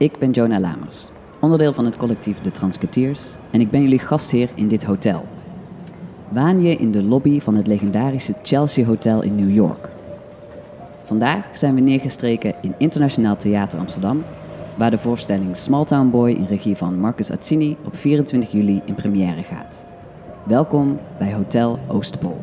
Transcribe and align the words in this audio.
Ik 0.00 0.18
ben 0.18 0.30
Jonah 0.30 0.60
Lamers, 0.60 1.08
onderdeel 1.40 1.72
van 1.72 1.84
het 1.84 1.96
collectief 1.96 2.40
De 2.40 2.50
Transketeers 2.50 3.20
en 3.50 3.60
ik 3.60 3.70
ben 3.70 3.82
jullie 3.82 3.98
gastheer 3.98 4.48
in 4.54 4.68
dit 4.68 4.84
hotel. 4.84 5.24
Waan 6.28 6.62
je 6.62 6.76
in 6.76 6.90
de 6.90 7.02
lobby 7.02 7.40
van 7.40 7.54
het 7.54 7.66
legendarische 7.66 8.34
Chelsea 8.42 8.84
Hotel 8.84 9.22
in 9.22 9.34
New 9.34 9.54
York. 9.54 9.88
Vandaag 11.04 11.48
zijn 11.52 11.74
we 11.74 11.80
neergestreken 11.80 12.54
in 12.62 12.74
Internationaal 12.78 13.36
Theater 13.36 13.78
Amsterdam, 13.78 14.24
waar 14.76 14.90
de 14.90 14.98
voorstelling 14.98 15.56
Small 15.56 15.84
Town 15.84 16.10
Boy 16.10 16.30
in 16.30 16.46
regie 16.46 16.76
van 16.76 16.98
Marcus 16.98 17.30
Azzini 17.30 17.76
op 17.84 17.96
24 17.96 18.52
juli 18.52 18.82
in 18.84 18.94
première 18.94 19.42
gaat. 19.42 19.84
Welkom 20.42 20.98
bij 21.18 21.34
Hotel 21.34 21.78
Oostpol. 21.86 22.40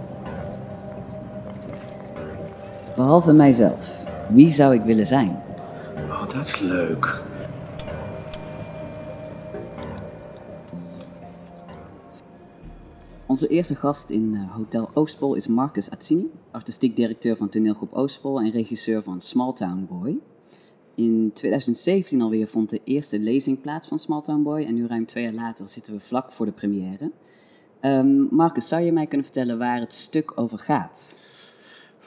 Behalve 2.96 3.34
mijzelf, 3.34 4.04
wie 4.30 4.50
zou 4.50 4.74
ik 4.74 4.82
willen 4.82 5.08
zijn? 5.08 5.40
Oh, 6.10 6.30
dat 6.30 6.46
is 6.46 6.60
leuk. 6.60 7.26
Onze 13.38 13.50
eerste 13.50 13.76
gast 13.76 14.10
in 14.10 14.36
eh, 14.36 14.56
Hotel 14.56 14.90
Oostpol 14.94 15.36
is 15.36 15.48
Marcus 15.48 15.92
Azzini, 15.92 16.32
artistiek 16.52 16.96
directeur 16.96 17.36
van 17.36 17.50
toneelgroep 17.50 17.94
Oostpol 17.94 18.40
en 18.40 18.52
regisseur 18.52 19.04
van 19.04 19.22
Small 19.22 19.54
Town 19.54 19.88
Boy. 19.90 20.18
In 20.96 21.32
2017 21.34 22.22
alweer 22.22 22.48
vond 22.48 22.70
de 22.70 22.82
eerste 22.84 23.20
lezing 23.20 23.62
plaats 23.62 23.88
van 23.88 24.00
Small 24.00 24.22
Town 24.22 24.44
Boy 24.44 24.64
en 24.64 24.74
nu 24.74 24.88
ruim 24.88 25.06
twee 25.06 25.24
jaar 25.24 25.34
later 25.34 25.70
zitten 25.70 25.94
we 25.94 26.00
vlak 26.00 26.32
voor 26.32 26.46
de 26.46 26.52
première. 26.52 27.12
Ehm, 27.80 28.36
Marcus, 28.36 28.68
zou 28.68 28.82
je 28.82 28.92
mij 28.92 29.08
kunnen 29.08 29.26
vertellen 29.26 29.58
waar 29.58 29.80
het 29.80 29.94
stuk 29.94 30.32
over 30.36 30.58
gaat? 30.60 31.16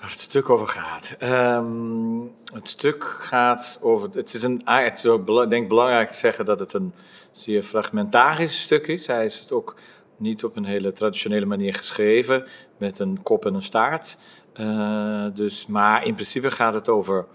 Waar 0.00 0.10
het 0.10 0.20
stuk 0.20 0.50
over 0.50 0.68
gaat. 0.68 1.14
Ehm, 1.18 2.20
het 2.52 2.68
stuk 2.68 3.04
gaat 3.04 3.78
over. 3.82 4.08
Het 4.12 4.34
is, 4.34 4.42
een, 4.42 4.64
ah, 4.64 5.24
bela- 5.24 5.46
denk 5.46 5.62
ik 5.62 5.68
belangrijk 5.68 6.10
te 6.10 6.18
zeggen 6.18 6.44
dat 6.44 6.60
het 6.60 6.72
een 6.72 6.92
zeer 7.32 7.62
fragmentarisch 7.62 8.62
stuk 8.62 8.86
is. 8.86 9.06
Hij 9.06 9.24
is 9.24 9.38
het 9.38 9.52
ook 9.52 9.76
niet 10.20 10.44
op 10.44 10.56
een 10.56 10.64
hele 10.64 10.92
traditionele 10.92 11.46
manier 11.46 11.74
geschreven, 11.74 12.44
met 12.76 12.98
een 12.98 13.22
kop 13.22 13.46
en 13.46 13.54
een 13.54 13.62
staart. 13.62 14.18
Eh, 14.52 15.24
dus, 15.34 15.66
maar 15.66 16.06
in 16.06 16.14
principe 16.14 16.50
gaat 16.50 16.74
het 16.74 16.88
over 16.88 17.26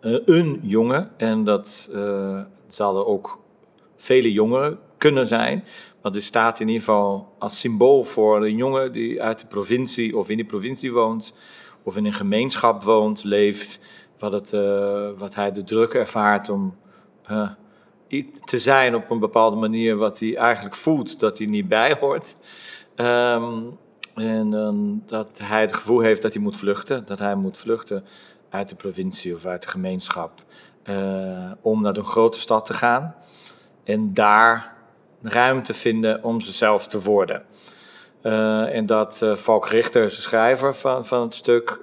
eh, 0.00 0.18
een 0.24 0.60
jongen. 0.62 1.10
En 1.16 1.44
dat 1.44 1.90
eh 1.94 2.40
zouden 2.68 3.06
ook 3.06 3.38
vele 3.96 4.32
jongeren 4.32 4.78
kunnen 4.96 5.26
zijn. 5.26 5.64
Want 6.00 6.14
dit 6.14 6.24
staat 6.24 6.60
in 6.60 6.66
ieder 6.66 6.82
geval 6.82 7.34
als 7.38 7.60
symbool 7.60 8.04
voor 8.04 8.44
een 8.44 8.56
jongen 8.56 8.92
die 8.92 9.22
uit 9.22 9.40
de 9.40 9.46
provincie 9.46 10.16
of 10.16 10.28
in 10.28 10.36
die 10.36 10.46
provincie 10.46 10.92
woont, 10.92 11.34
of 11.82 11.96
in 11.96 12.04
een 12.04 12.12
gemeenschap 12.12 12.82
woont, 12.82 13.24
leeft, 13.24 13.80
wat, 14.18 14.32
het, 14.32 14.50
wat 15.18 15.34
hij 15.34 15.52
de 15.52 15.64
druk 15.64 15.94
ervaart 15.94 16.48
om 16.48 16.76
te 18.44 18.58
zijn 18.58 18.94
op 18.94 19.10
een 19.10 19.18
bepaalde 19.18 19.56
manier 19.56 19.96
wat 19.96 20.18
hij 20.18 20.36
eigenlijk 20.36 20.74
voelt 20.74 21.20
dat 21.20 21.38
hij 21.38 21.46
niet 21.46 21.68
bij 21.68 21.96
hoort. 22.00 22.36
Ehm, 22.94 23.62
en 24.14 24.50
dan 24.50 25.02
dat 25.06 25.38
hij 25.42 25.60
het 25.60 25.72
gevoel 25.72 26.00
heeft 26.00 26.22
dat 26.22 26.32
hij 26.32 26.42
moet 26.42 26.56
vluchten, 26.56 27.06
dat 27.06 27.18
hij 27.18 27.34
moet 27.34 27.58
vluchten 27.58 28.04
uit 28.50 28.68
de 28.68 28.74
provincie 28.74 29.34
of 29.34 29.44
uit 29.46 29.62
de 29.62 29.68
gemeenschap, 29.68 30.32
eh, 30.82 31.50
om 31.60 31.82
naar 31.82 31.96
een 31.96 32.04
grote 32.04 32.40
stad 32.40 32.64
te 32.66 32.74
gaan 32.74 33.14
en 33.84 34.14
daar 34.14 34.74
ruimte 35.22 35.74
vinden 35.74 36.24
om 36.24 36.40
zichzelf 36.40 36.86
te 36.86 37.00
worden. 37.00 37.44
Eh, 38.22 38.76
en 38.76 38.86
dat 38.86 39.22
eh 39.22 39.36
Valk 39.36 39.68
Richter, 39.68 40.02
de 40.02 40.10
schrijver 40.10 40.74
van, 40.74 41.06
van 41.06 41.22
het 41.22 41.34
stuk, 41.34 41.78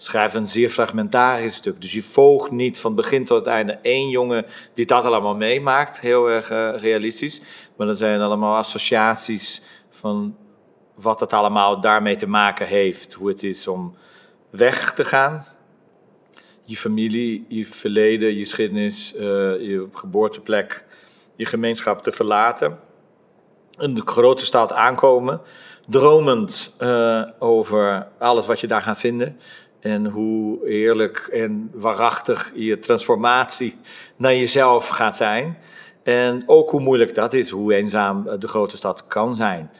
schrijft 0.00 0.34
een 0.34 0.46
zeer 0.46 0.70
fragmentarisch 0.70 1.54
stuk. 1.54 1.80
Dus 1.80 1.92
je 1.92 2.02
volgt 2.02 2.50
niet 2.50 2.78
van 2.78 2.94
begin 2.94 3.24
tot 3.24 3.38
het 3.38 3.46
einde 3.46 3.78
één 3.82 4.08
jongen 4.08 4.46
die 4.74 4.86
dat 4.86 5.04
allemaal 5.04 5.34
meemaakt, 5.34 6.00
heel 6.00 6.30
erg 6.30 6.50
eh, 6.50 6.74
realistisch. 6.76 7.40
Maar 7.76 7.86
dat 7.86 7.98
zijn 7.98 8.20
allemaal 8.20 8.56
associaties 8.56 9.62
van 9.90 10.36
wat 10.94 11.20
het 11.20 11.32
allemaal 11.32 11.80
daarmee 11.80 12.16
te 12.16 12.26
maken 12.26 12.66
heeft. 12.66 13.12
Hoe 13.12 13.28
het 13.28 13.42
is 13.42 13.68
om 13.68 13.96
weg 14.50 14.92
te 14.92 15.04
gaan. 15.04 15.46
Je 16.64 16.76
familie, 16.76 17.44
je 17.48 17.64
verleden, 17.64 18.34
je 18.34 18.40
geschiedenis, 18.40 19.14
eh, 19.14 19.20
je 19.60 19.88
geboorteplek, 19.92 20.84
je 21.36 21.44
gemeenschap 21.44 22.02
te 22.02 22.12
verlaten. 22.12 22.78
In 23.78 23.94
de 23.94 24.02
grote 24.04 24.44
stad 24.44 24.72
aankomen. 24.72 25.40
Dromend 25.88 26.74
eh, 26.78 27.22
over 27.38 28.08
alles 28.18 28.46
wat 28.46 28.60
je 28.60 28.66
daar 28.66 28.82
gaat 28.82 28.98
vinden. 28.98 29.40
En 29.80 30.06
hoe 30.06 30.58
heerlijk 30.68 31.28
en 31.32 31.70
waarachtig 31.74 32.52
je 32.54 32.78
transformatie 32.78 33.74
naar 34.16 34.34
jezelf 34.34 34.88
gaat 34.88 35.16
zijn. 35.16 35.58
En 36.02 36.42
ook 36.46 36.70
hoe 36.70 36.80
moeilijk 36.80 37.14
dat 37.14 37.32
is, 37.32 37.50
hoe 37.50 37.74
eenzaam 37.74 38.38
de 38.38 38.48
grote 38.48 38.76
stad 38.76 39.06
kan 39.06 39.36
zijn. 39.36 39.70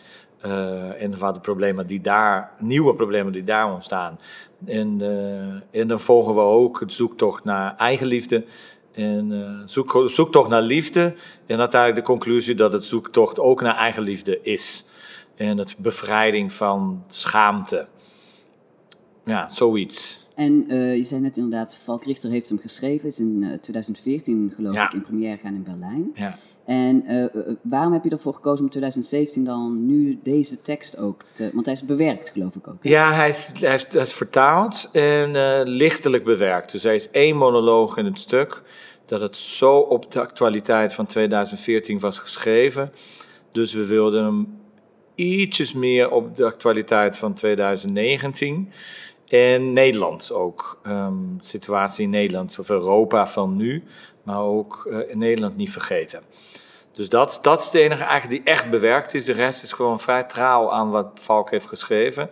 Eh, 0.41 1.03
en 1.03 1.19
wat 1.19 1.35
de 1.35 1.41
problemen 1.41 1.87
die 1.87 2.01
daar, 2.01 2.53
nieuwe 2.59 2.95
problemen 2.95 3.33
die 3.33 3.45
daar 3.45 3.73
ontstaan. 3.73 4.19
En, 4.67 5.01
eh, 5.71 5.89
dan 5.89 6.01
volgen 6.01 6.35
we 6.35 6.41
ook 6.41 6.81
het 6.81 6.93
zoektocht 6.93 7.45
naar 7.45 7.77
eigenliefde. 7.77 8.45
En 8.93 9.33
eh, 9.33 9.67
zoek, 9.69 10.03
zoektocht 10.07 10.49
naar 10.49 10.63
liefde. 10.63 11.15
En 11.47 11.59
uiteindelijk 11.59 12.01
de 12.01 12.13
conclusie 12.13 12.55
dat 12.55 12.73
het 12.73 12.85
zoektocht 12.85 13.41
ook 13.41 13.61
naar 13.61 13.77
eigenliefde 13.77 14.43
is. 14.43 14.85
En 15.37 15.59
het 15.59 15.77
bevrijding 15.79 16.53
van 16.53 17.05
schaamte. 17.07 17.87
Ja, 19.29 19.49
zoiets. 19.53 20.27
En 20.35 20.65
eh, 20.69 20.97
je 20.97 21.05
zei 21.05 21.21
net 21.21 21.37
inderdaad, 21.37 21.75
Valk 21.85 22.05
Richter 22.05 22.31
heeft 22.31 22.49
hem 22.49 22.59
geschreven, 22.59 23.09
is 23.09 23.19
in 23.21 23.43
eh, 23.43 23.59
2014 23.61 24.53
geloof 24.55 24.75
Ja. 24.75 24.85
ik 24.87 24.93
in 24.93 25.03
première 25.03 25.37
gaan 25.37 25.55
in 25.55 25.63
Berlijn. 25.63 26.11
Ja. 26.15 26.39
En 26.65 27.05
eh, 27.07 27.25
eh, 27.25 27.31
waarom 27.63 27.93
heb 27.93 28.05
je 28.05 28.11
ervoor 28.11 28.35
gekozen 28.35 28.65
om 28.65 28.71
2017 28.71 29.45
dan 29.45 29.87
nu 29.87 30.19
deze 30.23 30.63
tekst 30.63 30.99
ook 30.99 31.23
te... 31.33 31.51
Want 31.53 31.67
hij 31.67 31.75
is 31.75 31.85
bewerkt 31.85 32.31
geloof 32.31 32.55
ik 32.55 32.69
ook. 32.69 32.83
hè? 32.83 32.89
Ja, 32.91 33.13
hij 33.13 33.29
is, 33.29 33.51
hij 33.61 33.75
is, 33.75 33.87
hij 33.89 34.01
is 34.03 34.13
vertaald 34.13 34.89
en 34.93 35.37
eh, 35.37 35.61
lichtelijk 35.65 36.25
bewerkt. 36.25 36.73
Dus 36.73 36.83
hij 36.83 36.95
is 36.95 37.11
één 37.11 37.37
monoloog 37.37 37.97
in 37.97 38.05
het 38.05 38.19
stuk. 38.19 38.63
Dat 39.07 39.21
het 39.21 39.37
zo 39.37 39.77
op 39.79 40.13
de 40.13 40.21
actualiteit 40.21 40.95
van 40.95 41.07
2014 41.07 41.99
was 41.99 42.19
geschreven. 42.19 42.93
Dus 43.53 43.73
we 43.73 43.87
wilden 43.87 44.25
hem 44.25 44.59
ietsjes 45.15 45.73
meer 45.73 46.11
op 46.11 46.37
de 46.37 46.45
actualiteit 46.45 47.17
van 47.17 47.35
2019. 47.35 48.71
En 49.29 49.73
Nederland 49.73 50.33
ook. 50.33 50.81
Ehm, 50.83 51.15
situatie 51.41 52.05
in 52.05 52.11
Nederland, 52.11 52.59
of 52.59 52.71
Europa 52.71 53.27
van 53.27 53.57
nu, 53.57 53.85
maar 54.23 54.41
ook 54.41 54.87
eh, 54.91 55.11
in 55.11 55.19
Nederland 55.19 55.57
niet 55.57 55.73
vergeten. 55.73 56.23
Dus 56.93 57.09
dat, 57.09 57.39
dat 57.43 57.61
is 57.61 57.71
de 57.71 57.81
enige 57.81 58.03
eigenlijk 58.03 58.45
die 58.45 58.55
echt 58.55 58.71
bewerkt 58.71 59.15
is. 59.15 59.25
De 59.25 59.33
rest 59.33 59.63
is 59.63 59.73
gewoon 59.73 60.01
vrij 60.01 60.25
trouw 60.25 60.71
aan 60.71 60.91
wat 60.91 61.07
Valk 61.21 61.51
heeft 61.51 61.67
geschreven. 61.67 62.31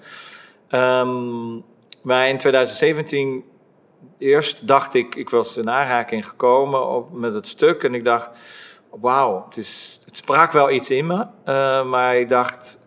Ehm, 0.68 1.54
maar 2.02 2.28
in 2.28 2.38
2017, 2.38 3.44
eerst 4.18 4.66
dacht 4.66 4.94
ik, 4.94 5.14
ik 5.14 5.30
was 5.30 5.56
in 5.56 5.70
aanraking 5.70 6.28
gekomen 6.28 6.88
op, 6.88 7.12
met 7.12 7.34
het 7.34 7.46
stuk. 7.46 7.82
En 7.82 7.94
ik 7.94 8.04
dacht, 8.04 8.30
wauw, 8.90 9.44
het, 9.44 9.56
het 10.04 10.16
sprak 10.16 10.52
wel 10.52 10.70
iets 10.70 10.90
in 10.90 11.06
me. 11.06 11.26
eh, 11.44 11.84
maar 11.84 12.16
ik 12.16 12.28
dacht, 12.28 12.78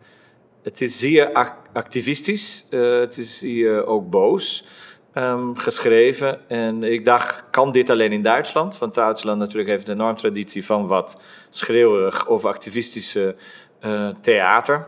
het 0.63 0.81
is 0.81 0.99
zeer 0.99 1.33
ac- 1.33 1.55
activistisch. 1.73 2.65
eh, 2.69 2.99
het 2.99 3.17
is 3.17 3.41
hier 3.41 3.85
ook 3.85 4.09
boos 4.09 4.65
ehm, 5.13 5.53
geschreven. 5.53 6.49
En 6.49 6.83
ik 6.83 7.05
dacht, 7.05 7.43
kan 7.51 7.71
dit 7.71 7.89
alleen 7.89 8.11
in 8.11 8.21
Duitsland? 8.23 8.77
Want 8.77 8.93
Duitsland 8.93 9.39
natuurlijk 9.39 9.69
heeft 9.69 9.87
een 9.87 9.93
enorm 9.93 10.15
traditie 10.15 10.65
van 10.65 10.87
wat 10.87 11.21
schreeuwerig 11.49 12.27
of 12.27 12.45
activistische 12.45 13.35
eh, 13.79 14.09
theater. 14.21 14.87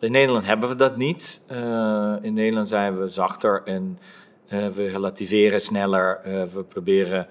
In 0.00 0.12
Nederland 0.12 0.46
hebben 0.46 0.68
we 0.68 0.76
dat 0.76 0.96
niet. 0.96 1.42
Eh, 1.48 2.14
in 2.22 2.34
Nederland 2.34 2.68
zijn 2.68 2.98
we 3.00 3.08
zachter 3.08 3.62
en 3.64 3.98
we 4.48 4.88
relativeren 4.88 5.60
sneller. 5.60 6.20
We 6.54 6.64
proberen 6.68 7.26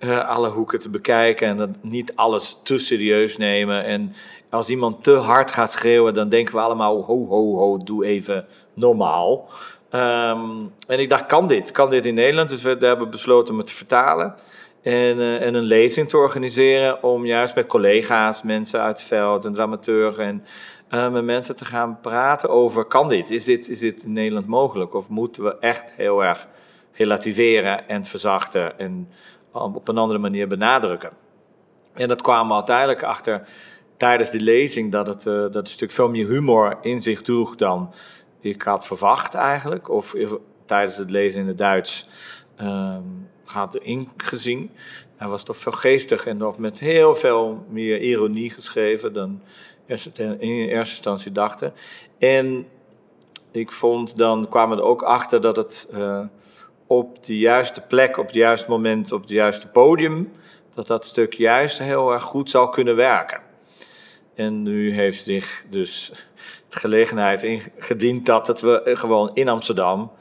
alle 0.26 0.48
hoeken 0.48 0.78
te 0.78 0.88
bekijken 0.88 1.46
en 1.48 1.56
dat 1.56 1.68
niet 1.80 2.16
alles 2.16 2.60
te 2.64 2.78
serieus 2.78 3.36
nemen. 3.36 3.84
En 3.84 4.14
als 4.52 4.68
iemand 4.68 5.04
te 5.04 5.12
hard 5.12 5.50
gaat 5.50 5.72
schreeuwen, 5.72 6.14
dan 6.14 6.28
denken 6.28 6.54
we 6.54 6.60
allemaal: 6.60 7.02
ho, 7.02 7.26
ho, 7.26 7.56
ho, 7.56 7.78
doe 7.78 8.04
even 8.04 8.46
normaal. 8.74 9.48
Ehm, 9.90 10.40
en 10.86 10.98
ik 10.98 11.10
dacht: 11.10 11.26
kan 11.26 11.46
dit? 11.46 11.72
Kan 11.72 11.90
dit 11.90 12.06
in 12.06 12.14
Nederland? 12.14 12.48
Dus 12.48 12.62
we 12.62 12.76
hebben 12.80 13.10
besloten 13.10 13.52
om 13.52 13.58
het 13.58 13.66
te 13.66 13.74
vertalen. 13.74 14.34
En, 14.82 15.20
eh, 15.20 15.42
en 15.42 15.54
een 15.54 15.62
lezing 15.62 16.08
te 16.08 16.16
organiseren 16.16 17.02
om 17.02 17.26
juist 17.26 17.54
met 17.54 17.66
collega's, 17.66 18.42
mensen 18.42 18.80
uit 18.80 18.98
het 18.98 19.06
veld, 19.06 19.44
een 19.44 19.54
dramaturg 19.54 20.16
en 20.16 20.44
eh, 20.88 21.10
met 21.10 21.24
mensen 21.24 21.56
te 21.56 21.64
gaan 21.64 22.00
praten 22.00 22.48
over: 22.48 22.84
kan 22.84 23.08
dit? 23.08 23.30
Is, 23.30 23.44
dit? 23.44 23.68
is 23.68 23.78
dit 23.78 24.02
in 24.02 24.12
Nederland 24.12 24.46
mogelijk? 24.46 24.94
Of 24.94 25.08
moeten 25.08 25.42
we 25.42 25.58
echt 25.58 25.92
heel 25.96 26.24
erg 26.24 26.46
relativeren 26.92 27.88
en 27.88 28.04
verzachten 28.04 28.78
en 28.78 29.08
op 29.52 29.88
een 29.88 29.98
andere 29.98 30.18
manier 30.18 30.48
benadrukken? 30.48 31.10
En 31.92 32.08
dat 32.08 32.22
kwamen 32.22 32.48
we 32.48 32.54
uiteindelijk 32.54 33.02
achter 33.02 33.46
tijdens 34.02 34.30
de 34.30 34.40
lezing 34.40 34.92
dat 34.92 35.06
het, 35.06 35.26
eh, 35.26 35.46
dat 35.50 35.68
stuk 35.68 35.90
veel 35.90 36.08
meer 36.08 36.26
humor 36.26 36.78
in 36.80 37.02
zich 37.02 37.22
droeg 37.22 37.56
dan 37.56 37.94
ik 38.40 38.62
had 38.62 38.86
verwacht 38.86 39.34
eigenlijk. 39.34 39.88
Of 39.88 40.14
eh, 40.14 40.32
tijdens 40.66 40.96
het 40.96 41.10
lezen 41.10 41.40
in 41.40 41.46
het 41.46 41.58
Duits 41.58 42.08
ehm, 42.56 43.02
had 43.44 43.76
ingezien. 43.76 44.70
Hij 45.16 45.28
was 45.28 45.44
toch 45.44 45.56
veel 45.56 45.72
geestig 45.72 46.26
en 46.26 46.36
nog 46.36 46.58
met 46.58 46.78
heel 46.78 47.14
veel 47.14 47.66
meer 47.68 48.00
ironie 48.00 48.50
geschreven 48.50 49.12
dan 49.12 49.40
in 49.86 50.38
eerste 50.38 50.94
instantie 50.94 51.32
dachten. 51.32 51.72
En 52.18 52.66
ik 53.50 53.70
vond, 53.70 54.16
dan 54.16 54.48
kwamen 54.48 54.78
er 54.78 54.84
ook 54.84 55.02
achter 55.02 55.40
dat 55.40 55.56
het 55.56 55.88
uh, 55.94 56.24
op 56.86 57.24
de 57.24 57.38
juiste 57.38 57.80
plek, 57.80 58.18
op 58.18 58.26
het 58.26 58.34
juiste 58.34 58.70
moment, 58.70 59.12
op 59.12 59.20
het 59.20 59.30
juiste 59.30 59.68
podium, 59.68 60.32
dat 60.74 60.86
dat 60.86 61.04
stuk 61.04 61.32
juist 61.32 61.78
heel 61.78 62.12
erg 62.12 62.22
goed 62.22 62.50
zou 62.50 62.70
kunnen 62.70 62.96
werken. 62.96 63.50
En 64.34 64.62
nu 64.62 64.94
heeft 64.94 65.24
zich 65.24 65.64
dus 65.70 66.12
de 66.68 66.78
gelegenheid 66.78 67.42
ingediend 67.42 68.26
dat 68.26 68.46
het 68.46 68.60
we 68.60 68.80
gewoon 68.84 69.30
in 69.34 69.48
Amsterdam, 69.48 70.12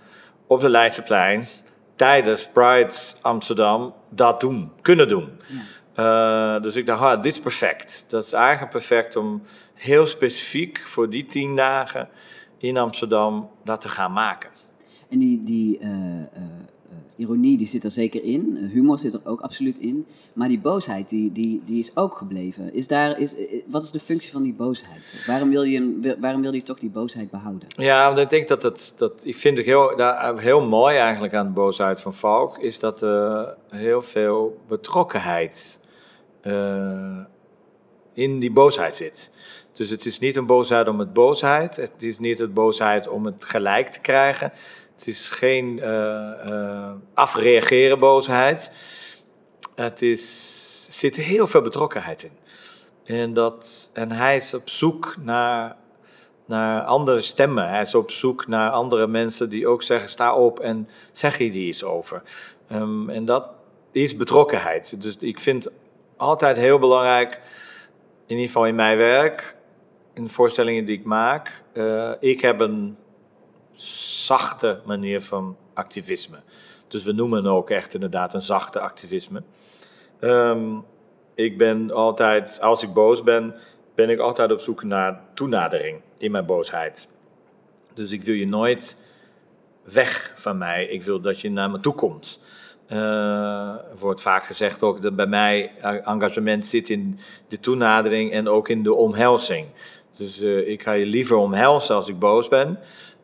op 0.48 0.60
de 0.60 0.70
Leidseplein, 0.70 1.48
tijdens 1.96 2.50
Pride 2.54 2.94
Amsterdam, 3.22 3.94
dat 4.10 4.40
doen, 4.40 4.72
kunnen 4.82 5.08
doen. 5.08 5.30
Ja. 5.48 6.56
Uh, 6.56 6.62
dus 6.62 6.76
ik 6.76 6.86
dacht, 6.86 7.02
ah, 7.02 7.22
dit 7.24 7.34
is 7.34 7.42
perfect. 7.42 8.06
Dat 8.08 8.26
is 8.26 8.34
eigenlijk 8.34 8.72
perfect 8.72 9.16
om 9.16 9.44
heel 9.74 10.08
specifiek 10.08 10.80
voor 10.80 11.10
die 11.10 11.26
tien 11.26 11.56
dagen 11.56 12.10
in 12.58 12.78
Amsterdam 12.78 13.50
dat 13.64 13.82
te 13.82 13.90
gaan 13.90 14.14
maken. 14.14 14.50
En 15.10 15.20
die, 15.20 15.44
die 15.44 15.80
uh, 15.80 15.88
uh, 15.88 16.26
ironie 17.16 17.58
die 17.58 17.68
zit 17.68 17.84
er 17.84 17.92
zeker 17.92 18.24
in, 18.24 18.70
humor 18.72 19.00
zit 19.00 19.14
er 19.14 19.22
ook 19.24 19.42
absoluut 19.42 19.78
in, 19.78 20.06
maar 20.34 20.48
die 20.48 20.60
boosheid 20.60 21.10
die, 21.10 21.32
die, 21.32 21.62
die 21.66 21.80
is 21.80 21.96
ook 21.96 22.18
gebleven. 22.18 22.74
Is 22.74 22.88
daar, 22.88 23.20
is, 23.20 23.36
wat 23.68 23.84
is 23.84 23.92
de 23.92 24.00
functie 24.00 24.32
van 24.32 24.44
die 24.44 24.54
boosheid? 24.54 25.24
Waarom 25.28 25.50
wil 25.50 25.64
je, 25.64 26.16
waarom 26.20 26.42
wil 26.42 26.54
je 26.54 26.64
toch 26.64 26.80
die 26.80 26.90
boosheid 26.90 27.30
behouden? 27.30 27.68
Ja, 27.78 28.18
ik 28.18 28.30
denk 28.30 28.48
dat 28.48 28.64
het, 28.64 28.94
dat, 28.98 29.26
ik 29.26 29.36
vind 29.36 29.58
het 29.58 29.66
heel, 29.66 29.94
heel 30.36 30.68
mooi 30.68 30.96
eigenlijk 30.96 31.34
aan 31.34 31.46
de 31.46 31.54
boosheid 31.54 32.02
van 32.02 32.14
Valk, 32.14 32.58
is 32.58 32.80
dat 32.80 33.02
er 33.02 33.56
heel 33.70 34.02
veel 34.02 34.58
betrokkenheid 34.68 35.80
in 38.14 38.40
die 38.40 38.52
boosheid 38.52 38.96
zit. 38.96 39.32
Dus 39.74 39.90
het 39.90 40.06
is 40.06 40.20
niet 40.20 40.36
een 40.36 40.46
boosheid 40.46 40.88
om 40.88 41.00
het 41.00 41.14
boosheid. 41.14 41.76
Het 41.76 42.04
is 42.04 42.20
niet 42.20 42.40
een 42.40 42.54
boosheid 42.54 43.08
om 43.08 43.26
het 43.26 43.46
gelijk 43.46 43.88
te 43.88 44.00
krijgen. 44.00 44.52
Het 45.02 45.10
is 45.10 45.30
geen 45.30 45.78
uh, 45.78 46.92
afreageren 47.14 48.00
boosheid. 48.00 48.72
Het 49.76 50.02
is, 50.02 50.88
zit 50.90 51.16
heel 51.16 51.48
veel 51.48 51.62
betrokkenheid 51.62 52.24
in. 52.24 52.38
En, 53.16 53.34
dat, 53.34 53.90
en 53.94 54.12
hij 54.12 54.36
is 54.36 54.54
op 54.54 54.70
zoek 54.70 55.16
naar, 55.20 55.76
naar 56.46 56.82
andere 56.82 57.22
stemmen. 57.22 57.70
Hij 57.70 57.82
is 57.82 57.96
op 57.96 58.12
zoek 58.12 58.48
naar 58.48 58.70
andere 58.70 59.08
mensen 59.08 59.50
die 59.50 59.68
ook 59.68 59.84
zeggen: 59.84 60.10
sta 60.10 60.36
op 60.36 60.60
en 60.60 60.90
zeg 61.12 61.38
hier 61.38 61.54
iets 61.54 61.84
over. 61.84 62.22
Um, 62.72 63.10
en 63.10 63.26
dat 63.26 63.50
is 63.92 64.16
betrokkenheid. 64.16 65.02
Dus 65.02 65.18
ik 65.18 65.40
vind 65.40 65.68
altijd 66.18 66.58
heel 66.58 66.80
belangrijk, 66.80 67.34
in 68.26 68.36
ieder 68.36 68.46
geval 68.46 68.66
in 68.66 68.76
mijn 68.76 68.98
werk, 68.98 69.56
in 70.14 70.24
de 70.24 70.30
voorstellingen 70.30 70.86
die 70.86 70.98
ik 70.98 71.06
maak, 71.06 71.64
uh, 71.74 72.12
ik 72.20 72.42
heb 72.42 72.60
een 72.60 72.98
zachte 73.74 74.80
manier 74.86 75.22
van 75.22 75.58
activisme. 75.74 76.38
Dus 76.88 77.04
we 77.04 77.12
noemen 77.12 77.46
ook 77.46 77.70
echt 77.70 77.94
inderdaad 77.94 78.34
een 78.34 78.42
zachte 78.42 78.80
activisme. 78.80 79.44
Um, 80.20 80.86
ik 81.36 81.58
ben 81.58 81.92
altijd, 81.92 82.62
als 82.62 82.84
ik 82.84 82.94
boos 82.94 83.24
ben, 83.24 83.56
ben 83.96 84.10
ik 84.10 84.20
altijd 84.20 84.52
op 84.52 84.60
zoek 84.60 84.84
naar 84.84 85.22
toenadering 85.34 86.02
in 86.18 86.32
mijn 86.32 86.46
boosheid. 86.46 87.08
Dus 87.94 88.12
ik 88.12 88.24
wil 88.24 88.36
je 88.36 88.48
nooit 88.48 88.98
weg 89.84 90.34
van 90.36 90.58
mij. 90.58 90.86
Ik 90.86 91.04
wil 91.04 91.22
dat 91.22 91.40
je 91.40 91.52
naar 91.52 91.70
me 91.70 91.80
toe 91.80 91.94
komt. 91.94 92.40
Uh, 92.90 93.76
wordt 94.00 94.22
vaak 94.22 94.44
gezegd 94.44 94.84
ook 94.84 95.02
dat 95.02 95.16
bij 95.16 95.26
mij 95.26 95.72
engagement 96.04 96.66
zit 96.66 96.90
in 96.90 97.20
de 97.48 97.60
toenadering 97.60 98.32
en 98.32 98.48
ook 98.48 98.70
in 98.70 98.84
de 98.84 98.94
omhelzing. 98.94 99.68
Dus 100.18 100.42
uh, 100.42 100.68
ik 100.68 100.84
ga 100.84 100.92
je 100.92 101.06
liever 101.06 101.36
omhelzen 101.36 101.96
als 101.96 102.08
ik 102.08 102.20
boos 102.20 102.48
ben. 102.48 102.80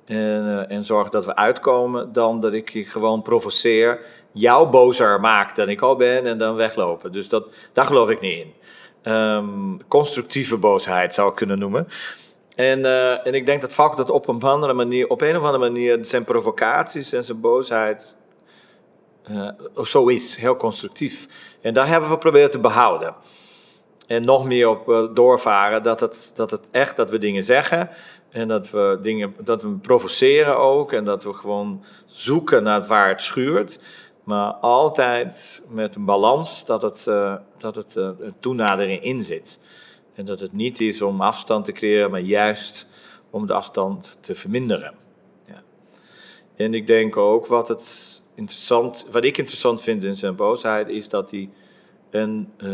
En, 0.08 0.46
uh, 0.46 0.72
en 0.72 0.84
zorg 0.84 1.10
dat 1.10 1.26
we 1.26 1.36
uitkomen, 1.36 2.14
dan 2.14 2.40
dat 2.40 2.54
ik 2.54 2.70
je 2.70 2.86
gewoon 2.86 3.22
provoceer, 3.22 4.00
jou 4.32 4.70
bozer 4.70 5.20
maak 5.20 5.56
dan 5.56 5.70
ik 5.70 5.82
al 5.82 5.96
ben 5.96 6.26
en 6.26 6.38
dan 6.38 6.56
weglopen. 6.56 7.12
Dus 7.12 7.30
dat, 7.30 7.50
daar 7.74 7.86
geloof 7.86 8.10
ik 8.10 8.22
niet 8.22 8.46
in. 8.46 8.54
Um, 9.14 9.88
constructieve 9.88 10.58
boosheid 10.58 11.14
zou 11.14 11.30
ik 11.30 11.36
kunnen 11.36 11.60
noemen. 11.60 11.88
En, 12.56 12.80
uh, 12.80 13.28
en 13.28 13.34
ik 13.34 13.46
denk 13.46 13.62
dat 13.62 13.74
Valk 13.74 13.98
dat 13.98 14.10
op 14.10 14.28
een 14.28 14.42
andere 14.42 14.74
manier, 14.74 15.08
op 15.08 15.22
een 15.22 15.38
of 15.38 15.44
andere 15.44 15.70
manier, 15.70 16.06
zijn 16.06 16.24
provocaties 16.24 17.14
en 17.14 17.24
zijn 17.24 17.42
boosheid 17.42 18.18
uh, 19.32 19.50
zo 19.84 20.08
is, 20.08 20.36
heel 20.36 20.56
constructief. 20.56 21.28
En 21.62 21.74
daar 21.74 21.88
hebben 21.88 22.10
we 22.10 22.18
proberen 22.18 22.52
te 22.52 22.60
behouden 22.60 23.16
en 24.08 24.26
nog 24.26 24.46
meer 24.46 24.70
op 24.70 24.90
uh, 24.90 25.08
doorvaren 25.14 25.84
dat 25.84 26.00
het, 26.00 26.32
dat 26.36 26.52
het 26.52 26.62
echt 26.72 26.96
dat 26.96 27.10
we 27.10 27.18
dingen 27.18 27.44
zeggen 27.44 27.90
en 28.30 28.48
dat 28.48 28.70
we 28.70 29.00
dingen 29.02 29.36
dat 29.44 29.62
we 29.62 29.70
provoceren 29.70 30.58
ook 30.58 30.92
en 30.92 31.06
dat 31.06 31.24
we 31.24 31.34
gewoon 31.34 31.84
zoeken 32.06 32.64
naar 32.64 32.86
waar 32.88 33.10
het 33.10 33.22
schuurt, 33.22 33.80
maar 34.24 34.52
altijd 34.54 35.64
met 35.70 35.96
een 35.96 36.06
balans 36.06 36.66
dat 36.66 36.82
het, 36.82 37.06
uh, 37.10 37.36
dat 37.58 37.76
het 37.76 37.96
uh, 37.96 38.10
een 38.20 38.36
toenadering 38.40 39.04
in 39.04 39.24
zit. 39.24 39.60
En 40.14 40.26
dat 40.26 40.40
het 40.40 40.54
niet 40.54 40.82
is 40.82 41.02
om 41.02 41.22
afstand 41.22 41.66
te 41.66 41.72
creëren, 41.72 42.12
maar 42.12 42.20
juist 42.20 42.88
om 43.30 43.48
de 43.48 43.54
afstand 43.54 44.18
te 44.22 44.36
verminderen. 44.36 44.94
Ja. 45.46 45.64
En 46.56 46.74
ik 46.74 46.88
denk 46.88 47.18
ook 47.18 47.48
wat 47.48 47.68
het 47.68 48.18
interessant, 48.36 49.08
wat 49.12 49.24
ik 49.24 49.38
interessant 49.38 49.82
vind 49.82 50.04
in 50.04 50.16
zijn 50.16 50.36
boosheid, 50.36 50.88
is 50.88 51.10
dat 51.10 51.32
hij 51.32 51.50
een 52.10 52.52
uh, 52.58 52.70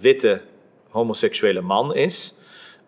witte 0.00 0.40
homoseksuele 0.90 1.60
man 1.60 1.94
is, 1.94 2.34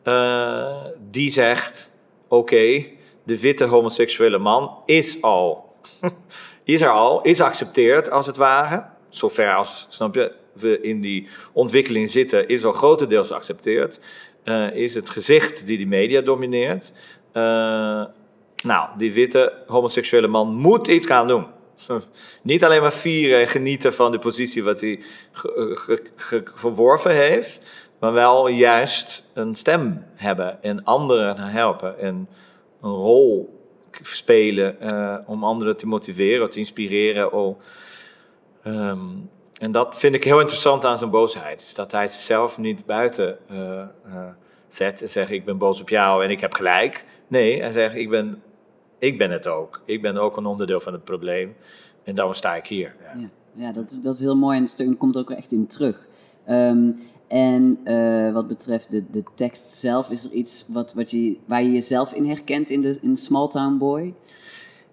uh, 0.05 0.85
die 1.11 1.31
zegt: 1.31 1.93
Oké, 2.29 2.87
de 3.23 3.41
witte 3.41 3.65
homoseksuele 3.65 4.39
man 4.39 4.71
is 4.87 5.23
al, 5.23 5.75
is 6.65 6.81
er 6.81 6.91
al, 6.91 7.23
is 7.23 7.41
accepteerd 7.41 8.11
als 8.11 8.27
het 8.27 8.37
ware. 8.37 8.85
Zover 9.09 9.55
als, 9.55 9.87
snap 9.89 10.15
je, 10.15 10.33
we 10.53 10.81
in 10.81 11.01
die 11.01 11.29
ontwikkeling 11.53 12.11
zitten, 12.11 12.49
is 12.49 12.65
al 12.65 12.73
grotendeels 12.73 13.29
geaccepteerd. 13.29 14.01
Uh, 14.45 14.75
is 14.75 14.95
het 14.95 15.09
gezicht 15.09 15.67
die 15.67 15.79
de 15.79 15.87
media 15.87 16.21
domineert. 16.21 16.93
Nou, 18.65 18.89
die 18.97 19.13
witte 19.13 19.53
homoseksuele 19.67 20.29
man 20.29 20.55
moet 20.55 20.89
iets 20.89 21.07
gaan 21.07 21.29
doen. 21.29 21.47
Niet 22.43 22.65
alleen 22.65 22.81
maar 22.81 22.93
vieren 22.93 23.41
en 23.41 23.49
genieten 23.49 23.95
van 23.95 24.13
de 24.13 24.19
positie 24.19 24.65
wat 24.65 24.81
hij 24.81 25.01
verworven 26.55 27.15
heeft, 27.15 27.61
maar 27.99 28.13
wel 28.13 28.49
juist 28.49 29.25
een 29.35 29.55
stem 29.55 30.05
hebben 30.15 30.63
en 30.63 30.85
anderen 30.85 31.39
helpen 31.39 31.99
en 31.99 32.29
een 32.81 32.91
rol 32.91 33.63
spelen 34.03 34.77
uh, 34.83 35.17
om 35.27 35.45
anderen 35.45 35.77
te 35.77 35.87
motiveren, 35.87 36.51
te 36.51 36.59
inspireren. 36.59 37.33
Oh, 37.33 37.61
en 39.61 39.73
dat 39.73 39.99
vind 39.99 40.15
ik 40.15 40.25
heel 40.25 40.41
interessant 40.41 40.85
aan 40.85 40.99
zijn 40.99 41.11
boosheid, 41.11 41.73
dat 41.75 41.93
hij 41.93 42.07
zichzelf 42.07 42.59
niet 42.59 42.87
buiten 42.87 43.39
uh, 43.51 43.83
zet 44.67 45.03
en 45.03 45.09
zegt 45.09 45.31
ik 45.31 45.45
ben 45.45 45.59
boos 45.59 45.81
op 45.81 45.89
jou 45.89 46.25
en 46.25 46.31
ik 46.31 46.41
heb 46.41 46.55
gelijk. 46.55 47.05
Nee, 47.29 47.61
hij 47.61 47.73
zegt 47.73 47.95
ik 47.95 48.11
ben 48.11 48.43
ik 49.05 49.19
ben 49.19 49.31
het 49.31 49.47
ook. 49.47 49.81
Ik 49.85 50.03
ben 50.03 50.17
ook 50.17 50.37
een 50.37 50.47
onderdeel 50.47 50.81
van 50.81 50.93
het 50.93 51.05
probleem. 51.05 51.55
En 52.05 52.15
daarom 52.15 52.35
sta 52.35 52.55
ik 52.55 52.67
hier. 52.67 52.95
Ja, 53.03 53.21
ja, 53.21 53.29
ja 53.53 53.73
dat, 53.73 53.91
is, 53.91 54.01
dat 54.01 54.15
is 54.15 54.21
heel 54.21 54.37
mooi 54.37 54.59
en 54.59 54.63
het 54.63 54.99
komt 54.99 55.17
ook 55.17 55.31
echt 55.31 55.53
in 55.53 55.67
terug. 55.67 56.07
Um, 56.49 56.97
en 57.29 57.81
uh, 57.85 58.33
wat 58.33 58.49
betreft 58.49 58.91
de, 58.91 59.05
de 59.11 59.23
tekst 59.35 59.71
zelf, 59.71 60.11
is 60.11 60.25
er 60.25 60.31
iets 60.31 60.65
wat, 60.69 60.95
wat 60.95 61.11
je, 61.11 61.37
waar 61.45 61.63
je 61.63 61.73
jezelf 61.73 62.13
in 62.13 62.27
herkent 62.27 62.71
in, 62.71 62.81
de, 62.81 62.99
in 63.01 63.17
Small 63.17 63.49
Town 63.49 63.79
Boy? 63.79 64.15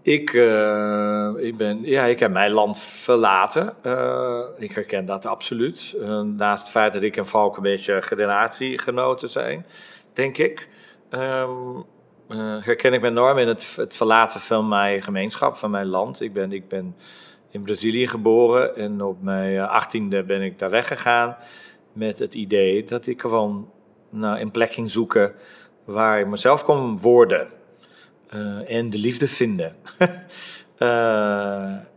Ik, 0.01 0.33
uh, 0.33 1.31
ik, 1.37 1.57
ben, 1.57 1.81
ja, 1.83 2.05
ik 2.05 2.19
heb 2.19 2.31
mijn 2.31 2.51
land 2.51 2.77
verlaten. 2.77 3.73
Uh, 3.85 4.41
ik 4.57 4.71
herken 4.71 5.05
dat 5.05 5.25
absoluut. 5.25 5.95
naast 6.35 6.61
het 6.61 6.71
feit 6.71 6.93
dat 6.93 7.03
ik 7.03 7.17
en 7.17 7.27
Valk 7.27 7.57
een 7.57 7.63
beetje 7.63 8.01
generatiegenoten 8.01 9.29
zijn, 9.29 9.65
denk 10.13 10.37
ik. 10.37 10.69
Um, 11.09 11.19
uh, 11.19 11.79
herken 12.37 12.93
ik 12.93 13.01
me 13.01 13.07
enorm 13.07 13.37
in 13.37 13.47
het, 13.47 13.75
het, 13.75 13.95
verlaten 13.95 14.39
van 14.39 14.67
mijn 14.67 15.01
gemeenschap, 15.01 15.55
van 15.55 15.71
mijn 15.71 15.85
land. 15.85 16.21
Ik 16.21 16.33
ben, 16.33 16.51
ik 16.51 16.67
ben 16.67 16.95
in 17.49 17.61
Brazilië 17.61 18.07
geboren 18.07 18.75
en 18.75 19.01
op 19.01 19.21
mijn 19.21 19.57
eh, 19.57 19.69
achttiende 19.69 20.23
ben 20.23 20.41
ik 20.41 20.59
daar 20.59 20.69
weggegaan 20.69 21.37
met 21.93 22.19
het 22.19 22.33
idee 22.33 22.83
dat 22.83 23.07
ik 23.07 23.21
gewoon 23.21 23.69
nou, 24.09 24.39
een 24.39 24.51
plek 24.51 24.73
ging 24.73 24.91
zoeken 24.91 25.33
waar 25.83 26.19
ik 26.19 26.27
mezelf 26.27 26.63
kon 26.63 26.99
worden 26.99 27.47
uh, 28.33 28.77
en 28.77 28.89
de 28.89 28.97
liefde 28.97 29.27
vinden. 29.27 29.75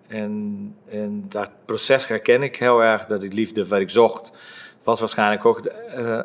en, 0.09 0.75
en 0.89 1.25
dat 1.29 1.51
proces 1.65 2.07
herken 2.07 2.43
ik 2.43 2.57
heel 2.57 2.83
erg, 2.83 3.07
dat 3.07 3.23
ik 3.23 3.33
liefde 3.33 3.67
wat 3.67 3.81
ik 3.81 3.91
zocht, 3.91 4.33
was 4.83 5.01
waarschijnlijk 5.01 5.45
ook 5.45 5.67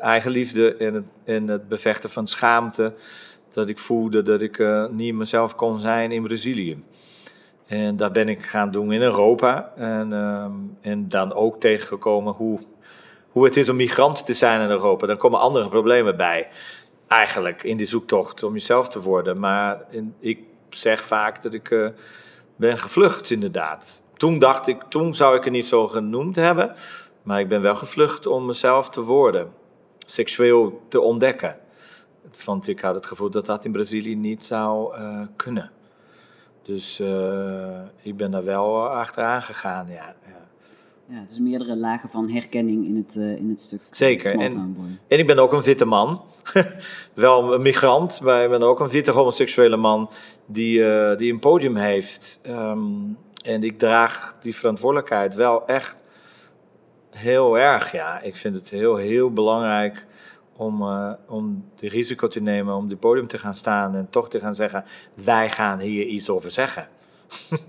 eigen 0.02 0.32
liefde 0.32 0.76
en 0.76 0.94
het, 0.94 1.06
en 1.24 1.48
het 1.48 1.68
bevechten 1.68 2.10
van 2.10 2.28
schaamte 2.28 2.94
dat 3.54 3.70
ik 3.70 3.80
voelde 3.80 4.22
dat 4.22 4.42
ik 4.42 4.58
uh, 4.58 4.86
niet 4.88 5.14
mezelf 5.14 5.56
kon 5.56 5.80
zijn 5.80 6.12
in 6.12 6.24
Brazilië. 6.24 6.84
En 7.70 7.96
dat 7.96 8.14
ben 8.14 8.30
ik 8.30 8.44
gaan 8.44 8.72
doen 8.72 8.92
in 8.92 9.02
Europa. 9.02 9.74
En, 9.76 10.14
ehm, 10.14 10.52
en 10.82 11.10
dan 11.10 11.34
ook 11.34 11.60
tegengekomen 11.60 12.34
hoe, 12.34 12.60
hoe 13.30 13.46
het 13.46 13.58
is 13.58 13.70
om 13.70 13.76
migrant 13.76 14.26
te 14.26 14.34
zijn 14.34 14.62
in 14.62 14.70
Europa. 14.70 15.08
Dan 15.08 15.18
komen 15.18 15.40
andere 15.40 15.70
problemen 15.70 16.18
bij. 16.18 16.48
Eigenlijk 17.08 17.64
in 17.64 17.78
die 17.78 17.86
zoektocht 17.86 18.44
om 18.44 18.54
jezelf 18.54 18.90
te 18.90 19.02
worden. 19.02 19.40
Maar 19.40 19.86
ik 20.20 20.40
zeg 20.70 21.04
vaak 21.04 21.42
dat 21.42 21.54
ik 21.54 21.72
eh, 21.72 21.88
ben 22.56 22.78
gevlucht, 22.78 23.32
inderdaad. 23.32 24.02
Toen 24.14 24.40
dacht 24.40 24.68
ik, 24.68 24.84
toen 24.90 25.16
zou 25.16 25.38
ik 25.38 25.44
het 25.44 25.54
niet 25.54 25.68
zo 25.68 25.88
genoemd 25.88 26.36
hebben. 26.36 26.76
Maar 27.24 27.40
ik 27.40 27.48
ben 27.48 27.62
wel 27.62 27.76
gevlucht 27.76 28.26
om 28.26 28.46
mezelf 28.46 28.90
te 28.90 29.02
worden. 29.02 29.54
Seksueel 30.06 30.82
te 30.88 31.02
ontdekken. 31.02 31.58
Want 32.46 32.68
ik 32.68 32.80
had 32.80 32.96
het 32.96 33.06
gevoel 33.06 33.30
dat 33.30 33.46
dat 33.46 33.66
in 33.66 33.72
Brazilië 33.72 34.16
niet 34.16 34.44
zou 34.44 34.98
uh, 34.98 35.22
kunnen. 35.36 35.72
Dus 36.62 37.00
uh, 37.00 37.80
ik 38.02 38.18
ben 38.18 38.32
daar 38.32 38.44
wel 38.44 38.88
achteraan 38.88 39.42
gegaan, 39.42 39.88
ja. 39.88 40.16
ja. 40.28 40.48
Ja, 41.10 41.26
dus 41.28 41.40
meerdere 41.40 41.76
lagen 41.76 42.10
van 42.10 42.30
herkenning 42.30 42.86
in 42.86 42.96
het, 42.96 43.16
uh, 43.16 43.36
in 43.36 43.50
het 43.50 43.62
stuk. 43.62 43.82
Zeker. 43.90 44.40
En, 44.40 44.76
en, 45.08 45.20
ik 45.20 45.28
ben 45.28 45.40
ook 45.40 45.54
een 45.54 45.62
witte 45.62 45.86
man. 45.86 46.22
wel 47.14 47.54
een 47.54 47.62
migrant, 47.62 48.22
maar 48.22 48.44
ik 48.44 48.50
ben 48.50 48.62
ook 48.62 48.80
een 48.80 48.90
witte 48.90 49.12
homoseksuele 49.12 49.78
man 49.78 50.10
die, 50.46 50.80
uh, 50.80 51.18
die 51.18 51.34
een 51.34 51.40
podium 51.40 51.76
heeft. 51.76 52.40
Um, 52.48 53.18
en 53.44 53.64
ik 53.64 53.78
draag 53.78 54.36
die 54.42 54.56
verantwoordelijkheid 54.56 55.36
wel 55.36 55.68
echt 55.68 55.96
heel 57.10 57.58
erg, 57.58 57.92
ja. 57.92 58.22
Ik 58.22 58.36
vind 58.36 58.56
het 58.56 58.70
heel, 58.70 58.96
heel 58.96 59.34
belangrijk 59.34 60.06
om, 60.60 60.82
uh, 60.82 61.12
om 61.28 61.66
de 61.76 61.88
risico 61.88 62.28
te 62.28 62.42
nemen 62.42 62.76
om 62.76 62.88
dit 62.88 63.00
podium 63.00 63.28
te 63.28 63.38
gaan 63.38 63.56
staan 63.56 63.96
en 63.96 64.08
toch 64.10 64.30
te 64.30 64.40
gaan 64.40 64.56
zeggen: 64.56 64.84
wij 65.14 65.50
gaan 65.50 65.80
hier 65.80 66.06
iets 66.06 66.30
over 66.30 66.52
zeggen. 66.52 66.88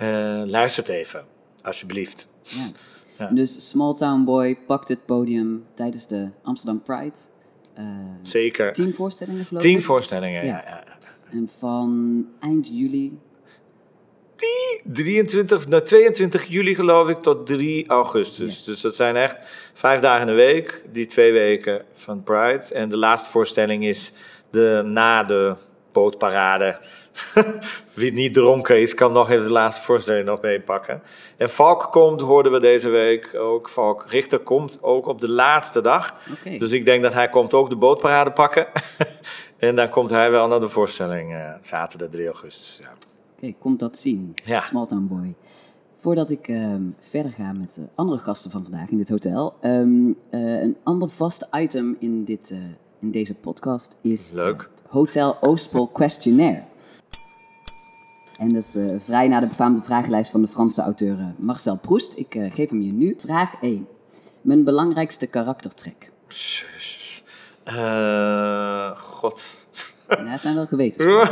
uh, 0.00 0.42
luistert 0.44 0.88
even, 0.88 1.24
alsjeblieft. 1.62 2.28
Ja. 2.42 2.70
ja. 3.18 3.26
Dus 3.26 3.68
Small 3.68 3.94
Town 3.94 4.24
Boy 4.24 4.58
pakt 4.66 4.88
het 4.88 5.06
podium 5.06 5.64
tijdens 5.74 6.06
de 6.06 6.30
Amsterdam 6.42 6.82
Pride. 6.82 7.16
Uh, 7.78 7.84
Zeker. 8.22 8.72
Tien 8.72 8.94
voorstellingen 8.94 9.44
geloof 9.44 9.62
ik? 9.62 9.68
Tien 9.70 9.82
voorstellingen, 9.82 10.46
ja. 10.46 10.64
ja. 10.66 10.84
En 11.30 11.48
van 11.58 12.26
eind 12.40 12.68
juli 12.68 13.18
die 14.36 14.82
23, 14.92 15.68
nou 15.68 15.82
22 15.82 16.44
juli 16.44 16.74
geloof 16.74 17.08
ik 17.08 17.20
tot 17.20 17.46
3 17.46 17.88
augustus. 17.88 18.64
Dus 18.64 18.80
dat 18.80 18.94
zijn 18.94 19.16
echt 19.16 19.36
vijf 19.76 20.00
dagen 20.00 20.20
in 20.20 20.26
de 20.26 20.42
week, 20.42 20.82
die 20.92 21.06
twee 21.06 21.32
weken 21.32 21.84
van 21.94 22.22
Pride. 22.22 22.74
En 22.74 22.88
de 22.88 22.96
laatste 22.96 23.30
voorstelling 23.30 23.84
is 23.84 24.12
de, 24.50 24.82
na 24.84 25.22
de 25.22 25.54
bootparade. 25.92 26.78
Wie 27.94 28.12
niet 28.12 28.34
dronken 28.34 28.80
is, 28.80 28.94
kan 28.94 29.12
nog 29.12 29.30
even 29.30 29.44
de 29.44 29.50
laatste 29.50 29.82
voorstelling 29.82 30.26
nog 30.26 30.40
meepakken. 30.40 31.02
En 31.36 31.50
Valk 31.50 31.88
komt, 31.90 32.20
hoorden 32.20 32.52
we 32.52 32.60
deze 32.60 32.88
week 32.88 33.34
ook. 33.34 33.68
Valk 33.68 34.04
Richter 34.08 34.38
komt 34.38 34.78
ook 34.82 35.06
op 35.06 35.20
de 35.20 35.30
laatste 35.30 35.80
dag. 35.80 36.14
Okay. 36.40 36.58
Dus 36.58 36.70
ik 36.70 36.84
denk 36.84 37.02
dat 37.02 37.12
hij 37.12 37.28
komt 37.28 37.54
ook 37.54 37.68
de 37.68 37.76
bootparade 37.76 38.32
pakken. 38.32 38.66
en 39.58 39.74
dan 39.74 39.88
komt 39.88 40.10
hij 40.10 40.30
wel 40.30 40.48
naar 40.48 40.60
de 40.60 40.68
voorstelling 40.68 41.32
uh, 41.32 41.50
zaterdag 41.60 42.08
3 42.08 42.26
augustus. 42.26 42.78
Ja. 42.82 42.92
Oké, 43.36 43.54
komt 43.58 43.78
dat 43.78 43.98
zien. 43.98 44.34
Ja. 44.44 44.60
Smalltown 44.60 45.06
Boy. 45.08 45.34
Voordat 46.06 46.30
ik 46.30 46.48
ehm, 46.48 46.82
verder 46.98 47.32
ga 47.32 47.52
met 47.52 47.74
de 47.74 47.82
andere 47.94 48.18
gasten 48.18 48.50
van 48.50 48.62
vandaag 48.62 48.88
in 48.88 48.96
dit 48.96 49.08
hotel. 49.08 49.56
Um, 49.62 50.08
uh, 50.30 50.62
een 50.62 50.76
ander 50.82 51.08
vast 51.08 51.48
item 51.52 51.96
in, 51.98 52.24
dit, 52.24 52.50
uh, 52.50 52.58
in 53.00 53.10
deze 53.10 53.34
podcast 53.34 53.96
is 54.00 54.30
Leuk. 54.30 54.60
het 54.60 54.82
Hotel 54.88 55.42
Oostpol 55.42 55.86
Questionnaire. 55.86 56.62
En 58.38 58.48
dat 58.48 58.62
is 58.62 58.76
uh, 58.76 59.00
vrij 59.00 59.28
naar 59.28 59.40
de 59.40 59.46
befaamde 59.46 59.82
vragenlijst 59.82 60.30
van 60.30 60.40
de 60.42 60.48
Franse 60.48 60.82
auteur 60.82 61.34
Marcel 61.36 61.78
Proust. 61.78 62.16
Ik 62.16 62.32
geef 62.50 62.70
hem 62.70 62.82
je 62.82 62.92
nu. 62.92 63.14
Vraag 63.18 63.54
1. 63.60 63.86
Mijn 64.40 64.64
belangrijkste 64.64 65.26
karaktertrek. 65.26 66.10
God. 68.96 69.56
Ja, 70.08 70.24
het 70.24 70.40
zijn 70.40 70.54
wel 70.54 70.66
geweten. 70.66 71.30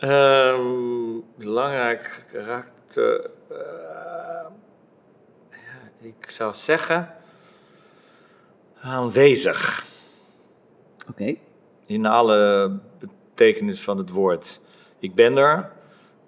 Um, 0.00 1.24
belangrijk 1.38 2.24
karakter. 2.32 2.78
Uh, 2.96 3.14
ja, 5.50 5.90
ik 6.00 6.30
zou 6.30 6.54
zeggen. 6.54 7.14
aanwezig. 8.80 9.86
Oké. 11.00 11.10
Okay. 11.10 11.40
In 11.86 12.06
alle 12.06 12.72
betekenis 12.98 13.80
van 13.80 13.98
het 13.98 14.10
woord. 14.10 14.60
Ik 14.98 15.14
ben 15.14 15.36
er. 15.36 15.70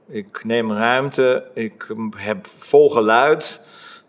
Ik 0.09 0.45
neem 0.45 0.73
ruimte. 0.73 1.51
Ik 1.55 1.87
heb 2.17 2.47
vol 2.47 2.91
geluid. 2.91 3.61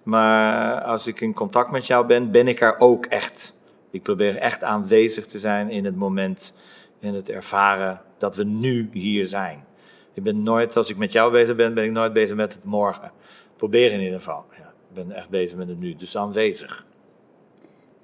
Maar 0.04 0.82
als 0.82 1.08
ik 1.08 1.22
in 1.22 1.34
contact 1.34 1.72
met 1.72 1.86
jou 1.86 2.06
ben, 2.06 2.32
ben 2.32 2.48
ik 2.48 2.62
er 2.62 2.80
ook 2.80 3.06
echt. 3.06 3.54
Ik 3.90 4.04
probeer 4.04 4.38
echt 4.38 4.64
aanwezig 4.64 5.26
te 5.26 5.40
zijn 5.40 5.70
in 5.70 5.86
het 5.86 5.96
moment. 5.96 6.54
In 7.00 7.14
het 7.14 7.30
ervaren 7.30 8.02
dat 8.18 8.36
we 8.36 8.44
nu 8.44 8.90
hier 8.92 9.28
zijn. 9.28 9.66
Ik 10.14 10.24
ben 10.24 10.44
nooit, 10.44 10.78
als 10.78 10.90
ik 10.90 10.98
met 10.98 11.12
jou 11.12 11.32
bezig 11.32 11.56
ben, 11.56 11.74
ben 11.74 11.84
ik 11.84 11.92
nooit 11.92 12.14
bezig 12.14 12.36
met 12.36 12.54
het 12.54 12.64
morgen. 12.64 13.12
Probeer 13.56 13.92
in 13.92 14.00
ieder 14.00 14.18
geval. 14.18 14.46
Ja, 14.58 14.74
ik 14.90 14.94
ben 14.94 15.12
echt 15.12 15.30
bezig 15.30 15.58
met 15.58 15.68
het 15.68 15.80
nu, 15.80 15.96
dus 15.96 16.18
aanwezig. 16.18 16.86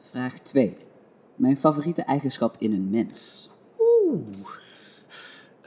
Vraag 0.10 0.40
2. 0.40 0.78
Mijn 1.36 1.58
favoriete 1.58 2.02
eigenschap 2.02 2.56
in 2.60 2.74
een 2.74 2.90
mens? 2.90 3.50
Oeh. 3.80 4.48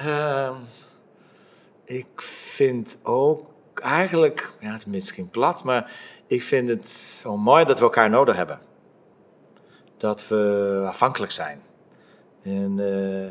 Uh, 0.01 0.57
ik 1.85 2.21
vind 2.23 2.99
ook 3.03 3.51
eigenlijk, 3.75 4.53
ja, 4.61 4.71
het 4.71 4.81
is 4.81 4.87
misschien 4.87 5.31
plat, 5.31 5.65
maar 5.65 5.93
ik 6.27 6.43
vind 6.43 6.69
het 6.69 6.89
zo 6.89 7.37
mooi 7.37 7.65
dat 7.65 7.79
we 7.79 7.85
elkaar 7.85 8.11
nodig 8.11 8.37
hebben. 8.37 8.61
Dat 9.97 10.29
we 10.29 10.85
afhankelijk 10.87 11.33
zijn. 11.33 11.61
En 12.43 12.79
uh, 12.79 13.27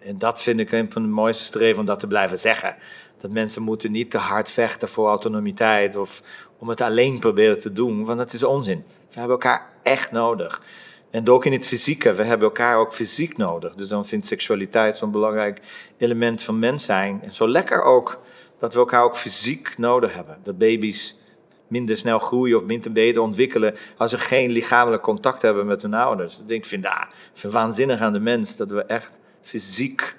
en 0.00 0.18
dat 0.18 0.42
vind 0.42 0.60
ik 0.60 0.72
een 0.72 0.92
van 0.92 1.02
de 1.02 1.08
mooiste 1.08 1.44
streven 1.44 1.80
om 1.80 1.86
dat 1.86 2.00
te 2.00 2.06
blijven 2.06 2.38
zeggen. 2.38 2.76
Dat 3.18 3.30
mensen 3.30 3.62
moeten 3.62 3.92
niet 3.92 4.10
te 4.10 4.18
hard 4.18 4.50
vechten 4.50 4.88
voor 4.88 5.08
autonomiteit 5.08 5.96
of 5.96 6.22
om 6.58 6.68
het 6.68 6.80
alleen 6.80 7.18
proberen 7.18 7.60
te 7.60 7.72
doen, 7.72 8.04
want 8.04 8.18
dat 8.18 8.32
is 8.32 8.42
onzin. 8.42 8.84
We 8.86 9.18
hebben 9.18 9.30
elkaar 9.30 9.68
echt 9.82 10.12
nodig. 10.12 10.62
En 11.10 11.28
ook 11.28 11.44
in 11.44 11.52
het 11.52 11.66
fysieke, 11.66 12.12
we 12.12 12.22
hebben 12.22 12.46
elkaar 12.46 12.76
ook 12.76 12.94
fysiek 12.94 13.36
nodig. 13.36 13.74
Dus 13.74 13.88
dan 13.88 14.06
vindt 14.06 14.26
seksualiteit 14.26 14.96
zo'n 14.96 15.10
belangrijk 15.10 15.60
element 15.98 16.42
van 16.42 16.58
mens 16.58 16.84
zijn. 16.84 17.20
En 17.22 17.32
zo 17.32 17.48
lekker 17.48 17.82
ook 17.82 18.20
dat 18.58 18.72
we 18.72 18.78
elkaar 18.78 19.04
ook 19.04 19.16
fysiek 19.16 19.78
nodig 19.78 20.14
hebben. 20.14 20.38
Dat 20.42 20.58
baby's 20.58 21.18
minder 21.66 21.96
snel 21.96 22.18
groeien 22.18 22.56
of 22.56 22.64
minder 22.64 22.92
beter 22.92 23.22
ontwikkelen 23.22 23.74
als 23.96 24.10
ze 24.10 24.18
geen 24.18 24.50
lichamelijk 24.50 25.02
contact 25.02 25.42
hebben 25.42 25.66
met 25.66 25.82
hun 25.82 25.94
ouders. 25.94 26.40
Ik 26.46 26.66
vind, 26.66 26.86
ah, 26.86 27.02
waanzinnig 27.42 28.00
aan 28.00 28.12
de 28.12 28.20
mens 28.20 28.56
dat 28.56 28.70
we 28.70 28.82
echt 28.82 29.20
fysiek 29.40 30.16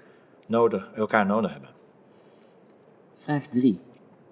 nodig, 0.47 0.91
elkaar 0.95 1.25
nodig 1.25 1.51
hebben. 1.51 1.69
Vraag 3.15 3.47
3. 3.47 3.79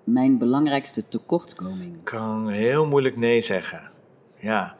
Mijn 0.03 0.37
belangrijkste 0.37 1.07
tekortkoming? 1.07 1.95
Ik 1.95 2.03
kan 2.03 2.49
heel 2.49 2.85
moeilijk 2.85 3.17
nee 3.17 3.41
zeggen. 3.41 3.91
Ja, 4.37 4.75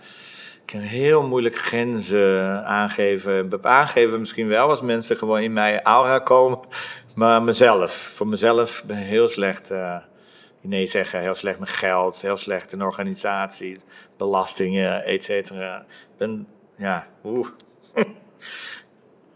ik 0.56 0.66
kan 0.66 0.80
heel 0.80 1.28
moeilijk 1.28 1.58
grenzen 1.58 2.66
aangeven. 2.66 3.60
Aangeven 3.62 4.20
misschien 4.20 4.48
wel 4.48 4.70
als 4.70 4.82
mensen 4.82 5.18
gewoon 5.18 5.40
in 5.40 5.54
mijn 5.54 5.82
aura 5.82 6.20
komen. 6.20 6.60
Maar 7.16 7.44
mezelf, 7.44 7.92
voor 7.92 8.28
mezelf 8.28 8.84
ben 8.88 8.98
ik 8.98 9.06
heel 9.06 9.28
slecht 9.28 9.72
uh, 9.72 9.98
nee 10.62 10.88
zeggen. 10.88 11.20
Heel 11.20 11.36
slecht 11.36 11.60
met 11.60 11.70
geld, 11.70 12.22
heel 12.22 12.38
slecht 12.38 12.74
in 12.74 12.84
organisatie, 12.84 13.78
belastingen, 14.18 15.04
et 15.04 15.24
cetera. 15.24 15.86
ben, 16.18 16.48
ja, 16.76 17.08
oeh. 17.24 17.48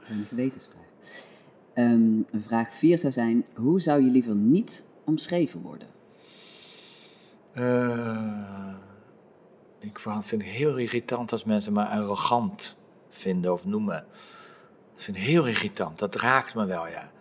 een 0.10 0.26
gewetensvraag. 0.26 0.82
Um, 1.76 2.26
vraag 2.34 2.74
4 2.74 2.98
zou 2.98 3.14
zijn: 3.14 3.46
hoe 3.56 3.82
zou 3.82 4.04
je 4.04 4.12
liever 4.12 4.36
niet 4.36 4.84
omschreven 5.04 5.62
worden? 5.62 5.88
Uh, 7.58 8.74
ik 9.80 10.00
vind 10.00 10.30
het 10.30 10.42
heel 10.42 10.78
irritant 10.78 11.32
als 11.32 11.44
mensen 11.44 11.74
me 11.74 11.86
arrogant 11.86 12.78
vinden 13.08 13.52
of 13.52 13.66
noemen. 13.66 14.06
Dat 14.94 15.04
vind 15.04 15.18
ik 15.18 15.24
heel 15.24 15.48
irritant. 15.48 16.00
Dat 16.00 16.16
raakt 16.16 16.56
me 16.56 16.66
wel, 16.66 16.88
ja. 16.88 17.12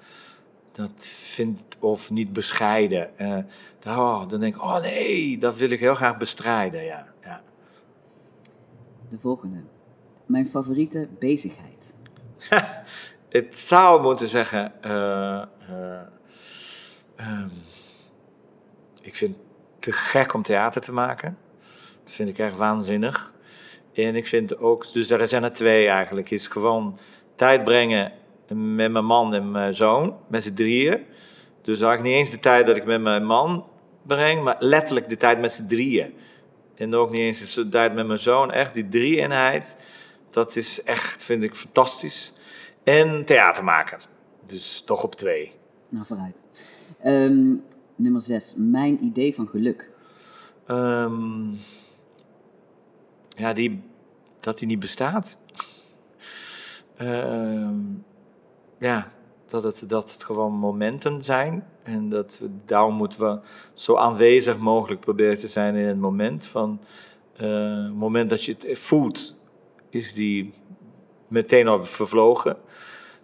Dat 0.72 1.06
vindt 1.06 1.76
of 1.78 2.10
niet 2.10 2.32
bescheiden. 2.32 3.10
Uh, 3.18 3.38
oh, 3.86 4.28
dan 4.28 4.40
denk 4.40 4.54
ik, 4.54 4.62
oh 4.62 4.80
nee, 4.80 5.38
dat 5.38 5.56
wil 5.56 5.70
ik 5.70 5.80
heel 5.80 5.94
graag 5.94 6.16
bestrijden, 6.16 6.84
ja. 6.84 7.06
ja. 7.22 7.42
De 9.08 9.18
volgende. 9.18 9.62
Mijn 10.26 10.46
favoriete 10.46 11.08
bezigheid. 11.18 11.94
het 13.38 13.58
zou 13.58 14.02
moeten 14.02 14.28
zeggen. 14.28 14.72
Uh, 14.86 15.42
uh, 17.20 17.44
ik 19.02 19.14
vind 19.14 19.36
het 19.36 19.44
te 19.78 19.92
gek 19.92 20.34
om 20.34 20.42
theater 20.42 20.80
te 20.80 20.92
maken. 20.92 21.38
Dat 22.04 22.12
vind 22.12 22.28
ik 22.28 22.38
echt 22.38 22.56
waanzinnig. 22.56 23.32
En 23.94 24.16
ik 24.16 24.26
vind 24.26 24.58
ook, 24.58 24.92
dus 24.92 25.10
er 25.10 25.28
zijn 25.28 25.44
er 25.44 25.52
twee 25.52 25.88
eigenlijk, 25.88 26.30
is 26.30 26.46
gewoon 26.46 26.98
tijd 27.36 27.64
brengen 27.64 28.12
met 28.54 28.90
mijn 28.90 29.04
man 29.04 29.34
en 29.34 29.50
mijn 29.50 29.74
zoon, 29.74 30.16
met 30.28 30.42
z'n 30.42 30.54
drieën. 30.54 31.04
Dus 31.62 31.80
ik 31.80 32.02
niet 32.02 32.14
eens 32.14 32.30
de 32.30 32.38
tijd 32.38 32.66
dat 32.66 32.76
ik 32.76 32.84
met 32.84 33.00
mijn 33.00 33.24
man 33.24 33.66
breng, 34.02 34.42
maar 34.42 34.56
letterlijk 34.58 35.08
de 35.08 35.16
tijd 35.16 35.40
met 35.40 35.52
z'n 35.52 35.66
drieën. 35.66 36.14
En 36.74 36.94
ook 36.94 37.10
niet 37.10 37.20
eens 37.20 37.54
de 37.54 37.68
tijd 37.68 37.94
met 37.94 38.06
mijn 38.06 38.18
zoon. 38.18 38.52
Echt 38.52 38.74
die 38.74 38.88
drie-eenheid, 38.88 39.76
dat 40.32 40.56
is 40.56 40.82
echt, 40.82 41.22
vind 41.22 41.42
ik, 41.42 41.54
fantastisch. 41.54 42.32
En 42.84 43.24
theater 43.24 43.64
maken. 43.64 43.98
Dus 44.46 44.82
toch 44.84 45.02
op 45.02 45.14
twee. 45.14 45.52
Nou, 45.88 46.06
vooruit. 46.06 46.42
Ehm, 47.02 47.54
nummer 47.96 48.20
6. 48.20 48.54
Mijn 48.56 49.04
idee 49.04 49.34
van 49.34 49.48
geluk. 49.48 49.90
Ehm, 50.66 51.50
ja, 53.28 53.52
die, 53.52 53.82
dat 54.40 54.58
die 54.58 54.66
niet 54.68 54.78
bestaat. 54.78 55.38
Ehm, 56.96 57.80
ja, 58.78 59.12
dat 59.46 59.62
het, 59.62 59.88
dat 59.88 60.12
het 60.12 60.24
gewoon 60.24 60.52
momenten 60.52 61.24
zijn. 61.24 61.66
En 61.82 62.08
dat 62.08 62.38
we, 62.40 62.50
daarom 62.64 62.94
moeten 62.94 63.20
we 63.20 63.40
zo 63.74 63.96
aanwezig 63.96 64.58
mogelijk 64.58 65.00
proberen 65.00 65.38
te 65.38 65.48
zijn 65.48 65.74
in 65.74 65.86
het 65.86 66.00
moment. 66.00 66.46
Van 66.46 66.80
eh, 67.36 67.84
het 67.84 67.94
moment 67.94 68.30
dat 68.30 68.44
je 68.44 68.56
het 68.58 68.78
voelt, 68.78 69.36
is 69.94 70.14
die 70.14 70.54
meteen 71.28 71.68
al 71.68 71.84
vervlogen. 71.84 72.56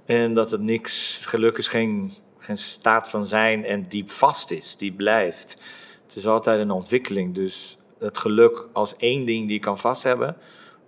En 0.04 0.34
dat 0.34 0.50
het 0.50 0.60
niks, 0.60 1.18
geluk 1.26 1.58
is 1.58 1.68
geen, 1.68 2.12
geen 2.38 2.58
staat 2.58 3.08
van 3.08 3.26
zijn 3.26 3.64
en 3.64 3.88
diep 3.88 4.10
vast 4.10 4.50
is, 4.50 4.76
die 4.76 4.92
blijft. 4.92 5.62
Het 6.06 6.16
is 6.16 6.26
altijd 6.26 6.60
een 6.60 6.70
ontwikkeling. 6.70 7.34
Dus 7.34 7.78
het 7.98 8.18
geluk 8.18 8.68
als 8.72 8.96
één 8.96 9.26
ding 9.26 9.44
die 9.44 9.52
je 9.52 9.60
kan 9.60 9.78
vasthebben, 9.78 10.36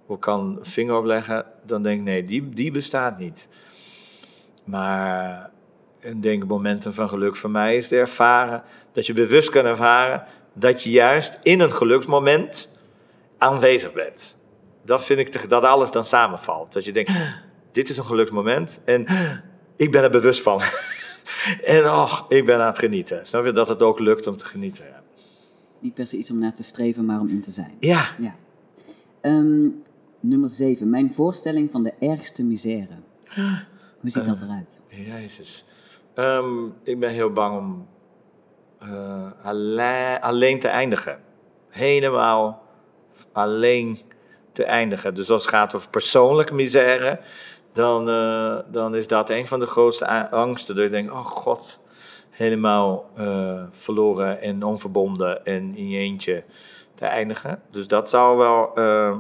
of 0.06 0.18
kan 0.18 0.56
een 0.58 0.66
vinger 0.66 0.96
opleggen, 0.96 1.46
dan 1.66 1.82
denk 1.82 1.98
ik 1.98 2.04
nee, 2.04 2.24
die, 2.24 2.48
die 2.48 2.70
bestaat 2.70 3.18
niet. 3.18 3.48
Maar 4.64 5.50
een 6.00 6.20
denk 6.20 6.46
momenten 6.46 6.94
van 6.94 7.08
geluk 7.08 7.36
voor 7.36 7.50
mij 7.50 7.76
is 7.76 7.88
te 7.88 7.96
ervaren, 7.96 8.62
dat 8.92 9.06
je 9.06 9.12
bewust 9.12 9.50
kan 9.50 9.64
ervaren 9.64 10.24
dat 10.52 10.82
je 10.82 10.90
juist 10.90 11.38
in 11.42 11.60
een 11.60 11.72
geluksmoment 11.72 12.70
aanwezig 13.38 13.92
bent. 13.92 14.38
Dat 14.84 15.04
vind 15.04 15.18
ik 15.18 15.48
dat 15.48 15.62
alles 15.62 15.90
dan 15.90 16.04
samenvalt. 16.04 16.72
Dat 16.72 16.84
je 16.84 16.92
denkt, 16.92 17.12
dit 17.72 17.90
is 17.90 17.96
een 17.96 18.04
geluksmoment 18.04 18.80
en 18.84 19.06
ik 19.76 19.90
ben 19.90 20.02
er 20.02 20.10
bewust 20.10 20.42
van. 20.42 20.60
en 21.64 21.90
och, 21.90 22.24
ik 22.28 22.44
ben 22.44 22.60
aan 22.60 22.66
het 22.66 22.78
genieten. 22.78 23.26
Snap 23.26 23.44
je 23.44 23.52
dat 23.52 23.68
het 23.68 23.82
ook 23.82 23.98
lukt 23.98 24.26
om 24.26 24.36
te 24.36 24.44
genieten? 24.44 24.84
Ja. 24.84 25.02
Niet 25.78 25.94
per 25.94 26.06
se 26.06 26.16
iets 26.16 26.30
om 26.30 26.38
naar 26.38 26.54
te 26.54 26.62
streven, 26.62 27.04
maar 27.04 27.20
om 27.20 27.28
in 27.28 27.40
te 27.40 27.50
zijn. 27.50 27.74
Ja. 27.80 28.08
ja. 28.18 28.34
Ehm, 29.20 29.68
nummer 30.20 30.48
7. 30.48 30.90
Mijn 30.90 31.14
voorstelling 31.14 31.70
van 31.70 31.82
de 31.82 31.92
ergste 32.00 32.42
misère. 32.44 32.98
Hoe 34.00 34.10
ziet 34.10 34.26
dat 34.26 34.42
eruit? 34.42 34.82
Jezus. 34.88 35.64
Ehm, 36.14 36.64
ik 36.82 36.98
ben 36.98 37.10
heel 37.10 37.32
bang 37.32 37.58
om 37.58 37.86
uh, 38.82 39.30
alleen, 39.42 40.20
alleen 40.20 40.58
te 40.58 40.68
eindigen. 40.68 41.20
Helemaal 41.68 42.62
alleen 43.32 43.98
te 44.60 44.66
eindigen. 44.66 45.14
Dus 45.14 45.30
als 45.30 45.42
het 45.42 45.54
gaat 45.54 45.74
over 45.74 45.90
persoonlijke 45.90 46.54
misère, 46.54 47.20
dan, 47.72 48.08
uh, 48.08 48.56
dan 48.66 48.94
is 48.94 49.06
dat 49.06 49.30
een 49.30 49.46
van 49.46 49.60
de 49.60 49.66
grootste 49.66 50.30
angsten. 50.30 50.74
Dat 50.74 50.84
je 50.84 50.90
denkt, 50.90 51.12
oh 51.12 51.26
god, 51.26 51.80
helemaal 52.30 53.10
uh, 53.18 53.62
verloren 53.70 54.40
en 54.40 54.62
onverbonden 54.62 55.44
en 55.44 55.76
in 55.76 55.88
je 55.88 55.98
eentje 55.98 56.44
te 56.94 57.04
eindigen. 57.04 57.62
Dus 57.70 57.86
dat 57.86 58.08
zou 58.08 58.38
wel 58.38 58.70
uh, 58.78 59.16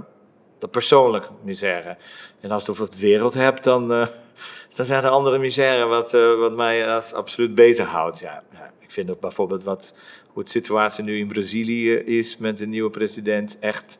de 0.58 0.68
persoonlijke 0.68 1.30
misère. 1.42 1.96
En 2.40 2.50
als 2.50 2.64
je 2.64 2.70
het 2.70 2.80
over 2.80 2.94
de 2.94 3.00
wereld 3.00 3.34
hebt, 3.34 3.64
dan, 3.64 3.88
dan 4.76 4.84
zijn 4.84 5.04
er 5.04 5.10
andere 5.10 5.38
misère 5.38 5.84
wat, 5.84 6.12
wat 6.38 6.56
mij 6.56 6.94
als 6.94 7.12
absoluut 7.12 7.54
bezighoudt. 7.54 8.18
Ja, 8.18 8.42
ja, 8.52 8.72
ik 8.78 8.90
vind 8.90 9.10
ook 9.10 9.20
bijvoorbeeld 9.20 9.62
wat, 9.62 9.94
hoe 10.26 10.44
de 10.44 10.50
situatie 10.50 11.04
nu 11.04 11.18
in 11.18 11.28
Brazilië 11.28 11.94
is 11.94 12.36
met 12.36 12.58
de 12.58 12.66
nieuwe 12.66 12.90
president 12.90 13.58
echt 13.58 13.98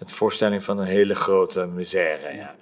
het 0.00 0.12
voorstelling 0.12 0.62
van 0.62 0.78
een 0.78 0.86
hele 0.86 1.14
grote 1.14 1.66
misère. 1.66 2.34
Ja. 2.34 2.54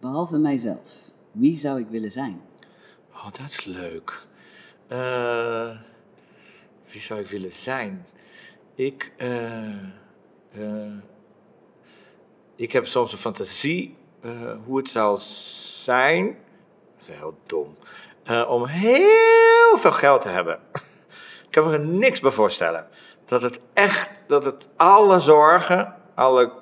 Behalve 0.00 0.38
mijzelf, 0.38 0.92
wie 1.32 1.56
zou 1.56 1.80
ik 1.80 1.86
willen 1.88 2.10
zijn? 2.10 2.42
Oh, 3.12 3.24
dat 3.24 3.50
is 3.50 3.64
leuk. 3.64 4.26
Uh, 4.88 5.70
wie 6.92 7.00
zou 7.00 7.20
ik 7.20 7.26
willen 7.26 7.52
zijn? 7.52 8.06
Ik, 8.74 9.12
uh, 9.18 9.68
uh, 10.58 10.92
ik 12.56 12.72
heb 12.72 12.86
soms 12.86 13.12
een 13.12 13.18
fantasie 13.18 13.96
hoe 14.64 14.76
het 14.76 14.88
zou 14.88 15.18
zijn. 15.84 16.26
Dat 16.94 17.08
is 17.08 17.08
heel 17.08 17.38
dom. 17.46 17.76
om 18.48 18.66
heel 18.66 19.76
veel 19.76 19.92
geld 19.92 20.22
te 20.22 20.28
hebben. 20.28 20.60
ik 21.46 21.50
kan 21.50 21.66
me 21.66 21.72
er 21.72 21.84
niks 21.84 22.20
bij 22.20 22.30
voorstellen 22.30 22.88
dat 23.26 23.42
het 23.42 23.60
echt, 23.74 24.10
dat 24.26 24.44
het 24.44 24.68
alle 24.76 25.20
zorgen, 25.20 25.94
alle 26.14 26.52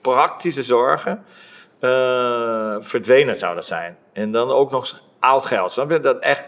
praktische 0.00 0.62
zorgen, 0.62 1.24
uh, 1.80 2.76
verdwenen 2.80 3.36
zouden 3.36 3.64
zijn. 3.64 3.96
En 4.12 4.32
dan 4.32 4.50
ook 4.50 4.70
nog 4.70 5.02
oud 5.20 5.46
geld. 5.46 5.72
Snap 5.72 5.90
je? 5.90 6.00
Dat 6.00 6.18
echt, 6.18 6.46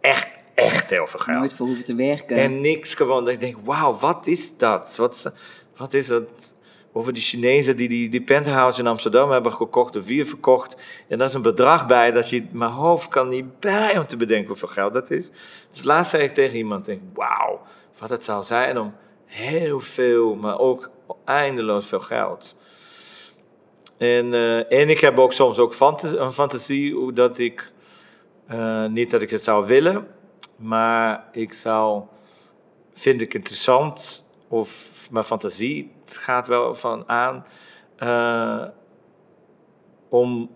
echt, 0.00 0.28
echt 0.54 0.90
heel 0.90 1.06
veel 1.06 1.20
geld. 1.20 1.38
Nooit 1.38 1.52
voor 1.52 1.66
hoeven 1.66 1.84
te 1.84 1.94
werken. 1.94 2.36
En 2.36 2.60
niks 2.60 2.94
gewoon. 2.94 3.24
Dat 3.24 3.34
ik 3.34 3.40
denk, 3.40 3.56
wauw, 3.64 3.98
wat 3.98 4.26
is 4.26 4.56
dat? 4.56 4.96
Wat, 4.96 5.32
wat 5.76 5.94
is 5.94 6.06
dat? 6.06 6.54
Over 6.96 7.12
die 7.12 7.22
Chinezen 7.22 7.76
die, 7.76 7.88
die 7.88 8.08
die 8.08 8.22
penthouse 8.22 8.80
in 8.80 8.86
Amsterdam 8.86 9.30
hebben 9.30 9.52
gekocht 9.52 9.96
of 9.96 10.06
weer 10.06 10.26
verkocht. 10.26 10.76
En 11.08 11.18
daar 11.18 11.28
is 11.28 11.34
een 11.34 11.42
bedrag 11.42 11.86
bij 11.86 12.12
dat 12.12 12.28
je 12.28 12.46
mijn 12.52 12.70
hoofd 12.70 13.08
kan 13.08 13.28
niet 13.28 13.60
bij 13.60 13.98
om 13.98 14.06
te 14.06 14.16
bedenken 14.16 14.48
hoeveel 14.48 14.68
geld 14.68 14.92
dat 14.92 15.10
is. 15.10 15.30
Dus 15.70 15.84
laatst 15.84 16.10
zei 16.10 16.22
ik 16.22 16.34
tegen 16.34 16.56
iemand, 16.56 16.84
denk, 16.84 17.00
wauw, 17.14 17.60
wat 17.98 18.10
het 18.10 18.24
zou 18.24 18.44
zijn 18.44 18.78
om 18.78 18.94
heel 19.24 19.80
veel, 19.80 20.34
maar 20.34 20.58
ook 20.58 20.90
eindeloos 21.24 21.86
veel 21.86 22.00
geld. 22.00 22.56
En, 23.96 24.26
uh, 24.26 24.72
en 24.72 24.88
ik 24.88 25.00
heb 25.00 25.18
ook 25.18 25.32
soms 25.32 25.58
ook 25.58 25.74
een 26.00 26.32
fantasie 26.32 27.12
dat 27.12 27.38
ik, 27.38 27.72
uh, 28.50 28.86
niet 28.86 29.10
dat 29.10 29.22
ik 29.22 29.30
het 29.30 29.42
zou 29.42 29.66
willen, 29.66 30.06
maar 30.56 31.28
ik 31.32 31.52
zou, 31.52 32.02
vind 32.92 33.20
ik 33.20 33.34
interessant, 33.34 34.28
of 34.48 34.90
mijn 35.10 35.24
fantasie 35.24 35.92
gaat 36.06 36.46
wel 36.46 36.74
van 36.74 37.08
aan, 37.08 37.46
uh, 38.02 38.64
om 40.08 40.50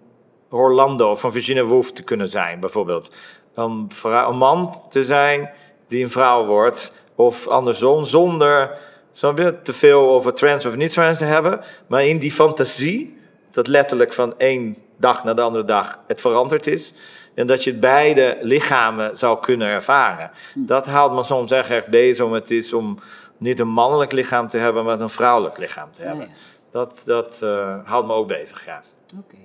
Orlando 0.50 1.14
van 1.14 1.32
Virginia 1.32 1.64
Woolf 1.64 1.92
te 1.92 2.02
kunnen 2.02 2.28
zijn, 2.28 2.60
bijvoorbeeld. 2.60 3.14
Om 3.54 3.88
een 4.02 4.36
man 4.36 4.82
te 4.88 5.04
zijn 5.04 5.50
die 5.88 6.04
een 6.04 6.10
vrouw 6.10 6.44
wordt 6.44 6.92
of 7.18 7.48
andersom, 7.48 8.04
zonder 8.04 8.78
je, 9.12 9.54
te 9.62 9.72
veel 9.72 10.10
over 10.10 10.34
trans 10.34 10.66
of 10.66 10.76
niet 10.76 10.92
trans 10.92 11.18
te 11.18 11.24
hebben. 11.24 11.60
Maar 11.86 12.06
in 12.06 12.18
die 12.18 12.32
fantasie, 12.32 13.18
dat 13.50 13.66
letterlijk 13.66 14.12
van 14.12 14.38
één 14.38 14.76
dag 14.96 15.24
naar 15.24 15.34
de 15.34 15.40
andere 15.40 15.64
dag 15.64 16.00
het 16.06 16.20
veranderd 16.20 16.66
is. 16.66 16.92
En 17.34 17.46
dat 17.46 17.64
je 17.64 17.74
beide 17.74 18.38
lichamen 18.40 19.16
zou 19.16 19.40
kunnen 19.40 19.68
ervaren. 19.68 20.30
Hm. 20.52 20.66
Dat 20.66 20.86
haalt 20.86 21.14
me 21.14 21.22
soms 21.22 21.50
echt 21.50 21.70
erg 21.70 21.86
bezig 21.86 22.24
om 22.24 22.32
het 22.32 22.50
is 22.50 22.72
om 22.72 22.98
niet 23.36 23.60
een 23.60 23.68
mannelijk 23.68 24.12
lichaam 24.12 24.48
te 24.48 24.56
hebben, 24.56 24.84
maar 24.84 25.00
een 25.00 25.08
vrouwelijk 25.08 25.58
lichaam 25.58 25.88
te 25.92 26.02
hebben. 26.02 26.28
Dat, 26.70 27.02
dat 27.06 27.40
uh, 27.44 27.78
houdt 27.84 28.06
me 28.06 28.12
ook 28.12 28.28
bezig, 28.28 28.64
ja. 28.66 28.82
Oké. 29.18 29.36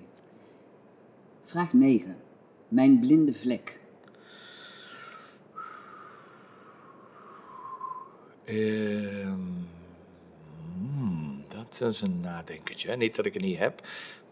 Vraag 1.46 1.74
9. 1.74 2.16
Mijn 2.68 3.00
blinde 3.00 3.34
vlek. 3.34 3.80
Uh, 8.54 9.28
hmm, 10.78 11.44
dat 11.48 11.82
is 11.90 12.02
een 12.02 12.20
nadenkertje. 12.22 12.96
Niet 12.96 13.16
dat 13.16 13.26
ik 13.26 13.34
het 13.34 13.44
niet 13.44 13.58
heb, 13.58 13.82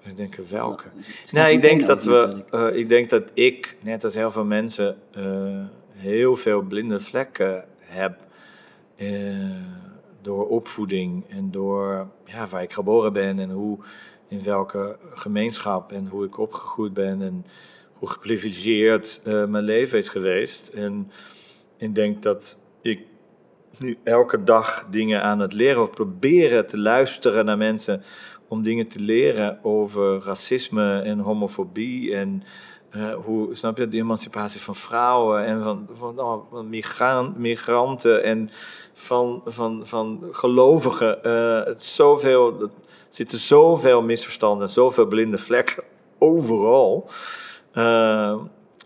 maar 0.02 0.12
ik 0.12 0.18
denk 0.18 0.36
welke. 0.36 0.88
Nee, 1.32 1.54
ik 1.54 1.62
denk 1.62 1.88
dat 1.88 2.04
we, 2.04 2.44
uh, 2.52 2.76
ik 2.80 2.90
denk 2.90 3.10
dat 3.10 3.32
ik, 3.34 3.78
net 3.82 4.04
als 4.04 4.16
heel 4.16 4.32
veel 4.32 4.46
mensen, 4.46 4.98
uh, 5.18 5.66
heel 5.92 6.36
veel 6.36 6.62
blinde 6.62 7.00
vlekken 7.00 7.66
heb. 7.80 8.30
Uh, 8.98 9.36
door 10.22 10.48
opvoeding 10.48 11.24
en 11.30 11.52
door 11.52 12.08
ja, 12.26 12.48
waar 12.48 12.64
ik 12.64 12.74
geboren 12.74 13.14
ben 13.14 13.40
en 13.40 13.50
hoe, 13.50 13.78
in 14.28 14.44
welke 14.44 14.98
gemeenschap 15.14 15.92
en 15.92 16.08
hoe 16.08 16.26
ik 16.26 16.38
opgegroeid 16.38 16.94
ben 16.94 17.22
en 17.22 17.46
hoe 17.94 18.10
geprivilegeerd 18.10 19.22
mijn 19.24 19.64
leven 19.64 19.98
is 19.98 20.10
geweest. 20.10 20.68
En 20.68 21.12
ik 21.78 21.96
denk 21.96 22.22
dat 22.22 22.60
ik 22.82 23.00
nu 23.78 23.98
elke 24.04 24.44
dag 24.44 24.86
dingen 24.90 25.24
aan 25.24 25.40
het 25.40 25.54
leren 25.54 25.82
of 25.82 25.90
proberen 25.90 26.68
te 26.68 26.78
luisteren 26.78 27.46
naar 27.46 27.58
mensen 27.58 28.04
om 28.48 28.64
dingen 28.64 28.88
te 28.88 29.00
leren 29.00 29.60
over 29.64 30.24
racisme 30.24 31.02
en 31.02 31.20
homofobie 31.20 32.16
en 32.16 32.44
uh, 32.96 33.14
hoe, 33.14 33.56
snap 33.56 33.78
je, 33.78 33.88
de 33.88 33.98
emancipatie 33.98 34.62
van 34.62 34.76
vrouwen 34.76 35.46
en 35.46 35.64
van, 35.64 35.88
van, 35.92 36.20
oh, 36.20 37.36
migranten 37.36 38.24
en 38.24 38.50
van, 38.94 39.42
van, 39.46 39.86
van 39.86 40.24
gelovigen. 40.32 41.20
Uh, 41.24 41.66
het 41.66 41.84
zoveel, 41.84 42.62
er 42.62 42.70
zitten 43.10 43.40
zoveel 43.40 44.02
misverstanden, 44.02 44.70
zoveel 44.70 45.06
blinde 45.06 45.38
vlekken 45.38 45.84
overal. 46.20 47.10
Uh, 47.74 48.36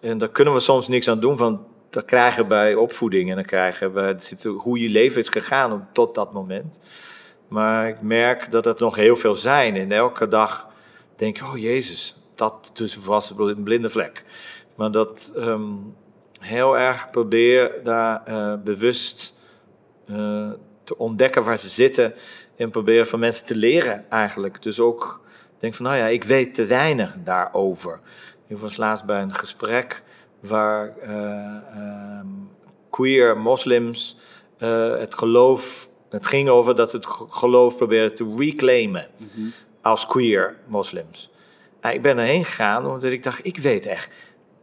en 0.02 0.18
daar 0.18 0.30
kunnen 0.30 0.54
we 0.54 0.60
soms 0.60 0.88
niks 0.88 1.08
aan 1.08 1.20
doen, 1.20 1.38
van 1.38 1.66
dat 1.96 2.06
krijgen 2.06 2.48
bij 2.48 2.76
opvoeding 2.76 3.30
en 3.30 3.36
dan 3.36 3.46
krijgen 3.46 3.94
we 3.94 4.48
hoe 4.58 4.80
je 4.80 4.90
leven 4.90 5.20
is 5.20 5.30
gegaan 5.30 5.90
tot 5.92 6.16
dat 6.16 6.34
moment. 6.34 6.80
Maar 7.48 7.88
ik 7.88 8.02
merk 8.02 8.52
dat 8.52 8.66
het 8.66 8.80
nog 8.80 8.96
heel 8.96 9.16
veel 9.16 9.36
zijn. 9.36 9.76
En 9.76 9.92
elke 9.92 10.28
dag 10.28 10.68
denk 11.16 11.38
ik, 11.38 11.44
oh 11.44 11.58
Jezus, 11.58 12.22
dat 12.36 12.72
dus 12.74 12.96
was 12.96 13.34
een 13.38 13.64
blinde 13.64 13.90
vlek. 13.90 14.24
Maar 14.76 14.92
dat 14.92 15.32
ehm, 15.36 15.74
heel 16.40 16.78
erg 16.78 17.10
probeer 17.10 17.72
daar 17.84 18.22
eh, 18.26 18.54
bewust 18.64 19.34
uh, 20.10 20.50
te 20.84 20.98
ontdekken 20.98 21.44
waar 21.44 21.60
ze 21.60 21.70
zitten. 21.70 22.14
En 22.56 22.70
proberen 22.70 23.08
van 23.08 23.20
mensen 23.20 23.46
te 23.46 23.56
leren 23.56 24.10
eigenlijk. 24.10 24.62
Dus 24.62 24.80
ook 24.80 25.22
denk 25.60 25.76
van, 25.76 25.86
nou 25.86 25.98
ja, 25.98 26.06
ik 26.06 26.24
weet 26.24 26.54
te 26.54 26.66
weinig 26.66 27.16
daarover. 27.24 28.00
Ik 28.48 28.58
was 28.58 28.78
laatst 28.78 29.06
bij 29.06 29.22
een 29.22 29.34
gesprek 29.34 30.04
waar 30.48 30.94
uh, 31.08 32.20
queer 32.90 33.38
moslims 33.38 34.18
het 34.98 35.16
geloof 35.16 35.90
het 36.10 36.26
ging 36.26 36.50
over 36.50 36.76
dat 36.76 36.90
ze 36.90 36.96
het 36.96 37.08
geloof 37.30 37.76
probeerden 37.76 38.16
te 38.16 38.36
reclaimen 38.38 39.08
mhm. 39.18 39.48
als 39.82 40.08
queer 40.08 40.58
moslims. 40.68 41.30
Nou, 41.82 41.96
ik 41.96 42.02
ben 42.02 42.18
erheen 42.18 42.46
gegaan 42.46 42.86
omdat 42.86 43.04
ik 43.04 43.24
dacht, 43.24 43.46
ik 43.46 43.58
weet 43.58 43.86
echt 43.86 44.10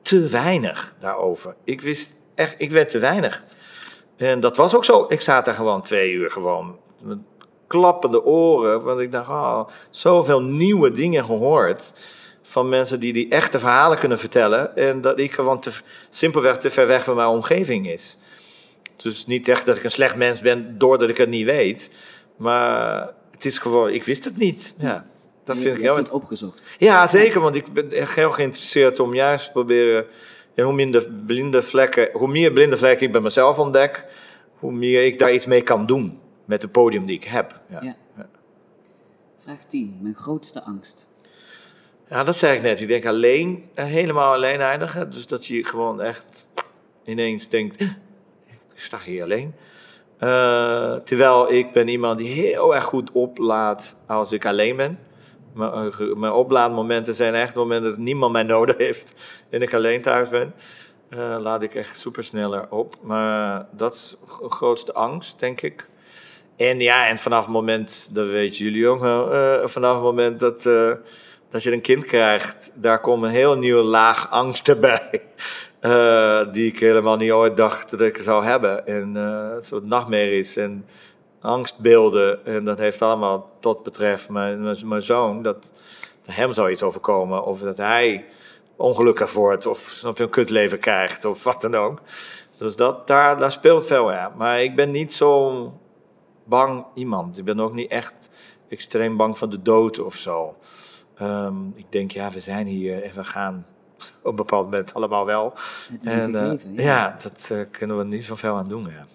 te 0.03 0.29
weinig 0.29 0.95
daarover. 0.99 1.55
Ik 1.65 1.81
wist 1.81 2.17
echt, 2.35 2.55
ik 2.59 2.71
weet 2.71 2.89
te 2.89 2.99
weinig. 2.99 3.45
En 4.17 4.41
dat 4.41 4.57
was 4.57 4.75
ook 4.75 4.85
zo. 4.85 5.05
Ik 5.09 5.21
zat 5.21 5.45
daar 5.45 5.55
gewoon 5.55 5.83
twee 5.83 6.13
uur 6.13 6.31
gewoon 6.31 6.79
met 7.03 7.19
klappende 7.67 8.25
oren. 8.25 8.83
Want 8.83 9.01
ik 9.01 9.13
dacht, 9.13 9.29
oh, 9.29 9.69
zoveel 9.91 10.43
nieuwe 10.43 10.93
dingen 10.93 11.25
gehoord. 11.25 11.95
Van 12.43 12.69
mensen 12.69 13.01
die 13.01 13.13
die 13.13 13.29
echte 13.29 13.59
verhalen 13.59 13.99
kunnen 13.99 14.19
vertellen. 14.19 14.77
En 14.77 15.01
dat 15.01 15.19
ik 15.19 15.33
gewoon 15.33 15.61
te, 15.61 15.71
simpelweg 16.09 16.59
te 16.59 16.71
ver 16.71 16.87
weg 16.87 17.05
van 17.05 17.17
mijn 17.17 17.29
omgeving 17.29 17.89
is. 17.89 18.17
Dus 18.97 19.27
niet 19.27 19.49
echt 19.49 19.67
dat 19.67 19.77
ik 19.77 19.85
een 19.85 19.91
slecht 19.91 20.17
mens 20.17 20.41
ben 20.41 20.79
doordat 20.79 21.09
ik 21.09 21.17
het 21.17 21.29
niet 21.29 21.45
weet. 21.45 21.91
Maar 22.37 23.11
het 23.31 23.45
is 23.45 23.59
gewoon, 23.59 23.91
ik 23.91 24.05
wist 24.05 24.25
het 24.25 24.37
niet. 24.37 24.75
Ja, 24.79 25.07
dat 25.45 25.57
je, 25.57 25.63
vind 25.63 25.77
ik 25.77 25.83
heel... 25.83 25.97
het 25.97 26.11
opgezocht. 26.11 26.71
Ja, 26.79 27.07
zeker. 27.07 27.41
Want 27.41 27.55
ik 27.55 27.73
ben 27.73 27.91
echt 27.91 28.15
heel 28.15 28.31
geïnteresseerd 28.31 29.01
om 29.01 29.15
juist 29.15 29.45
te 29.45 29.53
proberen... 29.53 30.07
Ja, 30.55 30.65
hoe 30.65 30.73
minder 30.73 31.09
blinde 31.27 31.63
vlekken, 31.63 32.09
hoe 32.13 32.29
meer 32.29 32.53
blinde 32.53 32.77
vlekken 32.77 33.07
ik 33.07 33.13
bij 33.13 33.21
mezelf 33.21 33.59
ontdek... 33.59 34.05
hoe 34.59 34.73
meer 34.73 35.05
ik 35.05 35.19
daar 35.19 35.33
iets 35.33 35.47
mee 35.47 35.63
kan 35.63 35.87
doen 35.87 36.19
met 36.45 36.63
het 36.63 36.73
podium 36.73 37.05
die 37.05 37.17
ik 37.17 37.25
heb. 37.25 37.61
Ja. 37.69 37.83
ja. 37.83 37.97
Vraag 39.39 39.65
10. 39.65 39.99
Mijn 40.01 40.15
grootste 40.15 40.63
angst. 40.63 41.07
Ja, 42.13 42.25
dat 42.25 42.37
zei 42.37 42.57
ik 42.57 42.63
net. 42.63 42.81
Ik 42.81 42.89
denk 42.89 43.07
alleen, 43.07 43.69
eh, 43.75 43.85
helemaal 43.85 44.33
alleen 44.33 44.61
eindigen. 44.61 45.11
Dus 45.11 45.27
dat 45.27 45.47
je 45.47 45.65
gewoon 45.65 46.01
echt 46.01 46.49
ineens 47.05 47.49
denkt 47.49 47.85
sta 48.75 48.99
hier 49.05 49.23
alleen. 49.23 49.55
Uh, 50.21 50.95
terwijl 50.95 51.53
ik 51.53 51.73
ben 51.73 51.89
iemand 51.89 52.19
die 52.19 52.29
heel 52.29 52.75
erg 52.75 52.85
goed 52.85 53.13
oplaat 53.13 53.97
als 54.07 54.33
ik 54.33 54.47
alleen 54.47 54.77
ben. 54.77 54.99
Mijn, 55.55 55.73
eh, 55.73 56.15
mijn 56.15 56.33
oplaadmomenten 56.33 57.15
zijn 57.15 57.35
echt 57.35 57.55
momenten 57.55 57.91
dat 57.91 57.99
niemand 57.99 58.33
mij 58.33 58.43
nodig 58.43 58.77
heeft 58.77 59.15
en 59.51 59.63
ik 59.63 59.75
alleen 59.75 60.03
thuis 60.03 60.29
ben. 60.29 60.55
Uh, 61.11 61.37
laat 61.41 61.63
ik 61.63 61.75
echt 61.75 61.99
super 61.99 62.25
sneller 62.25 62.67
op. 62.71 62.97
Maar 63.03 63.67
dat 63.71 63.95
is 63.95 64.17
de 64.41 64.51
grootste 64.51 64.93
angst, 64.93 65.41
denk 65.41 65.61
ik. 65.61 65.89
En 66.57 66.81
ja, 66.81 67.09
en 67.09 67.19
vanaf 67.19 67.45
het 67.45 67.53
moment, 67.53 68.09
dat 68.13 68.27
weten 68.27 68.65
jullie 68.65 68.89
ook 68.89 69.03
uh, 69.05 69.67
vanaf 69.67 69.95
het 69.95 70.03
moment 70.03 70.41
dat, 70.41 70.67
dat 71.53 71.63
je 71.63 71.73
een 71.73 71.81
kind 71.81 72.05
krijgt, 72.05 72.73
daar 72.75 73.01
komt 73.01 73.23
een 73.23 73.31
heel 73.31 73.57
nieuwe 73.57 73.83
laag 73.83 74.31
angst 74.31 74.81
bij. 74.81 75.23
Uh, 75.81 76.47
die 76.53 76.73
ik 76.73 76.79
helemaal 76.79 77.17
niet 77.17 77.31
ooit 77.31 77.57
dacht 77.57 77.91
dat 77.91 78.01
ik 78.01 78.17
zou 78.17 78.45
hebben. 78.45 78.87
En 78.87 79.13
uh, 79.17 79.55
een 79.55 79.63
soort 79.63 79.85
nachtmerries 79.85 80.57
en 80.57 80.87
angstbeelden. 81.41 82.45
En 82.47 82.65
dat 82.65 82.79
heeft 82.79 83.03
allemaal 83.03 83.51
tot 83.61 83.83
betreft 83.83 84.29
mijn, 84.29 84.77
mijn, 84.85 85.03
zoon. 85.03 85.43
Dat, 85.43 85.73
hem 86.25 86.53
zou 86.53 86.71
iets 86.71 86.83
overkomen. 86.83 87.45
Of 87.45 87.61
dat 87.61 87.77
hij 87.77 88.25
ongelukkig 88.77 89.33
wordt. 89.33 89.67
Of 89.67 89.79
snap 89.79 90.17
je, 90.17 90.23
een 90.23 90.31
kutleven 90.31 90.79
krijgt. 90.79 91.25
Of 91.25 91.45
wat 91.45 91.61
dan 91.61 91.75
ook. 91.75 92.01
Dus 92.57 92.77
dat, 92.77 93.07
daar, 93.07 93.37
daar 93.37 93.53
speelt 93.53 93.87
veel, 93.87 94.13
ja. 94.13 94.33
Maar 94.37 94.63
ik 94.63 94.77
ben 94.77 94.91
niet 94.91 95.13
zo'n 95.13 95.73
bang 96.45 96.85
iemand. 96.95 97.39
Ik 97.39 97.45
ben 97.45 97.61
ook 97.61 97.73
niet 97.73 97.91
echt 97.91 98.31
extreem 98.69 99.17
bang 99.17 99.39
van 99.39 99.51
de 99.51 99.63
dood 99.63 99.99
of 99.99 100.15
zo. 100.15 100.55
Um, 101.23 101.73
ik 101.77 101.87
denk, 101.89 102.11
ja, 102.11 102.31
we 102.31 102.41
zijn 102.41 102.67
hier 102.67 103.03
en 103.03 103.15
we 103.15 103.25
gaan 103.25 103.67
op 104.23 104.31
een 104.31 104.37
bepaald 104.37 104.65
moment 104.65 104.95
allemaal 104.95 105.27
wel. 105.27 105.55
en, 106.01 106.31
uh, 106.31 106.53
ja. 106.75 106.83
ja. 106.83 107.17
dat 107.23 107.49
uh, 107.53 107.61
kunnen 107.71 107.99
we 107.99 108.05
niet 108.05 108.25
zoveel 108.25 108.57
aan 108.57 108.69
doen. 108.69 108.85
Ja. 108.85 109.07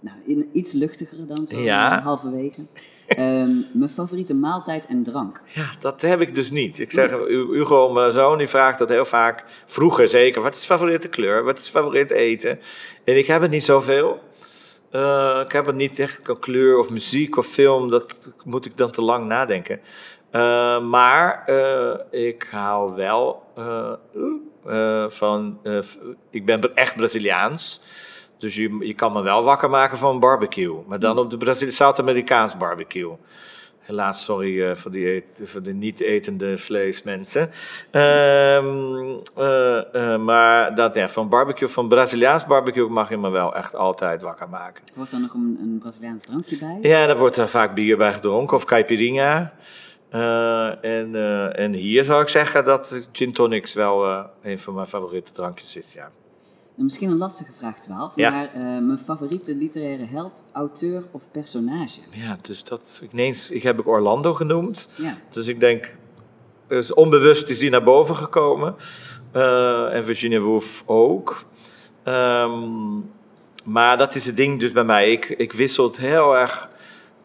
Nou, 0.00 0.16
in, 0.26 0.48
iets 0.52 0.72
luchtiger 0.72 1.26
dan 1.26 1.46
zo, 1.46 1.58
ja. 1.58 2.00
halverwege. 2.00 2.66
um, 3.18 3.66
mijn 3.72 3.90
favoriete 3.90 4.34
maaltijd 4.34 4.86
en 4.86 5.02
drank? 5.02 5.42
Ja, 5.54 5.70
dat 5.80 6.00
heb 6.00 6.20
ik 6.20 6.34
dus 6.34 6.50
niet. 6.50 6.80
Ik 6.80 6.92
zeg, 6.92 7.10
Hugo, 7.28 7.92
mijn 7.92 8.12
zoon, 8.12 8.38
die 8.38 8.48
vraagt 8.48 8.78
dat 8.78 8.88
heel 8.88 9.04
vaak, 9.04 9.44
vroeger 9.64 10.08
zeker, 10.08 10.42
wat 10.42 10.54
is 10.54 10.60
je 10.60 10.66
favoriete 10.66 11.08
kleur, 11.08 11.44
wat 11.44 11.58
is 11.58 11.64
je 11.64 11.70
favoriete 11.70 12.14
eten? 12.14 12.60
En 13.04 13.18
ik 13.18 13.26
heb 13.26 13.40
het 13.42 13.50
niet 13.50 13.64
zoveel. 13.64 14.20
Uh, 14.92 15.40
ik 15.44 15.52
heb 15.52 15.66
het 15.66 15.76
niet 15.76 15.98
echt 15.98 16.20
kleur 16.40 16.78
of 16.78 16.90
muziek 16.90 17.36
of 17.36 17.46
film, 17.46 17.90
dat 17.90 18.14
moet 18.44 18.66
ik 18.66 18.76
dan 18.76 18.90
te 18.90 19.02
lang 19.02 19.26
nadenken. 19.26 19.80
Uh, 20.36 20.80
maar 20.80 21.44
uh, 21.46 21.94
ik 22.10 22.48
hou 22.50 22.94
wel 22.94 23.42
uh, 24.66 25.08
van. 25.08 25.58
ik 26.30 26.44
ben 26.46 26.74
echt 26.74 26.96
Braziliaans. 26.96 27.80
Dus 28.38 28.54
je, 28.54 28.76
je 28.80 28.94
kan 28.94 29.12
me 29.12 29.22
wel 29.22 29.42
wakker 29.42 29.70
maken 29.70 29.98
van 29.98 30.14
een 30.14 30.20
barbecue. 30.20 30.76
Maar 30.86 30.98
dan 30.98 31.18
op 31.18 31.30
de 31.30 31.70
Zuid-Amerikaans 31.70 32.56
barbecue. 32.56 33.16
Helaas, 33.78 34.24
sorry 34.24 34.76
voor, 34.76 34.90
die 34.90 35.14
eet, 35.14 35.40
voor 35.44 35.62
de 35.62 35.72
niet-etende 35.72 36.58
vleesmensen. 36.58 37.50
Um, 37.92 39.22
maar 40.24 40.74
dat, 40.74 40.94
ja, 40.94 41.08
van 41.08 41.28
barbecue, 41.28 41.68
van 41.68 41.88
Braziliaans 41.88 42.46
barbecue 42.46 42.88
mag 42.88 43.08
je 43.08 43.16
me 43.16 43.30
wel 43.30 43.54
echt 43.54 43.74
altijd 43.74 44.22
wakker 44.22 44.48
maken. 44.48 44.82
Wordt 44.94 45.12
er 45.12 45.20
nog 45.20 45.34
een, 45.34 45.58
een 45.62 45.78
Braziliaans 45.78 46.22
drankje 46.22 46.58
bij? 46.58 46.78
Ja, 46.82 47.06
daar 47.06 47.18
wordt 47.18 47.36
er 47.36 47.48
vaak 47.48 47.74
bier 47.74 47.96
bij 47.96 48.12
gedronken 48.12 48.56
of 48.56 48.64
caipirinha. 48.64 49.52
Uh, 50.12 50.84
en, 50.84 51.10
uh, 51.14 51.58
en 51.58 51.72
hier 51.72 52.04
zou 52.04 52.22
ik 52.22 52.28
zeggen 52.28 52.64
dat 52.64 53.08
gin 53.12 53.32
tonics 53.32 53.72
wel 53.72 54.06
uh, 54.06 54.24
een 54.42 54.58
van 54.58 54.74
mijn 54.74 54.86
favoriete 54.86 55.32
drankjes 55.32 55.76
is, 55.76 55.92
ja. 55.92 56.10
Misschien 56.74 57.10
een 57.10 57.16
lastige 57.16 57.52
vraag 57.52 57.80
12, 57.80 58.12
ja. 58.16 58.30
maar 58.30 58.50
mijn 58.82 58.98
favoriete 58.98 59.54
literaire 59.54 60.04
held, 60.04 60.44
auteur 60.52 61.04
of 61.10 61.22
personage? 61.30 62.00
Ja, 62.10 62.38
dus 62.42 62.64
dat, 62.64 63.02
ineens, 63.12 63.50
ik 63.50 63.62
heb 63.62 63.78
ik 63.78 63.86
Orlando 63.86 64.34
genoemd. 64.34 64.88
Ja. 64.96 65.18
Dus 65.30 65.46
ik 65.46 65.60
denk, 65.60 65.96
dus 66.66 66.94
onbewust 66.94 67.48
is 67.48 67.58
die 67.58 67.70
naar 67.70 67.82
boven 67.82 68.16
gekomen. 68.16 68.74
en 69.92 70.04
Virginia 70.04 70.40
Woolf 70.40 70.82
ook. 70.86 71.44
Um, 72.04 73.10
maar 73.66 73.98
dat 73.98 74.14
is 74.14 74.26
het 74.26 74.36
ding 74.36 74.60
dus 74.60 74.72
bij 74.72 74.84
mij. 74.84 75.12
Ik, 75.12 75.28
ik 75.28 75.52
wissel 75.52 75.84
het 75.84 75.96
heel 75.96 76.36
erg 76.36 76.68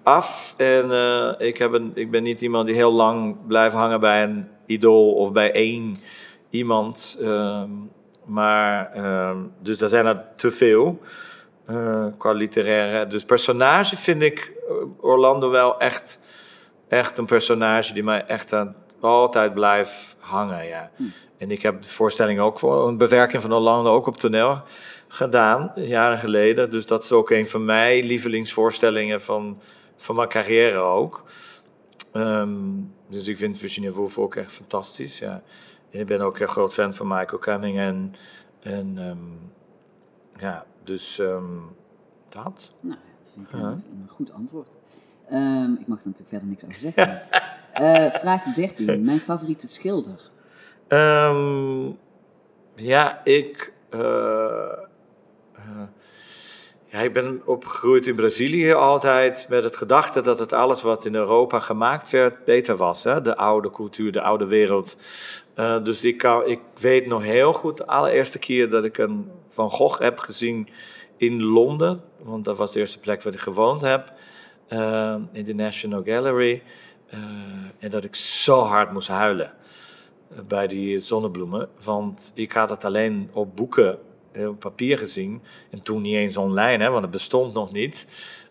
af. 0.03 0.53
En 0.57 0.91
uh, 0.91 1.31
ik, 1.37 1.57
heb 1.57 1.73
een, 1.73 1.91
ik 1.95 2.11
ben 2.11 2.23
niet 2.23 2.41
iemand 2.41 2.67
die 2.67 2.75
heel 2.75 2.93
lang 2.93 3.35
blijft 3.47 3.75
hangen 3.75 3.99
bij 3.99 4.23
een 4.23 4.47
idool 4.65 5.13
of 5.13 5.31
bij 5.31 5.51
één 5.51 5.95
iemand. 6.49 7.17
Uh, 7.21 7.63
maar, 8.25 8.91
uh, 8.97 9.37
dus 9.59 9.77
daar 9.77 9.89
zijn 9.89 10.05
er 10.05 10.23
te 10.35 10.51
veel 10.51 10.99
uh, 11.69 12.05
qua 12.17 12.31
literaire. 12.31 13.07
Dus 13.07 13.23
personage 13.23 13.97
vind 13.97 14.21
ik 14.21 14.53
eh, 14.67 14.75
Orlando 14.99 15.49
wel 15.49 15.79
echt, 15.79 16.19
echt 16.87 17.17
een 17.17 17.25
personage 17.25 17.93
die 17.93 18.03
mij 18.03 18.25
echt 18.25 18.53
aan, 18.53 18.75
altijd 18.99 19.53
blijft 19.53 20.15
hangen. 20.19 20.65
Ja. 20.65 20.91
Hm. 20.95 21.03
En 21.37 21.51
ik 21.51 21.61
heb 21.61 21.81
de 21.81 21.87
voorstelling 21.87 22.39
ook 22.39 22.59
voor 22.59 22.87
een 22.87 22.97
bewerking 22.97 23.41
van 23.41 23.53
Orlando 23.53 23.93
ook 23.93 24.07
op 24.07 24.17
toneel 24.17 24.61
gedaan, 25.07 25.71
jaren 25.75 26.17
geleden. 26.17 26.71
Dus 26.71 26.85
dat 26.85 27.03
is 27.03 27.11
ook 27.11 27.29
een 27.29 27.49
van 27.49 27.65
mijn 27.65 28.05
lievelingsvoorstellingen 28.05 29.21
van 29.21 29.61
van 30.01 30.15
mijn 30.15 30.29
carrière 30.29 30.77
ook. 30.77 31.23
Um, 32.13 32.93
dus 33.07 33.27
ik 33.27 33.37
vind 33.37 33.57
Virginia 33.57 33.91
Woolf 33.91 34.17
ook 34.17 34.35
echt 34.35 34.51
fantastisch. 34.51 35.19
Ja. 35.19 35.43
En 35.89 35.99
ik 35.99 36.05
ben 36.05 36.21
ook 36.21 36.39
een 36.39 36.47
groot 36.47 36.73
fan 36.73 36.93
van 36.93 37.07
Michael 37.07 37.39
Cumming. 37.39 37.77
En, 37.77 38.15
en 38.59 38.97
um, 38.97 39.51
ja, 40.37 40.65
dus 40.83 41.17
um, 41.17 41.75
dat. 42.29 42.71
Nou, 42.79 42.99
dat 43.21 43.31
vind 43.33 43.47
ik 43.47 43.53
een, 43.53 43.61
een 43.61 44.07
goed 44.07 44.31
antwoord. 44.31 44.77
ik 45.79 45.87
mag 45.87 45.99
er 45.99 46.07
natuurlijk 46.07 46.29
verder 46.29 46.47
niks 46.47 46.65
over 46.65 46.79
zeggen. 46.79 47.21
uh, 47.81 48.13
vraag 48.13 48.43
13. 48.43 49.03
Mijn 49.05 49.19
favoriete 49.19 49.67
schilder? 49.67 50.29
ja, 52.75 53.23
ik... 53.23 53.73
Uh, 53.89 53.99
uh, 55.57 55.83
ja, 56.91 56.99
ik 56.99 57.13
ben 57.13 57.41
opgegroeid 57.45 58.07
in 58.07 58.15
Brazilië 58.15 58.73
altijd 58.73 59.45
met 59.49 59.63
het 59.63 59.77
gedachte 59.77 60.21
dat 60.21 60.39
het 60.39 60.53
alles 60.53 60.81
wat 60.81 61.05
in 61.05 61.15
Europa 61.15 61.59
gemaakt 61.59 62.09
werd 62.09 62.45
beter 62.45 62.77
was. 62.77 63.03
Hè? 63.03 63.21
De 63.21 63.37
oude 63.37 63.71
cultuur, 63.71 64.11
de 64.11 64.21
oude 64.21 64.45
wereld. 64.45 64.97
Eh, 65.53 65.83
dus 65.83 66.03
ik, 66.03 66.23
ik 66.45 66.59
weet 66.79 67.05
nog 67.07 67.23
heel 67.23 67.53
goed 67.53 67.77
de 67.77 67.87
allereerste 67.87 68.39
keer 68.39 68.69
dat 68.69 68.83
ik 68.83 68.97
een 68.97 69.31
Van 69.49 69.69
Gogh 69.69 69.99
heb 70.01 70.19
gezien 70.19 70.69
in 71.17 71.43
Londen. 71.43 72.01
Want 72.23 72.45
dat 72.45 72.57
was 72.57 72.71
de 72.73 72.79
eerste 72.79 72.99
plek 72.99 73.23
waar 73.23 73.33
ik 73.33 73.39
gewoond 73.39 73.81
heb. 73.81 74.09
eh, 74.67 75.15
in 75.31 75.45
de 75.45 75.55
National 75.55 76.03
Gallery. 76.05 76.63
Eh, 77.07 77.19
en 77.79 77.89
dat 77.89 78.03
ik 78.03 78.15
zo 78.15 78.61
hard 78.61 78.91
moest 78.91 79.07
huilen 79.07 79.51
bij 80.47 80.67
die 80.67 80.99
zonnebloemen. 80.99 81.69
Want 81.83 82.31
ik 82.33 82.51
had 82.51 82.69
het 82.69 82.85
alleen 82.85 83.29
op 83.33 83.55
boeken, 83.55 83.97
op 84.47 84.59
papier 84.59 84.97
gezien. 84.97 85.41
En 85.71 85.81
toen 85.81 86.01
niet 86.01 86.15
eens 86.15 86.37
online, 86.37 86.83
hè, 86.83 86.89
want 86.89 87.01
het 87.01 87.11
bestond 87.11 87.53
nog 87.53 87.71
niet. 87.71 88.07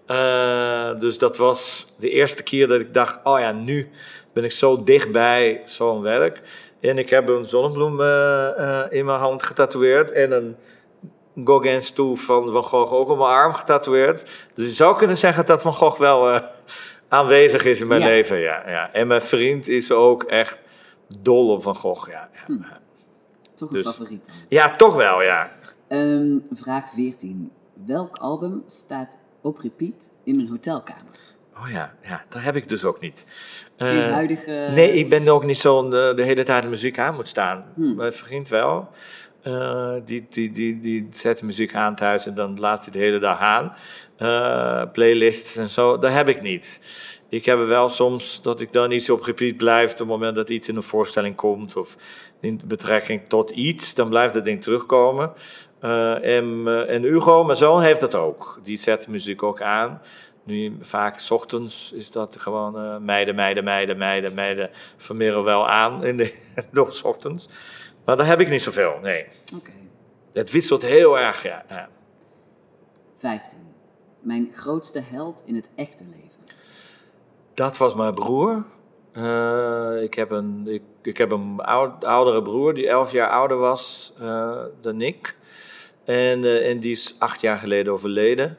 Eh, 0.06 0.98
dus 0.98 1.18
dat 1.18 1.36
was 1.36 1.86
de 1.98 2.10
eerste 2.10 2.42
keer 2.42 2.68
dat 2.68 2.80
ik 2.80 2.94
dacht: 2.94 3.18
oh 3.24 3.38
ja, 3.38 3.52
nu 3.52 3.90
ben 4.32 4.44
ik 4.44 4.52
zo 4.52 4.84
dichtbij 4.84 5.62
zo'n 5.64 6.02
werk. 6.02 6.42
En 6.80 6.98
ik 6.98 7.10
heb 7.10 7.28
een 7.28 7.44
zonnebloem 7.44 8.00
eh, 8.00 8.80
eh, 8.82 8.92
in 8.92 9.04
mijn 9.04 9.18
hand 9.18 9.42
getatoeëerd 9.42 10.12
en 10.12 10.32
een 10.32 10.56
Gauguin's 11.44 11.92
toe 11.92 12.16
van 12.16 12.52
Van 12.52 12.62
Gogh 12.62 12.92
ook 12.92 13.08
op 13.08 13.18
mijn 13.18 13.30
arm 13.30 13.52
getatoeëerd. 13.52 14.26
Dus 14.54 14.66
je 14.66 14.74
zou 14.74 14.96
kunnen 14.96 15.18
zeggen 15.18 15.46
dat 15.46 15.62
Van 15.62 15.72
Gogh 15.72 15.98
wel 15.98 16.40
aanwezig 17.08 17.64
is 17.64 17.80
in 17.80 17.86
mijn 17.86 18.00
Ja. 18.00 18.06
leven. 18.06 18.38
Ja, 18.38 18.62
ja. 18.66 18.92
En 18.92 19.06
mijn 19.06 19.20
vriend 19.20 19.68
is 19.68 19.92
ook 19.92 20.22
echt 20.22 20.58
dol 21.18 21.52
op 21.52 21.62
Van 21.62 21.74
Gogh. 21.76 22.10
Ja, 22.10 22.28
ja. 22.32 22.40
Hm. 22.46 22.58
Toch 23.60 23.68
een 23.68 23.82
Dus- 23.82 23.86
favoriet 23.86 24.26
dan. 24.26 24.34
ja 24.48 24.76
toch 24.76 24.94
wel, 24.96 25.22
ja. 25.22 25.50
Ehm, 25.88 26.36
vraag 26.52 26.90
14. 26.90 27.50
Welk 27.86 28.16
album 28.16 28.62
staat 28.66 29.16
op 29.42 29.58
repeat 29.58 30.12
in 30.24 30.36
mijn 30.36 30.48
hotelkamer? 30.48 31.18
Oh 31.56 31.70
ja, 31.70 31.94
ja, 32.02 32.24
dat 32.28 32.42
heb 32.42 32.56
ik 32.56 32.68
dus 32.68 32.84
ook 32.84 33.00
niet. 33.00 33.26
Geen 33.76 34.02
Eh, 34.02 34.12
huidige... 34.12 34.68
Nee, 34.74 34.92
ik 34.92 35.08
ben 35.08 35.28
ook 35.28 35.44
niet 35.44 35.58
zo'n 35.58 35.90
de, 35.90 36.12
de 36.16 36.22
hele 36.22 36.42
tijd 36.42 36.62
de 36.62 36.68
muziek 36.68 36.98
aan 36.98 37.14
moet 37.14 37.28
staan. 37.28 37.64
Hmm. 37.74 37.94
Mijn 37.94 38.12
vriend 38.12 38.48
wel. 38.48 38.88
Eh, 39.42 39.92
die, 40.04 40.26
die, 40.30 40.50
die, 40.52 40.80
die 40.80 41.06
zet 41.10 41.38
de 41.38 41.46
muziek 41.46 41.74
aan 41.74 41.94
thuis 41.94 42.26
en 42.26 42.34
dan 42.34 42.58
laat 42.60 42.82
hij 42.82 42.92
de 42.92 42.98
hele 42.98 43.18
dag 43.18 43.38
aan. 43.38 43.72
Eh, 44.16 44.82
playlists 44.92 45.56
en 45.56 45.68
zo, 45.68 45.98
dat 45.98 46.12
heb 46.12 46.28
ik 46.28 46.42
niet. 46.42 46.80
Ik 47.28 47.44
heb 47.44 47.58
wel 47.58 47.88
soms 47.88 48.42
dat 48.42 48.60
ik 48.60 48.72
dan 48.72 48.90
iets 48.90 49.10
op 49.10 49.22
repeat 49.22 49.56
blijf 49.56 49.92
op 49.92 49.98
het 49.98 50.06
moment 50.08 50.34
dat 50.36 50.50
iets 50.50 50.68
in 50.68 50.76
een 50.76 50.82
voorstelling 50.82 51.34
komt 51.36 51.76
of 51.76 51.96
in 52.40 52.60
betrekking 52.66 53.28
tot 53.28 53.50
iets, 53.50 53.94
dan 53.94 54.08
blijft 54.08 54.34
dat 54.34 54.44
ding 54.44 54.62
terugkomen. 54.62 55.32
Eh, 55.80 56.36
en, 56.36 56.62
eh, 56.66 56.94
en 56.94 57.02
Hugo, 57.02 57.44
mijn 57.44 57.58
zoon, 57.58 57.82
heeft 57.82 58.00
dat 58.00 58.14
ook. 58.14 58.60
Die 58.62 58.76
zet 58.76 59.08
muziek 59.08 59.42
ook 59.42 59.62
aan. 59.62 60.00
Nu, 60.44 60.76
vaak 60.80 61.18
's 61.18 61.30
ochtends 61.30 61.92
is 61.92 62.10
dat 62.10 62.36
gewoon 62.38 62.78
eh, 62.78 62.96
meiden, 62.96 63.34
meiden, 63.34 63.64
meiden, 63.64 63.98
meiden, 63.98 64.34
meiden. 64.34 64.70
Vermeren 64.96 65.44
wel 65.44 65.68
aan 65.68 66.04
in 66.04 66.16
de 66.16 66.32
's 66.90 67.02
ochtends. 67.02 67.48
Maar 68.04 68.16
daar 68.16 68.26
heb 68.26 68.40
ik 68.40 68.48
niet 68.48 68.62
zoveel, 68.62 68.98
nee. 69.02 69.26
Oké. 69.56 69.72
Het 70.32 70.50
wisselt 70.50 70.82
heel 70.82 71.18
erg, 71.18 71.42
ja. 71.42 71.64
ja. 71.68 71.88
15. 73.16 73.58
Mijn 74.20 74.50
grootste 74.54 75.02
held 75.10 75.42
in 75.46 75.54
het 75.54 75.70
echte 75.74 76.04
leven. 76.04 76.30
Dat 77.54 77.76
was 77.76 77.94
mijn 77.94 78.14
broer. 78.14 78.64
Eh, 79.12 80.02
ik, 80.02 80.14
heb 80.14 80.30
een, 80.30 80.62
ik, 80.68 80.82
ik 81.02 81.16
heb 81.18 81.30
een 81.32 81.60
oud- 81.60 82.04
oudere 82.04 82.42
broer 82.42 82.74
die 82.74 82.88
11 82.88 83.12
jaar 83.12 83.28
ouder 83.30 83.56
was 83.56 84.12
eh, 84.20 84.62
dan 84.80 85.00
ik. 85.00 85.36
En, 86.04 86.44
eh, 86.44 86.70
en 86.70 86.80
die 86.80 86.92
is 86.92 87.14
acht 87.18 87.40
jaar 87.40 87.58
geleden 87.58 87.92
overleden. 87.92 88.58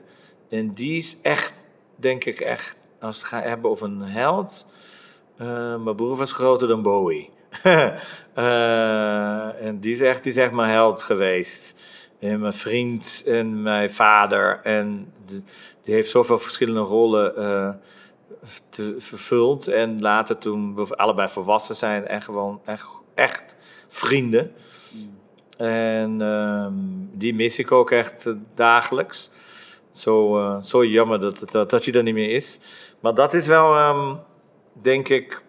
En 0.50 0.74
die 0.74 0.98
is 0.98 1.18
echt, 1.22 1.54
denk 1.96 2.26
ik 2.26 2.40
echt, 2.40 2.76
als 3.00 3.16
we 3.16 3.22
het 3.22 3.30
gaan 3.34 3.42
hebben 3.50 3.72
over 3.72 3.86
een 3.86 4.02
held. 4.02 4.66
mijn 5.84 5.96
broer 5.96 6.16
was 6.16 6.32
groter 6.32 6.68
dan 6.68 6.82
Bowie. 6.82 7.30
En 9.62 9.80
die 9.80 9.94
is 9.94 10.02
echt, 10.02 10.24
die 10.24 10.32
is 10.32 10.38
echt 10.38 10.52
mijn 10.52 10.72
held 10.72 11.04
geweest. 11.04 11.76
En 12.20 12.40
mijn 12.40 12.54
vriend 12.54 13.24
en 13.26 13.62
mijn 13.62 13.90
vader. 13.92 14.60
En 14.64 15.14
de- 15.26 15.42
die 15.82 15.94
heeft 15.94 16.10
zoveel 16.10 16.40
verschillende 16.40 16.80
rollen 16.80 17.36
te, 18.70 18.96
vervuld. 18.98 19.68
En 19.68 20.02
later 20.02 20.38
toen 20.38 20.76
we 20.76 20.96
allebei 20.96 21.28
volwassen 21.28 21.76
zijn 21.76 22.08
en 22.08 22.22
gewoon 22.22 22.62
echt, 22.66 22.88
echt 23.16 23.56
vrienden. 23.88 24.52
En 25.58 26.22
ehm, 26.22 26.74
die 27.12 27.34
mis 27.34 27.60
ik 27.60 27.72
ook 27.72 27.92
echt 27.92 28.28
eh, 28.28 28.34
dagelijks. 28.56 29.30
Zo, 29.92 30.40
eh, 30.40 30.64
zo 30.64 30.86
jammer 30.86 31.20
dat, 31.20 31.44
dat, 31.52 31.70
dat 31.70 31.86
hij 31.86 31.94
er 31.94 32.04
niet 32.04 32.14
meer 32.14 32.30
is. 32.30 32.60
Maar 33.00 33.14
dat 33.14 33.34
is 33.34 33.48
wel, 33.48 33.76
ehm, 33.76 34.16
denk 34.74 35.08
ik, 35.10 35.42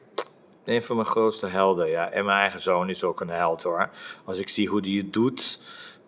een 0.64 0.82
van 0.82 0.96
mijn 0.96 1.08
grootste 1.08 1.46
helden. 1.46 1.88
Ja. 1.88 2.10
En 2.10 2.24
mijn 2.24 2.38
eigen 2.38 2.60
zoon 2.60 2.88
is 2.88 3.04
ook 3.04 3.20
een 3.20 3.28
held 3.28 3.62
hoor. 3.62 3.90
Als 4.24 4.38
ik 4.38 4.48
zie 4.48 4.68
hoe 4.68 4.82
die 4.82 5.02
het 5.02 5.12
doet, 5.12 5.62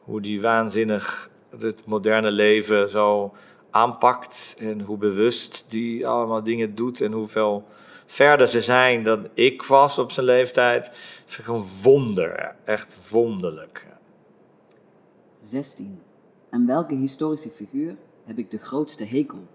hoe 0.04 0.20
die 0.20 0.40
waanzinnig 0.40 1.30
het 1.60 1.82
moderne 1.86 2.30
leven 2.30 2.88
zo 2.88 3.34
aanpakt. 3.74 4.56
En 4.58 4.80
hoe 4.80 4.96
bewust 4.96 5.64
die 5.68 6.06
allemaal 6.06 6.42
dingen 6.42 6.74
doet. 6.74 7.00
En 7.00 7.12
hoeveel 7.12 7.66
verder 8.06 8.48
ze 8.48 8.62
zijn 8.62 9.02
dan 9.02 9.28
ik 9.34 9.62
was 9.62 9.98
op 9.98 10.12
zijn 10.12 10.26
leeftijd. 10.26 10.90
Vind 11.26 11.48
ik 11.48 11.54
een 11.54 11.64
wonder. 11.82 12.54
Echt 12.64 12.96
wonderlijk. 13.10 13.86
ja. 13.88 13.98
16. 15.38 16.00
Aan 16.50 16.66
welke 16.66 16.94
historische 16.94 17.50
figuur 17.50 17.96
heb 18.24 18.38
ik 18.38 18.50
de 18.50 18.58
grootste 18.58 19.04
hekel? 19.04 19.46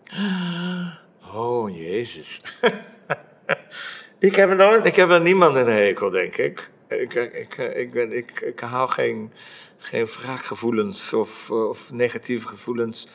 Oh, 1.34 1.78
jezus. 1.78 2.42
ik, 4.20 4.36
heb 4.36 4.54
nooit, 4.54 4.86
ik 4.86 4.96
heb 4.96 5.10
er 5.10 5.22
niemand 5.22 5.56
in 5.58 5.68
een 5.68 5.74
hekel, 5.74 6.10
denk 6.10 6.38
ik. 6.38 6.70
Ik, 6.88 7.14
ik, 7.14 7.34
ik, 7.34 7.58
ik, 7.58 7.92
ben, 7.92 8.18
ik, 8.18 8.42
ik 8.42 8.60
hou 8.60 8.90
geen, 8.90 9.32
geen 9.78 10.06
wraakgevoelens 10.06 11.14
of, 11.14 11.52
of 11.52 11.92
negatieve 11.92 12.48
gevoelens 12.48 13.08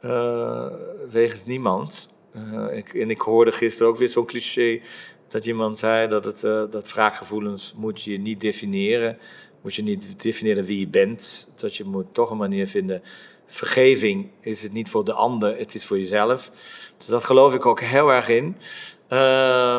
eh, 0.00 0.66
wegens 1.10 1.44
niemand. 1.44 2.10
Eh, 2.32 2.76
ik, 2.76 2.94
en 2.94 3.10
ik 3.10 3.20
hoorde 3.20 3.52
gisteren 3.52 3.88
ook 3.88 3.98
weer 3.98 4.08
zo'n 4.08 4.26
cliché 4.26 4.80
dat 5.28 5.46
iemand 5.46 5.78
zei 5.78 6.08
dat, 6.08 6.24
het, 6.24 6.44
eh, 6.44 6.62
dat 6.70 6.92
wraakgevoelens 6.92 7.74
moet 7.76 8.02
je 8.02 8.18
niet 8.18 8.40
definiëren. 8.40 9.18
Moet 9.62 9.74
je 9.74 9.82
niet 9.82 10.22
definiëren 10.22 10.64
wie 10.64 10.78
je 10.78 10.88
bent. 10.88 11.48
Dat 11.56 11.76
je 11.76 11.84
moet 11.84 12.06
toch 12.12 12.30
een 12.30 12.36
manier 12.36 12.66
vinden. 12.66 13.02
Vergeving 13.46 14.30
is 14.40 14.62
het 14.62 14.72
niet 14.72 14.88
voor 14.88 15.04
de 15.04 15.12
ander, 15.12 15.58
het 15.58 15.74
is 15.74 15.84
voor 15.84 15.98
jezelf. 15.98 16.50
Dus 16.96 17.06
dat 17.06 17.24
geloof 17.24 17.54
ik 17.54 17.66
ook 17.66 17.80
heel 17.80 18.12
erg 18.12 18.28
in. 18.28 18.56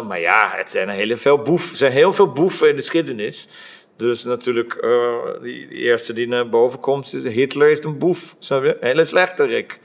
Maar 0.08 0.20
ja, 0.20 0.54
het 0.56 0.72
zijn 0.72 0.90
hele 0.90 1.18
veel 1.18 1.38
boef, 1.38 1.72
er 1.72 1.78
zijn 1.78 1.92
heel 1.92 2.12
veel 2.12 2.32
boeven 2.32 2.70
in 2.70 2.76
de 2.76 2.82
geschiedenis. 2.82 3.48
Dus 4.02 4.24
natuurlijk, 4.24 4.74
eh, 4.74 5.42
die, 5.42 5.68
die 5.68 5.78
eerste 5.78 6.14
die 6.14 6.28
naar 6.28 6.50
boven 6.50 6.80
komt, 6.80 7.14
is 7.14 7.34
Hitler 7.34 7.70
is 7.70 7.84
een 7.84 7.98
boef. 7.98 8.36
Hele 8.80 9.06
slechterik. 9.06 9.80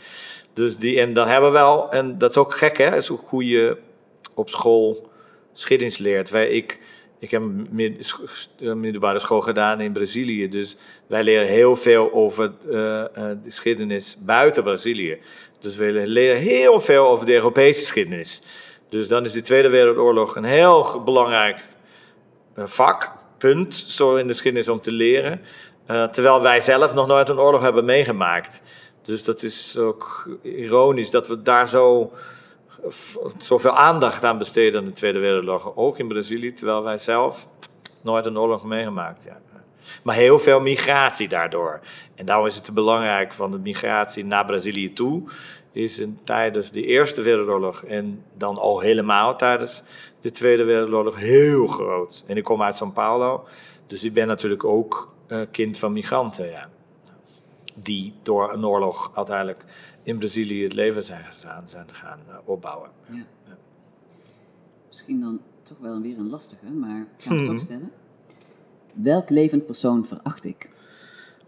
Dus 0.52 0.76
die, 0.76 1.00
en 1.00 1.12
dan 1.12 1.29
hebben 1.29 1.52
we 1.52 1.59
wel, 1.59 1.90
en 1.90 2.18
dat 2.18 2.31
is 2.31 2.37
ook 2.37 2.55
gek 2.55 2.76
hè, 2.76 3.02
zo 3.02 3.20
hoe 3.24 3.46
je 3.46 3.76
op 4.35 4.48
school 4.48 5.11
geschiedenis 5.52 5.98
leert. 5.98 6.31
Wij, 6.31 6.48
ik, 6.48 6.79
ik 7.18 7.31
heb 7.31 7.42
sch- 8.00 8.48
middelbare 8.59 9.18
school 9.18 9.40
gedaan 9.40 9.81
in 9.81 9.92
Brazilië, 9.92 10.48
dus 10.48 10.76
wij 11.07 11.24
leren 11.24 11.46
heel 11.46 11.76
veel 11.76 12.12
over 12.12 12.52
eh, 12.70 13.00
eh, 13.00 13.09
de 13.14 13.38
geschiedenis 13.42 14.16
buiten 14.20 14.62
Brazilië. 14.62 15.18
Dus 15.61 15.76
we 15.76 16.02
leren 16.05 16.40
heel 16.40 16.81
veel 16.81 17.07
over 17.07 17.26
de 17.26 17.35
Europese 17.35 17.81
geschiedenis. 17.81 18.42
Dus 18.88 19.09
dan 19.09 19.24
is 19.24 19.33
de 19.33 19.42
Tweede 19.42 19.68
Wereldoorlog 19.68 20.37
een 20.37 20.44
heel 20.44 21.02
belangrijk 21.05 21.59
eh, 22.55 22.66
vak, 22.66 23.12
punt, 23.38 23.75
zo 23.75 24.16
in 24.16 24.27
de 24.27 24.33
geschiedenis 24.33 24.68
om 24.68 24.81
te 24.81 24.92
leren. 24.92 25.40
Eh, 25.87 26.05
terwijl 26.05 26.42
wij 26.42 26.61
zelf 26.61 26.94
nog 26.94 27.07
nooit 27.07 27.29
een 27.29 27.38
oorlog 27.38 27.61
hebben 27.61 27.85
meegemaakt. 27.85 28.62
Dus 29.03 29.25
dat 29.25 29.42
is 29.42 29.79
ook 29.79 30.29
ironisch 30.42 31.11
dat 31.11 31.29
we 31.29 31.42
daar 31.42 31.68
zo 31.68 32.12
zoveel 33.38 33.77
aandacht 33.77 34.25
aan 34.25 34.38
besteden 34.38 34.81
aan 34.81 34.87
de 34.87 34.92
Tweede 34.92 35.18
Wereldoorlog. 35.18 35.77
Ook 35.77 35.99
in 35.99 36.09
Brazilië, 36.09 36.53
terwijl 36.53 36.83
wij 36.83 36.99
zelf 36.99 37.49
nooit 38.01 38.27
een 38.27 38.38
oorlog 38.38 38.64
meegemaakt. 38.64 39.25
Ja. 39.25 39.40
Maar 40.03 40.14
heel 40.14 40.38
veel 40.38 40.61
migratie 40.61 41.29
daardoor. 41.29 41.81
En 42.14 42.27
daarom 42.27 42.46
is 42.46 42.57
het 42.57 42.75
belangrijk 42.75 43.33
van 43.33 43.51
de 43.51 43.59
migratie 43.59 44.25
naar 44.25 44.44
Brazilië 44.44 44.92
toe. 44.92 45.22
Is 45.72 45.99
in, 45.99 46.18
tijdens 46.25 46.70
de 46.70 46.85
Eerste 46.85 47.22
Wereldoorlog 47.22 47.83
en 47.83 48.25
dan 48.35 48.57
al 48.57 48.81
helemaal 48.81 49.37
tijdens 49.37 49.83
de 50.27 50.33
Tweede 50.33 50.65
Wereldoorlog 50.65 51.17
heel 51.17 51.67
groot. 51.67 52.25
En 52.27 52.37
ik 52.37 52.45
kom 52.45 52.62
uit 52.62 52.83
São 52.85 52.93
Paulo, 52.93 53.47
dus 53.87 54.05
ik 54.05 54.12
ben 54.15 54.27
natuurlijk 54.27 54.65
ook 54.65 55.15
eh, 55.27 55.41
kind 55.51 55.79
van 55.79 55.93
migranten. 55.93 56.51
Ja. 56.51 56.69
Die 57.75 58.15
door 58.23 58.53
een 58.53 58.65
oorlog 58.65 59.11
uiteindelijk 59.15 59.65
in 60.03 60.19
Brazilië 60.19 60.62
het 60.62 60.73
leven 60.73 61.03
zijn, 61.03 61.25
gestaan, 61.25 61.69
zijn 61.69 61.87
gaan 61.93 62.21
eh, 62.29 62.37
opbouwen. 62.45 62.91
Ja. 63.09 63.27
Misschien 64.87 65.21
dan 65.21 65.41
toch 65.62 65.79
wel 65.79 66.01
weer 66.01 66.19
een 66.19 66.31
lastige, 66.31 66.71
maar 66.71 67.01
ik 67.01 67.25
ga 67.25 67.29
hem 67.29 67.39
Hmm. 67.39 67.47
toch 67.47 67.61
stellen. 67.61 67.93
Welk 68.93 69.31
levend 69.31 69.67
persoon 69.67 70.07
veracht 70.07 70.45
ik? 70.45 70.71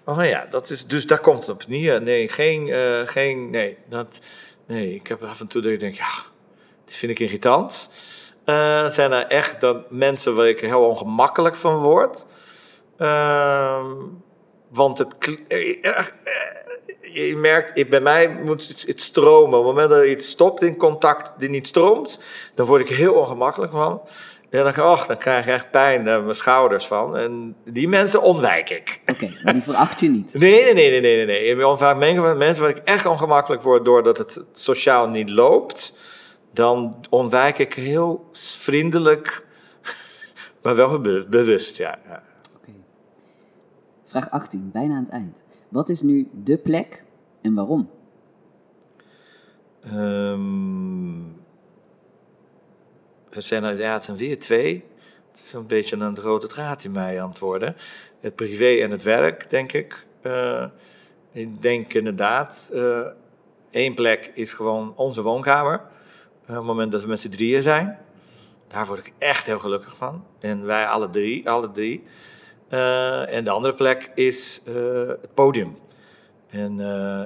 Oh 0.05 0.25
ja, 0.25 0.47
dat 0.51 0.71
is, 0.71 0.87
dus 0.87 1.07
daar 1.07 1.21
komt 1.21 1.39
het 1.39 1.49
op 1.49 1.67
neer. 1.67 2.03
Nee, 2.03 2.29
geen, 2.29 2.69
eh, 2.69 3.07
geen, 3.07 3.51
nee, 3.51 3.77
dat, 3.89 4.21
nee, 4.67 4.95
ik 4.95 5.07
heb 5.07 5.23
af 5.23 5.41
en 5.41 5.47
toe 5.47 5.63
dat 5.63 5.73
ik 5.73 5.81
denk, 5.81 5.95
ja, 5.95 6.11
dit 6.85 6.95
vind 6.95 7.13
ik 7.13 7.19
irritant. 7.19 7.91
Eh, 8.49 8.89
zijn 8.89 9.13
er 9.13 9.27
echt 9.27 9.61
dat 9.61 9.91
mensen 9.91 10.37
waar 10.37 10.49
ik 10.49 10.61
heel 10.61 10.85
ongemakkelijk 10.85 11.57
van 11.57 11.77
word. 11.77 12.25
Ehm, 12.99 13.87
want 14.69 14.99
het, 14.99 15.15
je 17.01 17.37
merkt, 17.37 17.89
bij 17.89 18.01
mij 18.01 18.29
moet 18.29 18.85
het, 18.87 19.01
stromen. 19.01 19.59
Op 19.59 19.65
het 19.65 19.75
moment 19.75 19.91
dat 19.91 20.05
iets 20.05 20.29
stopt 20.29 20.63
in 20.63 20.77
contact 20.77 21.33
die 21.39 21.49
niet 21.49 21.67
stroomt, 21.67 22.21
dan 22.55 22.67
word 22.67 22.81
ik 22.81 22.97
heel 22.97 23.15
ongemakkelijk 23.15 23.73
van. 23.73 24.01
Ja, 24.51 24.63
dan, 24.63 24.85
oh, 24.85 25.07
dan 25.07 25.19
krijg 25.19 25.47
ik 25.47 25.53
echt 25.53 25.71
pijn 25.71 26.03
naar 26.03 26.23
mijn 26.23 26.37
schouders 26.37 26.87
van. 26.87 27.17
En 27.17 27.57
die 27.65 27.89
mensen 27.89 28.23
ontwijk 28.23 28.71
ik. 28.71 29.01
Oké, 29.07 29.33
maar 29.45 29.53
die 29.53 29.63
veracht 29.73 30.01
je 30.01 30.09
niet? 30.09 30.35
Nee, 30.35 30.63
nee, 30.63 30.75
nee, 30.75 30.91
nee, 30.91 31.01
nee. 31.01 31.27
nee. 31.27 31.55
nee. 31.55 31.77
Vaak 31.77 31.97
mensen 31.97 32.61
waar 32.61 32.71
ik 32.71 32.83
echt 32.85 33.07
ongemakkelijk 33.07 33.63
word 33.63 33.85
doordat 33.85 34.19
het 34.19 34.41
sociaal 34.53 35.09
niet 35.09 35.31
loopt, 35.31 35.93
dan 36.59 36.97
ontwijk 37.11 37.59
ik 37.59 37.75
heel 37.75 38.29
vriendelijk, 38.33 39.47
maar 40.63 40.77
wel 40.77 41.01
bewust, 41.29 41.77
ja. 41.77 41.99
Vraag 44.05 44.31
18, 44.31 44.71
bijna 44.73 44.95
aan 44.95 45.03
het 45.03 45.13
eind. 45.13 45.45
Wat 45.69 45.89
is 45.89 46.03
nu 46.03 46.29
de 46.33 46.57
plek 46.57 47.05
en 47.41 47.55
waarom? 47.55 47.91
Um, 49.95 51.43
er 53.31 53.43
zijn, 53.43 53.77
ja, 53.77 53.93
het 53.93 54.03
zijn 54.03 54.17
weer 54.17 54.39
twee. 54.39 54.85
Het 55.31 55.43
is 55.45 55.53
een 55.53 55.67
beetje 55.67 55.97
een 55.97 56.17
grote 56.17 56.47
draad 56.47 56.85
in 56.85 56.93
mij 56.93 57.23
antwoorden. 57.23 57.77
Het 58.21 58.35
privé 58.35 58.83
en 58.83 58.91
het 58.91 59.03
werk, 59.03 59.51
denk 59.51 59.73
ik. 59.73 60.07
Uh, 60.23 60.67
ik 61.33 61.63
denk 61.63 61.95
inderdaad, 61.95 62.71
uh, 62.75 63.07
één 63.71 63.95
plek 63.95 64.31
is 64.35 64.53
gewoon 64.53 64.93
onze 64.97 65.23
woonkamer. 65.23 65.81
Op 66.49 66.55
het 66.55 66.65
moment 66.65 66.93
dat 66.93 67.03
we 67.03 67.09
met 67.09 67.21
z'n 67.21 67.29
drieën 67.29 67.63
zijn. 67.63 67.99
Daar 68.69 68.87
word 68.87 68.99
ik 68.99 69.13
echt 69.19 69.47
heel 69.47 69.59
gelukkig 69.59 69.97
van. 69.97 70.25
En 70.39 70.65
wij 70.65 70.87
alle 70.87 71.11
drie, 71.11 71.51
alle 71.51 71.71
drie. 71.71 72.05
en 73.29 73.45
de 73.45 73.51
andere 73.51 73.75
plek 73.75 74.11
is 74.15 74.63
het 74.65 75.35
podium. 75.35 75.77
En 76.49 76.81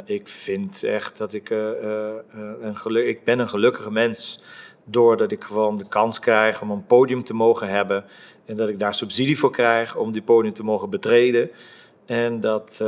ik 0.05 0.29
vind 0.29 0.85
echt 0.85 1.19
dat 1.19 1.33
ik 1.33 1.51
een 1.51 2.77
geluk, 2.77 3.07
ik 3.07 3.25
ben 3.25 3.39
een 3.39 3.49
gelukkige 3.49 3.91
mens 3.91 4.43
doordat 4.85 5.33
ik 5.33 5.45
gewoon 5.45 5.77
de 5.77 5.89
kans 5.89 6.19
krijg 6.19 6.63
om 6.63 6.71
een 6.71 6.87
podium 6.87 7.25
te 7.25 7.35
mogen 7.35 7.69
hebben. 7.69 8.05
En 8.45 8.57
dat 8.57 8.69
ik 8.69 8.79
daar 8.79 8.95
subsidie 8.95 9.39
voor 9.39 9.53
krijg 9.53 9.97
om 9.97 10.13
die 10.13 10.23
podium 10.23 10.55
te 10.55 10.65
mogen 10.65 10.91
betreden. 10.91 11.51
En 12.07 12.41
dat, 12.41 12.81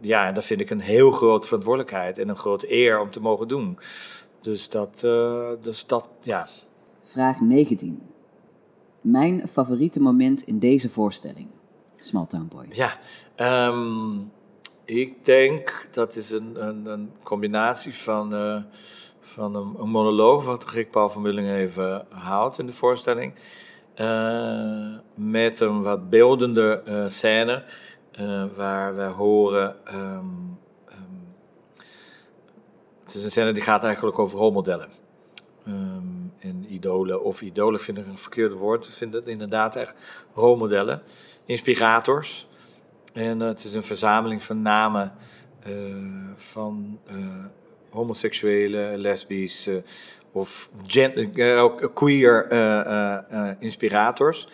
ja, 0.00 0.32
dat 0.32 0.44
vind 0.44 0.60
ik 0.60 0.70
een 0.70 0.80
heel 0.80 1.10
grote 1.10 1.46
verantwoordelijkheid 1.46 2.18
en 2.18 2.28
een 2.28 2.36
grote 2.36 2.72
eer 2.72 3.00
om 3.00 3.10
te 3.10 3.20
mogen 3.20 3.48
doen. 3.48 3.78
Dus 4.46 4.68
dat, 4.68 5.02
uh, 5.04 5.48
dus 5.60 5.86
dat 5.86 6.08
ja. 6.20 6.48
Vraag 7.02 7.40
19. 7.40 8.02
Mijn 9.00 9.48
favoriete 9.48 10.00
moment 10.00 10.42
in 10.42 10.58
deze 10.58 10.88
voorstelling, 10.88 11.48
Small 11.98 12.26
Town 12.26 12.48
Boy. 12.48 12.66
Ja, 12.70 12.98
um, 13.70 14.32
ik 14.84 15.24
denk 15.24 15.88
dat 15.90 16.16
is 16.16 16.30
een, 16.30 16.66
een, 16.66 16.86
een 16.86 17.10
combinatie 17.22 17.94
van... 17.94 18.34
Uh, 18.34 18.62
van 19.20 19.54
een, 19.54 19.74
een 19.78 19.88
monoloog 19.88 20.44
wat 20.44 20.70
Rick 20.70 20.90
Paul 20.90 21.08
van 21.08 21.22
Willingen 21.22 21.56
even 21.56 22.06
houdt 22.08 22.58
in 22.58 22.66
de 22.66 22.72
voorstelling. 22.72 23.32
Uh, 23.96 24.96
met 25.14 25.60
een 25.60 25.82
wat 25.82 26.10
beeldende 26.10 26.82
scène 27.08 27.64
waar 28.56 28.96
we 28.96 29.02
horen. 29.02 29.76
Um, 29.94 30.58
het 33.06 33.14
is 33.14 33.24
een 33.24 33.30
scène 33.30 33.52
die 33.52 33.62
gaat 33.62 33.84
eigenlijk 33.84 34.18
over 34.18 34.38
rolmodellen. 34.38 34.88
Um, 35.68 36.32
en 36.38 36.66
idolen, 36.68 37.22
of 37.22 37.42
idolen 37.42 37.80
vind 37.80 37.98
ik 37.98 38.06
een 38.06 38.18
verkeerde 38.18 38.54
woord. 38.54 38.86
Ik 38.86 38.92
vind 38.92 39.12
het 39.12 39.26
inderdaad 39.26 39.76
echt 39.76 39.94
rolmodellen. 40.34 41.02
Inspirators. 41.44 42.46
En 43.12 43.40
het 43.40 43.64
is 43.64 43.74
een 43.74 43.82
verzameling 43.82 44.42
van 44.42 44.62
namen 44.62 45.12
van 46.36 46.98
homoseksuele, 47.90 48.92
lesbische 48.96 49.82
of 50.32 50.70
uh, 50.96 51.64
queer 51.94 52.52
uh, 52.52 53.50
inspirators. 53.58 54.48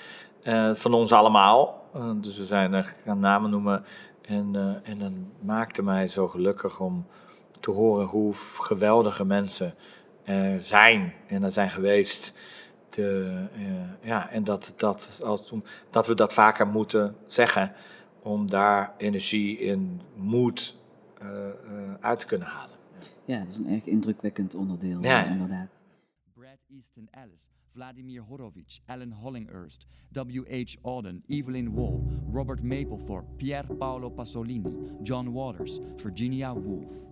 van 0.75 0.95
ons 0.95 1.13
allemaal. 1.13 1.91
dus 2.15 2.39
we 2.39 2.45
zijn 2.45 2.73
er 2.73 2.95
gaan 3.05 3.19
namen 3.19 3.51
noemen. 3.51 3.85
En, 4.23 4.81
en 4.85 4.99
dan 4.99 5.31
maakte 5.41 5.83
mij 5.83 6.09
zo 6.09 6.29
gelukkig 6.29 6.81
om 6.81 7.07
te 7.63 7.71
horen 7.71 8.07
hoe 8.07 8.35
geweldige 8.61 9.25
mensen 9.25 9.75
er 10.25 10.63
zijn 10.63 11.15
en 11.27 11.43
er 11.43 11.53
zijn 11.53 11.71
geweest. 11.71 12.35
De, 12.91 13.47
ja, 14.03 14.31
en 14.31 14.45
dat, 14.45 14.73
dat, 14.77 15.21
als, 15.25 15.55
dat 15.91 16.07
we 16.07 16.15
dat 16.15 16.33
vaker 16.33 16.67
moeten 16.67 17.17
zeggen 17.27 17.73
om 18.23 18.51
daar 18.51 18.95
energie 18.99 19.71
en 19.71 20.01
moed 20.15 20.81
uit 22.01 22.19
te 22.19 22.27
kunnen 22.27 22.49
halen. 22.49 22.77
Ja, 23.25 23.39
dat 23.39 23.49
is 23.49 23.57
een 23.57 23.69
erg 23.69 23.87
indrukwekkend 23.87 24.55
onderdeel, 24.55 25.03
ja. 25.03 25.25
inderdaad. 25.25 25.83
Brad 26.35 26.59
Easton 26.69 27.09
Ellis, 27.11 27.49
Vladimir 27.73 28.23
Horowitz, 28.23 28.81
Alan 28.87 29.13
Hollinghurst, 29.13 29.87
W.H. 30.13 30.75
Auden, 30.83 31.23
Evelyn 31.27 31.75
Wall, 31.75 32.01
Robert 32.33 32.63
Mapplethorpe, 32.63 33.35
Pier 33.37 33.67
Paolo 33.79 34.11
Pasolini, 34.11 34.77
John 35.03 35.33
Waters, 35.33 35.79
Virginia 35.97 36.55
Woolf. 36.55 37.12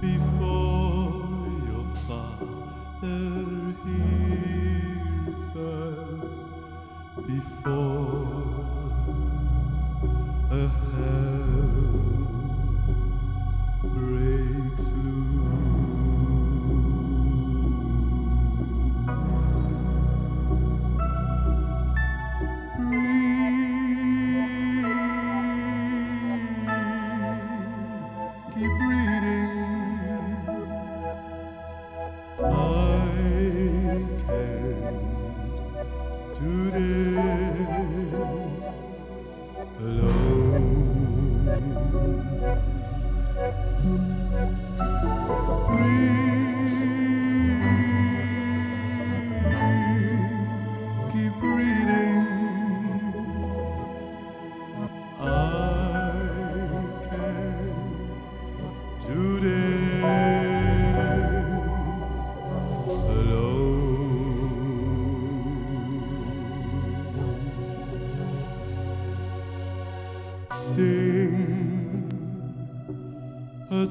before 0.00 1.22
your 1.68 1.86
father 2.08 3.44
hears 3.84 5.44
us 5.54 6.38
before 7.28 7.91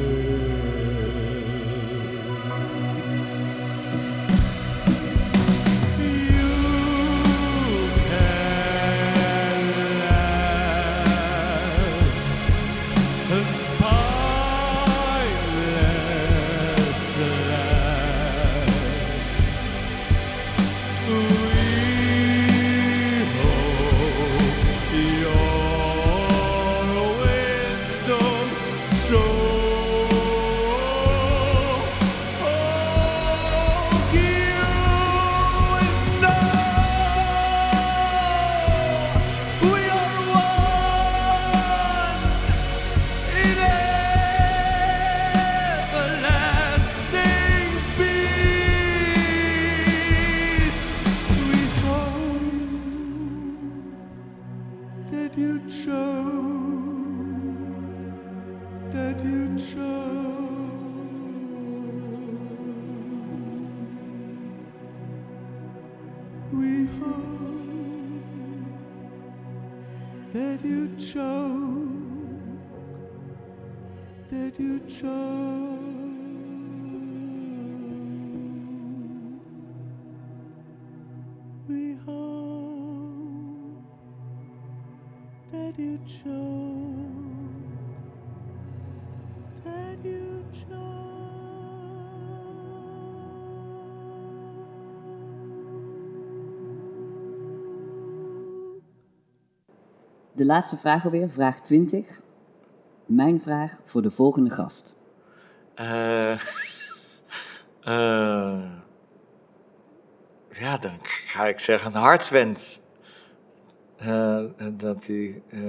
That 74.29 74.57
you 74.57 74.79
chose. 74.85 75.03
We 81.67 81.97
hope 82.05 83.83
that 85.51 85.77
you 85.77 85.99
chose, 86.05 86.23
that 89.63 89.97
you 90.03 90.43
chose. 90.51 90.75
De 100.35 100.45
laatste 100.45 100.77
vraag 100.77 101.05
alweer, 101.05 101.29
vraag 101.29 101.59
20. 101.59 102.05
Mijn 103.05 103.41
vraag 103.41 103.79
voor 103.83 104.01
de 104.01 104.11
volgende 104.11 104.49
gast. 104.49 104.95
Eh, 105.73 106.31
eh, 107.81 108.71
ja, 110.49 110.77
dan 110.77 110.97
ga 111.01 111.47
ik 111.47 111.59
zeggen 111.59 111.95
een 111.95 112.01
hartswens. 112.01 112.81
Eh, 113.95 114.43
dat 114.73 115.07
hij 115.07 115.41
ehm, 115.49 115.63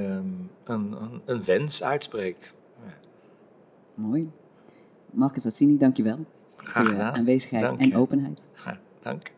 een, 0.65 0.93
een, 0.93 1.23
een 1.25 1.45
wens 1.45 1.83
uitspreekt. 1.83 2.55
Mooi. 3.95 4.31
Marcus 5.11 5.47
Assini, 5.47 5.77
dankjewel. 5.77 6.19
Graag 6.57 6.73
voor 6.73 6.83
je 6.83 6.89
gedaan. 6.89 7.15
aanwezigheid 7.15 7.63
Dank 7.63 7.81
en 7.81 7.89
je. 7.89 7.97
openheid. 7.97 8.43
Ja, 8.65 8.79
dank. 9.03 9.31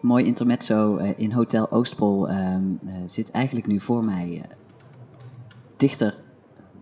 Mooi 0.00 0.24
intermezzo 0.24 0.96
eh, 0.96 1.12
in 1.16 1.32
Hotel 1.32 1.70
Oostpol 1.70 2.28
ehm, 2.28 2.62
eh, 2.86 2.94
zit 3.06 3.30
eigenlijk 3.30 3.66
nu 3.66 3.80
voor 3.80 4.04
mij 4.04 4.42
eh, 4.44 4.56
dichter 5.76 6.14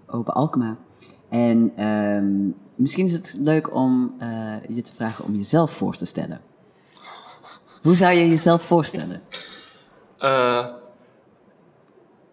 Open 0.07 0.35
Alkema. 0.35 0.77
En 1.29 1.73
ehm, 1.77 2.51
misschien 2.75 3.07
is 3.07 3.13
het 3.13 3.37
leuk 3.39 3.75
om 3.75 4.15
je 4.69 4.83
te 4.83 4.95
vragen 4.95 5.25
om 5.25 5.35
jezelf 5.35 5.73
voor 5.73 5.97
te 5.97 6.05
stellen. 6.05 6.41
Hoe 7.83 7.97
zou 7.97 8.13
je 8.13 8.29
jezelf 8.29 8.63
voorstellen? 8.63 9.23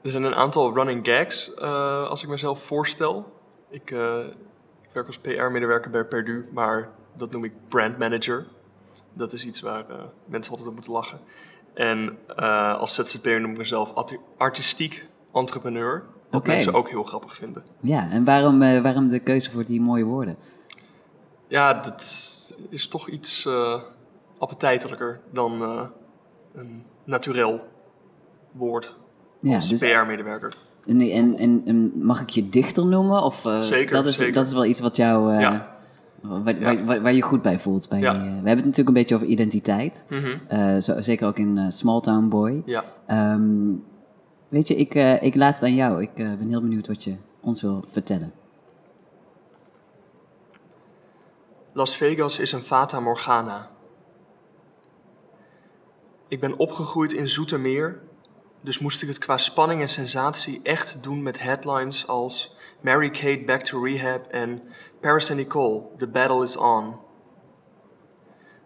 Er 0.01 0.11
zijn 0.11 0.23
een 0.23 0.35
aantal 0.35 0.73
running 0.73 1.07
gags 1.07 1.55
als 2.09 2.23
ik 2.23 2.29
mezelf 2.29 2.63
voorstel. 2.63 3.33
Ik, 3.69 3.91
ik 4.81 4.89
werk 4.93 5.07
als 5.07 5.19
PR-medewerker 5.19 5.91
bij 5.91 6.05
Perdu, 6.05 6.49
maar 6.51 6.89
dat 7.15 7.31
noem 7.31 7.43
ik 7.43 7.53
brand 7.67 7.97
manager. 7.97 8.45
Dat 9.13 9.33
is 9.33 9.45
iets 9.45 9.61
waar 9.61 9.89
eh, 9.89 9.95
mensen 10.25 10.51
altijd 10.51 10.69
op 10.69 10.73
moeten 10.75 10.91
lachen. 10.93 11.19
En 11.73 12.17
eh, 12.35 12.77
als 12.79 12.93
ZZP'er 12.93 13.41
noem 13.41 13.51
ik 13.51 13.57
mezelf 13.57 13.93
arti- 13.93 14.19
artistiek 14.37 15.07
entrepreneur. 15.33 16.03
Wat 16.29 16.47
mensen 16.47 16.73
ook 16.73 16.89
heel 16.89 17.03
grappig 17.03 17.35
vinden. 17.35 17.63
Ja, 17.79 18.09
en 18.09 18.23
waarom, 18.23 18.61
eh, 18.61 18.81
waarom 18.81 19.07
de 19.07 19.19
keuze 19.19 19.51
voor 19.51 19.65
die 19.65 19.81
mooie 19.81 20.03
woorden? 20.03 20.35
Ja, 21.47 21.73
dat 21.73 22.01
is 22.69 22.87
toch 22.87 23.09
iets 23.09 23.47
appetijtelijker 24.37 25.19
dan 25.31 25.61
een 26.55 26.83
naturel 27.03 27.61
woord 28.51 28.95
Ja, 29.39 29.55
als 29.55 29.69
dus- 29.69 29.79
PR-medewerker. 29.79 30.53
En, 30.85 31.35
en, 31.65 31.91
mag 32.05 32.21
ik 32.21 32.29
je 32.29 32.49
dichter 32.49 32.85
noemen? 32.85 33.23
Of, 33.23 33.49
Zeker, 33.61 33.95
dat 33.95 34.05
is, 34.05 34.17
zeker. 34.17 34.33
Dat 34.33 34.47
is 34.47 34.53
wel 34.53 34.65
iets 34.65 34.79
wat 34.79 34.95
jou, 34.95 35.39
Ja. 35.39 35.72
Waar, 36.23 36.59
Ja. 36.59 36.63
waar, 36.63 36.85
waar, 36.85 37.01
waar 37.01 37.13
je 37.13 37.21
goed 37.21 37.41
bij 37.41 37.59
voelt. 37.59 37.89
Bij 37.89 37.99
we 37.99 38.05
hebben 38.05 38.43
het 38.43 38.65
natuurlijk 38.65 38.87
een 38.87 38.93
beetje 38.93 39.15
over 39.15 39.27
identiteit. 39.27 40.05
Mhm. 40.09 40.37
Eh, 40.47 40.77
zo, 40.77 41.01
zeker 41.01 41.27
ook 41.27 41.37
in 41.37 41.57
eh, 41.57 41.65
Small 41.69 42.01
Town 42.01 42.27
Boy. 42.27 42.61
Ja. 42.65 42.85
Ehm, 43.05 43.71
weet 44.47 44.67
je, 44.67 44.75
ik, 44.75 44.95
eh, 44.95 45.23
ik 45.23 45.35
laat 45.35 45.53
het 45.53 45.63
aan 45.63 45.75
jou. 45.75 46.01
Ik 46.01 46.13
ben 46.13 46.47
heel 46.49 46.61
benieuwd 46.61 46.87
wat 46.87 47.03
je 47.03 47.15
ons 47.41 47.61
wil 47.61 47.83
vertellen. 47.87 48.33
Las 51.73 51.97
Vegas 51.97 52.39
is 52.39 52.51
een 52.51 52.61
fata 52.63 52.99
morgana. 52.99 53.69
Ik 56.27 56.39
ben 56.39 56.57
opgegroeid 56.57 57.13
in 57.13 57.29
Zoetermeer, 57.29 58.01
dus 58.61 58.79
moest 58.79 59.01
ik 59.01 59.07
het 59.07 59.17
qua 59.17 59.37
spanning 59.37 59.81
en 59.81 59.89
sensatie 59.89 60.59
echt 60.63 60.97
doen 61.03 61.23
met 61.23 61.41
headlines 61.41 62.07
als 62.07 62.52
Mary 62.83 63.09
Kate 63.09 63.45
back 63.45 63.63
to 63.63 63.79
rehab 63.79 64.27
en 64.31 64.61
Paris 64.99 65.29
and 65.29 65.39
Nicole, 65.39 65.95
the 65.97 66.07
battle 66.07 66.43
is 66.43 66.57
on. 66.57 66.99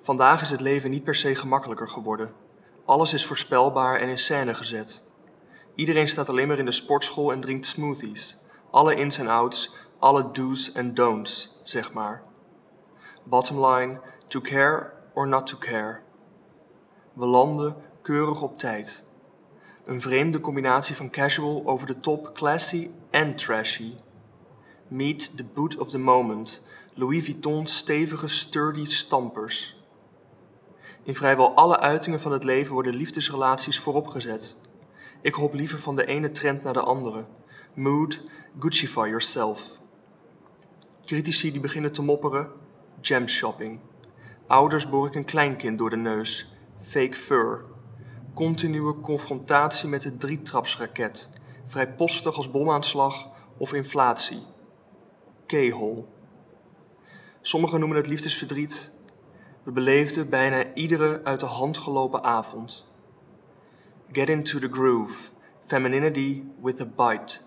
Vandaag 0.02 0.42
is 0.42 0.50
het 0.50 0.62
leven 0.62 0.90
niet 0.90 1.04
per 1.04 1.16
se 1.16 1.36
gemakkelijker 1.36 1.90
geworden. 1.90 2.34
Alles 2.86 3.14
is 3.14 3.26
voorspelbaar 3.26 4.00
en 4.00 4.10
in 4.10 4.18
scène 4.18 4.54
gezet. 4.54 5.04
Iedereen 5.76 6.08
staat 6.08 6.30
alleen 6.30 6.48
maar 6.48 6.58
in 6.58 6.66
de 6.66 6.72
sportschool 6.72 7.32
en 7.32 7.40
drinkt 7.40 7.68
smoothies. 7.68 8.38
Alle 8.72 8.96
ins 8.96 9.18
en 9.18 9.28
outs, 9.28 9.76
alle 10.00 10.32
do's 10.32 10.72
en 10.72 10.94
don'ts, 10.94 11.62
zeg 11.64 11.94
maar. 11.94 12.24
Bottom 13.24 13.66
line, 13.66 14.00
to 14.28 14.42
care 14.42 14.94
or 15.14 15.28
not 15.28 15.48
to 15.48 15.58
care. 15.58 16.00
We 17.14 17.26
landen 17.26 17.76
keurig 18.02 18.42
op 18.42 18.60
tijd. 18.60 19.06
Een 19.86 20.02
vreemde 20.02 20.40
combinatie 20.40 20.96
van 20.96 21.10
casual 21.10 21.64
over 21.66 21.88
de 21.88 22.00
top, 22.00 22.34
classy 22.34 22.92
en 23.10 23.36
trashy. 23.36 23.96
Meet 24.90 25.38
the 25.38 25.44
boot 25.44 25.78
of 25.78 25.90
the 25.90 25.98
moment, 25.98 26.62
Louis 26.94 27.24
Vuitton's 27.24 27.78
stevige, 27.78 28.28
sturdy 28.28 28.86
stampers. 28.86 29.76
In 31.04 31.16
vrijwel 31.16 31.56
alle 31.56 31.80
uitingen 31.80 32.20
van 32.20 32.32
het 32.32 32.44
leven 32.44 32.74
worden 32.74 32.96
liefdesrelaties 32.96 33.80
vooropgezet. 33.80 34.56
Ik 35.22 35.34
hop 35.34 35.54
liever 35.54 35.80
van 35.80 35.96
de 35.96 36.06
ene 36.06 36.32
trend 36.32 36.64
naar 36.64 36.74
de 36.74 36.80
andere. 36.80 37.26
Mood, 37.74 38.22
Guccify 38.60 39.06
yourself. 39.08 39.62
Critici 41.06 41.52
die 41.52 41.62
beginnen 41.62 41.92
te 41.92 42.02
mopperen, 42.02 42.52
jam 43.02 43.28
shopping. 43.28 43.80
Ouders 44.48 44.90
boor 44.90 45.08
ik 45.08 45.16
een 45.16 45.26
kleinkind 45.26 45.78
door 45.78 45.90
de 45.90 45.96
neus, 45.96 46.54
fake 46.82 47.16
fur. 47.16 47.66
Continue 48.34 49.00
confrontatie 49.00 49.90
met 49.90 50.02
de 50.02 50.18
drietrapsraket, 50.18 51.30
vrijpostig 51.66 52.36
als 52.36 52.52
bomaanslag 52.52 53.30
of 53.58 53.74
inflatie. 53.74 54.56
Keyhole. 55.48 56.06
Sommigen 57.42 57.80
noemen 57.80 57.98
het 57.98 58.08
liefdesverdriet. 58.08 58.92
We 59.64 59.72
beleefden 59.72 60.30
bijna 60.30 60.74
iedere 60.74 61.22
uit 61.24 61.40
de 61.40 61.46
hand 61.46 61.78
gelopen 61.78 62.24
avond. 62.24 62.88
Get 64.12 64.30
into 64.30 64.60
the 64.60 64.70
groove, 64.72 65.30
femininity 65.66 66.44
with 66.62 66.82
a 66.82 66.86
bite. 66.86 67.38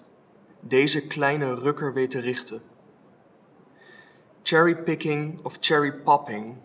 Deze 0.60 1.06
kleine 1.06 1.54
rukker 1.54 1.92
weet 1.92 2.10
te 2.10 2.20
richten. 2.20 2.62
Cherrypicking 4.42 5.44
of 5.44 5.56
cherry 5.60 5.92
popping. 5.92 6.56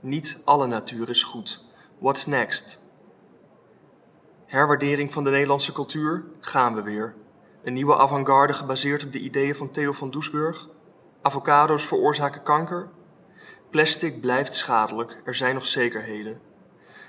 Niet 0.00 0.38
alle 0.44 0.66
natuur 0.66 1.10
is 1.10 1.22
goed. 1.22 1.64
What's 1.98 2.26
next? 2.26 2.82
Herwaardering 4.46 5.12
van 5.12 5.24
de 5.24 5.30
Nederlandse 5.30 5.72
cultuur? 5.72 6.24
Gaan 6.40 6.74
we 6.74 6.82
weer. 6.82 7.14
Een 7.62 7.72
nieuwe 7.72 7.96
avant-garde 7.96 8.52
gebaseerd 8.52 9.04
op 9.04 9.12
de 9.12 9.18
ideeën 9.18 9.54
van 9.54 9.70
Theo 9.70 9.92
van 9.92 10.10
Doesburg? 10.10 10.68
Avocado's 11.22 11.84
veroorzaken 11.84 12.42
kanker? 12.42 12.88
Plastic 13.70 14.20
blijft 14.20 14.54
schadelijk, 14.54 15.20
er 15.24 15.34
zijn 15.34 15.54
nog 15.54 15.66
zekerheden. 15.66 16.40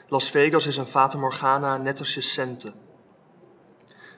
Las 0.07 0.29
Vegas 0.29 0.67
is 0.67 0.77
een 0.77 0.85
fata 0.85 1.17
morgana 1.17 1.77
net 1.77 1.99
als 1.99 2.13
je 2.13 2.21
centen. 2.21 2.73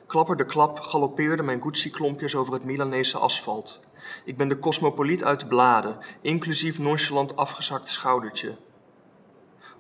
Klapper 0.08 0.36
de 0.36 0.46
klap 0.46 0.80
galoppeerden 0.80 1.46
mijn 1.46 1.62
Gucci-klompjes 1.62 2.36
over 2.36 2.54
het 2.54 2.64
Milanese 2.64 3.18
asfalt. 3.18 3.82
Ik 4.26 4.38
ben 4.38 4.48
de 4.48 4.60
cosmopoliet 4.60 5.24
uit 5.24 5.40
de 5.40 5.48
bladen, 5.48 5.98
inclusief 6.22 6.80
nonchalant 6.80 7.36
afgezakt 7.36 7.90
schoudertje. 7.90 8.58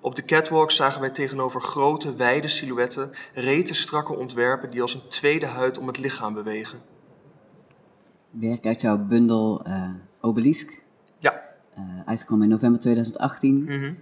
Op 0.01 0.15
de 0.15 0.25
catwalk 0.25 0.71
zagen 0.71 1.01
wij 1.01 1.09
tegenover 1.09 1.61
grote, 1.61 2.15
wijde 2.15 2.47
silhouetten 2.47 3.11
rete 3.33 3.73
strakke 3.73 4.13
ontwerpen 4.13 4.69
die 4.69 4.81
als 4.81 4.93
een 4.93 5.07
tweede 5.07 5.45
huid 5.45 5.77
om 5.77 5.87
het 5.87 5.97
lichaam 5.97 6.33
bewegen. 6.33 6.92
Werk 8.39 8.65
uit 8.65 8.81
jouw 8.81 8.97
bundel 8.97 9.63
eh 9.65 9.89
Obelisk. 10.21 10.83
Ja. 11.19 11.41
eh 11.73 11.83
uitgekomen 12.05 12.43
in 12.43 12.49
november 12.49 12.79
2018. 12.79 13.63
Mhm. 13.63 13.93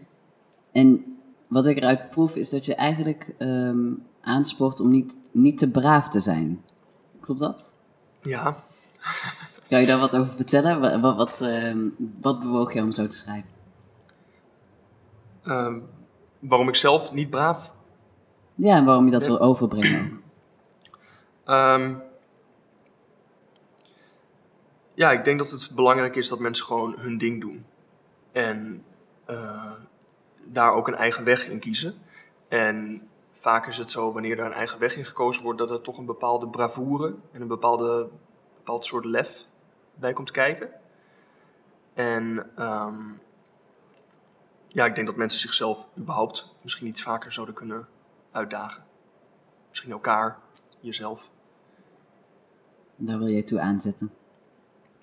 En 0.72 1.18
wat 1.48 1.68
ik 1.68 1.78
eruit 1.78 2.10
proef 2.10 2.36
is 2.36 2.50
dat 2.50 2.66
je 2.66 2.76
eigenlijk 2.76 3.34
ehm, 3.38 3.92
aanspoort 4.22 4.80
om 4.80 4.90
niet, 4.90 5.16
niet 5.32 5.58
te 5.58 5.72
braaf 5.72 6.10
te 6.10 6.20
zijn. 6.20 6.62
Klopt 7.20 7.40
dat? 7.40 7.70
Ja. 8.22 8.56
Kan 9.70 9.80
je 9.82 9.88
daar 9.88 10.00
wat 10.00 10.16
over 10.16 10.34
vertellen? 10.34 11.02
Wat, 11.02 11.16
wat, 11.16 11.42
ehm, 11.42 11.88
wat 12.22 12.40
bewoog 12.40 12.74
je 12.74 12.82
om 12.82 12.92
zo 12.92 13.08
te 13.08 13.18
schrijven? 13.18 13.50
Ehm, 15.44 15.80
waarom 16.40 16.68
ik 16.68 16.76
zelf 16.76 17.14
niet 17.14 17.30
braaf 17.30 17.74
Ja, 18.56 18.76
en 18.76 18.86
waarom 18.86 19.06
je 19.06 19.12
dat 19.12 19.26
wil 19.26 19.40
overbrengen 19.40 20.22
ja, 24.94 25.12
ik 25.12 25.24
denk 25.24 25.40
dat 25.40 25.52
het 25.52 25.72
belangrijk 25.76 26.16
is 26.16 26.28
dat 26.28 26.40
mensen 26.40 26.66
gewoon 26.66 26.96
hun 27.00 27.18
ding 27.18 27.42
doen. 27.42 27.66
En 28.32 28.84
eh, 29.26 29.74
daar 30.44 30.74
ook 30.74 30.88
een 30.88 30.96
eigen 30.96 31.24
weg 31.24 31.48
in 31.48 31.60
kiezen. 31.60 31.96
En 32.48 33.08
vaak 33.32 33.68
is 33.68 33.78
het 33.78 33.90
zo, 33.90 34.12
wanneer 34.12 34.40
er 34.40 34.46
een 34.46 34.54
eigen 34.54 34.80
weg 34.80 34.96
in 34.96 35.06
gekozen 35.06 35.44
wordt, 35.44 35.60
dat 35.60 35.70
er 35.70 35.82
toch 35.82 35.98
een 35.98 36.06
bepaalde 36.06 36.48
bravoure 36.48 37.16
en 37.32 37.42
een 37.42 37.48
bepaalde, 37.48 38.10
bepaald 38.56 38.86
soort 38.86 39.06
lef 39.06 39.46
bij 39.96 40.14
komt 40.14 40.32
kijken. 40.32 40.70
En 41.94 42.52
ehm, 42.56 43.00
ja, 44.68 44.86
ik 44.86 44.96
denk 44.96 45.08
dat 45.08 45.16
mensen 45.16 45.40
zichzelf 45.40 45.88
überhaupt 45.98 46.54
misschien 46.64 46.88
iets 46.88 47.04
vaker 47.04 47.32
zouden 47.32 47.56
kunnen 47.56 47.88
uitdagen. 48.32 48.84
Misschien 49.70 49.92
elkaar, 49.92 50.40
jezelf. 50.80 51.32
Daar 52.96 53.18
wil 53.18 53.28
je 53.28 53.44
toe 53.44 53.60
aanzetten. 53.60 54.12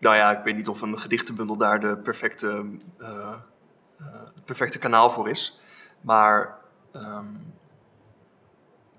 Nou 0.00 0.16
ja, 0.16 0.38
ik 0.38 0.44
weet 0.44 0.56
niet 0.56 0.68
of 0.68 0.80
een 0.82 0.98
gedichtenbundel 0.98 1.56
daar 1.56 1.80
de 1.80 1.96
perfecte, 1.96 2.64
eh, 2.98 3.08
eh, 3.08 4.06
het 4.34 4.44
perfecte 4.44 4.78
kanaal 4.78 5.10
voor 5.10 5.28
is. 5.28 5.58
Maar 6.00 6.58
ehm, 6.92 7.26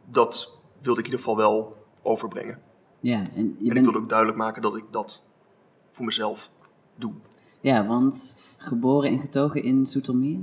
dat 0.06 0.58
wilde 0.82 1.00
ik 1.00 1.06
in 1.06 1.12
ieder 1.12 1.26
geval 1.26 1.38
wel 1.38 1.86
overbrengen. 2.02 2.60
Ja, 3.00 3.18
en 3.18 3.26
je 3.26 3.32
en 3.40 3.58
ik 3.60 3.74
bent, 3.74 3.86
wilde 3.86 4.00
ook 4.00 4.10
duidelijk 4.10 4.38
maken 4.38 4.62
dat 4.62 4.76
ik 4.76 4.84
dat 4.92 5.28
voor 5.92 6.06
mezelf 6.06 6.50
doe. 6.96 7.14
ja, 7.62 7.86
want 7.88 8.42
geboren 8.58 9.10
en 9.10 9.20
getogen 9.20 9.64
in 9.64 9.86
Zoetermeer? 9.86 10.40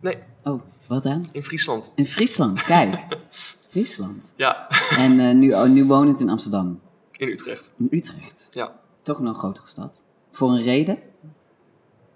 Nee, 0.00 0.18
Oh, 0.42 0.60
wat 0.86 1.02
dan? 1.02 1.24
in 1.32 1.42
Friesland. 1.42 1.92
In 1.94 2.06
Friesland, 2.06 2.62
kijk. 2.62 3.06
Friesland. 3.70 4.32
Ja, 4.36 4.68
En 4.96 5.20
eh, 5.20 5.34
nu, 5.34 5.52
oh, 5.52 5.64
nu 5.64 5.84
wonend 5.84 6.20
in 6.20 6.28
Amsterdam. 6.28 6.80
in 7.12 7.28
Utrecht. 7.28 7.70
In 7.76 7.88
Utrecht. 7.90 8.48
Ja, 8.52 8.72
Toch 9.04 9.20
nog 9.20 9.28
een 9.32 9.38
grotere 9.38 9.68
stad. 9.68 10.02
Voor 10.30 10.50
een 10.50 10.62
reden? 10.62 10.98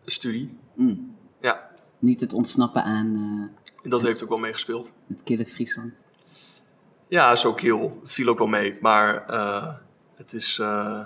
studie. 0.05 0.59
Mm. 0.75 1.17
Ja, 1.41 1.71
Niet 1.99 2.21
het 2.21 2.33
ontsnappen 2.33 2.83
aan 2.83 3.17
en 3.83 3.91
dat 3.91 4.03
heeft 4.03 4.23
ook 4.23 4.29
wel 4.29 4.39
meegespeeld. 4.39 4.95
het 5.07 5.23
kille 5.23 5.47
Friesland. 5.47 6.05
Ja, 7.09 7.33
is 7.33 7.45
ook 7.45 7.61
heel, 7.61 8.01
viel 8.05 8.29
ook 8.29 8.39
wel 8.39 8.47
mee. 8.47 8.79
Maar 8.81 9.27
eh, 9.27 9.75
het, 10.15 10.33
is, 10.33 10.59
eh, 10.59 11.05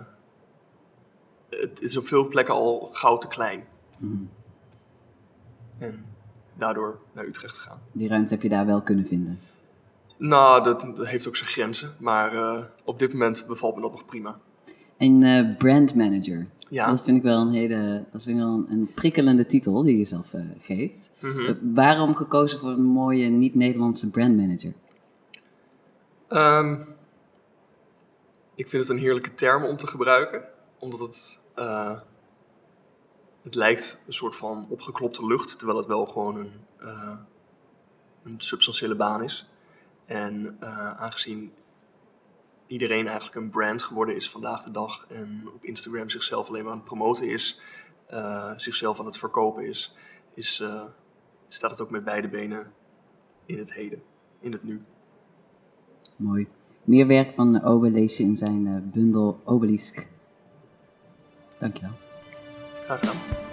het 1.49 1.83
is 1.83 1.97
op 1.97 2.07
veel 2.07 2.29
plekken 2.29 2.55
al 2.55 2.89
gauw 2.93 3.17
te 3.19 3.29
klein. 3.29 3.65
Mm. 3.99 4.31
En 5.79 6.05
daardoor 6.55 7.01
naar 7.13 7.27
Utrecht 7.27 7.57
gegaan. 7.57 7.81
Die 7.93 8.09
ruimte 8.09 8.35
heb 8.35 8.43
je 8.43 8.49
daar 8.49 8.67
wel 8.67 8.83
kunnen 8.83 9.07
vinden. 9.07 9.39
Nou, 10.17 10.63
dat, 10.63 10.81
dat 10.81 11.07
heeft 11.07 11.29
ook 11.29 11.37
zijn 11.37 11.51
grenzen. 11.51 11.95
Maar 11.99 12.33
op 12.85 12.99
dit 12.99 13.13
moment 13.13 13.47
bevalt 13.47 13.75
me 13.75 13.81
dat 13.81 13.93
nog 13.93 14.05
prima. 14.05 14.41
En 15.03 15.23
eh 15.23 15.57
brand 15.57 15.95
manager. 15.95 16.47
Ja. 16.69 16.87
Dat 16.87 17.03
vind 17.03 17.17
ik 17.17 17.23
wel 17.23 17.41
een 17.41 17.53
hele, 17.53 18.05
dat 18.13 18.23
vind 18.23 18.37
ik 18.37 18.43
wel 18.43 18.53
een, 18.53 18.67
een 18.71 18.93
prikkelende 18.95 19.47
titel 19.47 19.83
die 19.83 19.97
je 19.97 20.05
zelf 20.05 20.35
eh, 20.35 20.43
geeft. 20.61 21.13
Mhm. 21.19 21.47
Eh, 21.47 21.55
waarom 21.75 22.15
gekozen 22.15 22.59
voor 22.59 22.69
een 22.69 22.83
mooie 22.83 23.29
niet-Nederlandse 23.29 24.11
brand 24.11 24.37
manager? 24.37 24.73
Ehm, 26.29 26.77
ik 28.55 28.69
vind 28.69 28.83
het 28.83 28.93
een 28.93 28.99
heerlijke 28.99 29.35
term 29.35 29.65
om 29.65 29.77
te 29.77 29.87
gebruiken. 29.87 30.45
Omdat 30.79 31.01
het... 31.01 31.39
het 33.43 33.55
lijkt 33.55 34.01
een 34.07 34.13
soort 34.13 34.37
van 34.37 34.67
opgeklopte 34.69 35.27
lucht. 35.27 35.59
Terwijl 35.59 35.79
het 35.79 35.87
wel 35.87 36.07
gewoon 36.07 36.37
een, 36.37 36.53
een 38.25 38.35
substantiële 38.37 38.97
baan 38.97 39.23
is. 39.23 39.49
En 40.07 40.57
aangezien 40.99 41.53
iedereen 42.67 43.07
eigenlijk 43.07 43.37
een 43.37 43.51
brand 43.51 43.83
geworden 43.83 44.17
is 44.17 44.31
vandaag 44.31 44.63
de 44.63 44.71
dag 44.71 45.07
en 45.09 45.49
op 45.55 45.65
Instagram 45.65 46.11
zichzelf 46.11 46.49
alleen 46.49 46.63
maar 46.63 46.73
aan 46.73 46.79
het 46.79 46.87
promoten 46.87 47.29
is, 47.29 47.61
eh, 48.07 48.53
zichzelf 48.57 49.01
aan 49.01 49.07
het 49.07 49.19
verkopen 49.19 49.67
is, 49.67 49.95
is 50.35 50.61
eh, 50.61 50.83
staat 51.49 51.71
het 51.71 51.81
ook 51.81 51.91
met 51.91 52.05
beide 52.05 52.29
benen 52.29 52.73
in 53.47 53.59
het 53.59 53.75
heden, 53.75 54.03
in 54.41 54.53
het 54.53 54.63
nu. 54.63 54.83
Mooi. 56.17 56.47
Meer 56.85 57.07
werk 57.07 57.35
van 57.35 57.65
Owe 57.65 57.91
lees 57.91 58.17
je 58.17 58.23
in 58.23 58.37
zijn 58.37 58.67
eh, 58.67 58.93
bundel 58.93 59.41
Obelisk. 59.45 60.09
Dankjewel. 61.59 61.93
Graag 62.77 62.99
gedaan. 62.99 63.52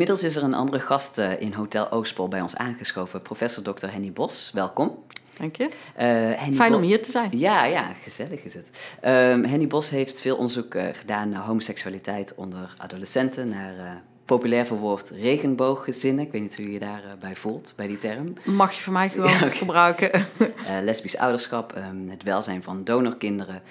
Inmiddels 0.00 0.28
is 0.30 0.36
er 0.36 0.42
een 0.48 0.54
andere 0.54 0.80
gast 0.80 1.18
eh, 1.18 1.40
in 1.40 1.52
Hotel 1.52 1.90
Oostpol 1.90 2.28
bij 2.28 2.40
ons 2.40 2.56
aangeschoven, 2.56 3.22
professor 3.22 3.62
Dr. 3.62 3.86
Henny 3.86 4.12
Bos. 4.12 4.50
Welkom. 4.54 5.04
Dank 5.38 5.56
je. 5.56 5.68
Eh, 5.94 6.54
Fijn 6.54 6.70
Bo- 6.70 6.76
om 6.76 6.82
hier 6.82 7.02
te 7.02 7.10
zijn. 7.10 7.30
Ja, 7.38 7.64
ja, 7.64 7.92
gezellig 8.02 8.44
is 8.44 8.54
het. 8.54 8.70
Ehm, 9.00 9.42
Henny 9.44 9.66
Bos 9.66 9.90
heeft 9.90 10.20
veel 10.20 10.36
onderzoek 10.36 10.74
eh, 10.74 10.86
gedaan 10.92 11.28
naar 11.28 11.42
homoseksualiteit 11.42 12.34
onder 12.34 12.74
adolescenten, 12.76 13.48
naar 13.48 14.02
populair 14.24 14.66
verwoord 14.66 15.10
regenbooggezinnen. 15.10 16.24
Ik 16.24 16.32
weet 16.32 16.42
niet 16.42 16.56
hoe 16.56 16.64
je 16.66 16.72
je 16.72 16.78
daarbij 16.78 17.16
bij 17.20 17.36
voelt, 17.36 17.72
bij 17.76 17.86
die 17.86 17.98
term. 17.98 18.34
Mag 18.44 18.72
je 18.72 18.82
voor 18.82 18.92
mij 18.92 19.08
gewoon 19.08 19.30
Ja, 19.40 19.50
gebruiken. 19.50 20.26
Lesbisch 20.82 21.16
ouderschap, 21.16 21.72
ehm, 21.72 22.08
het 22.08 22.22
welzijn 22.22 22.62
van 22.62 22.84
donorkinderen 22.84 23.62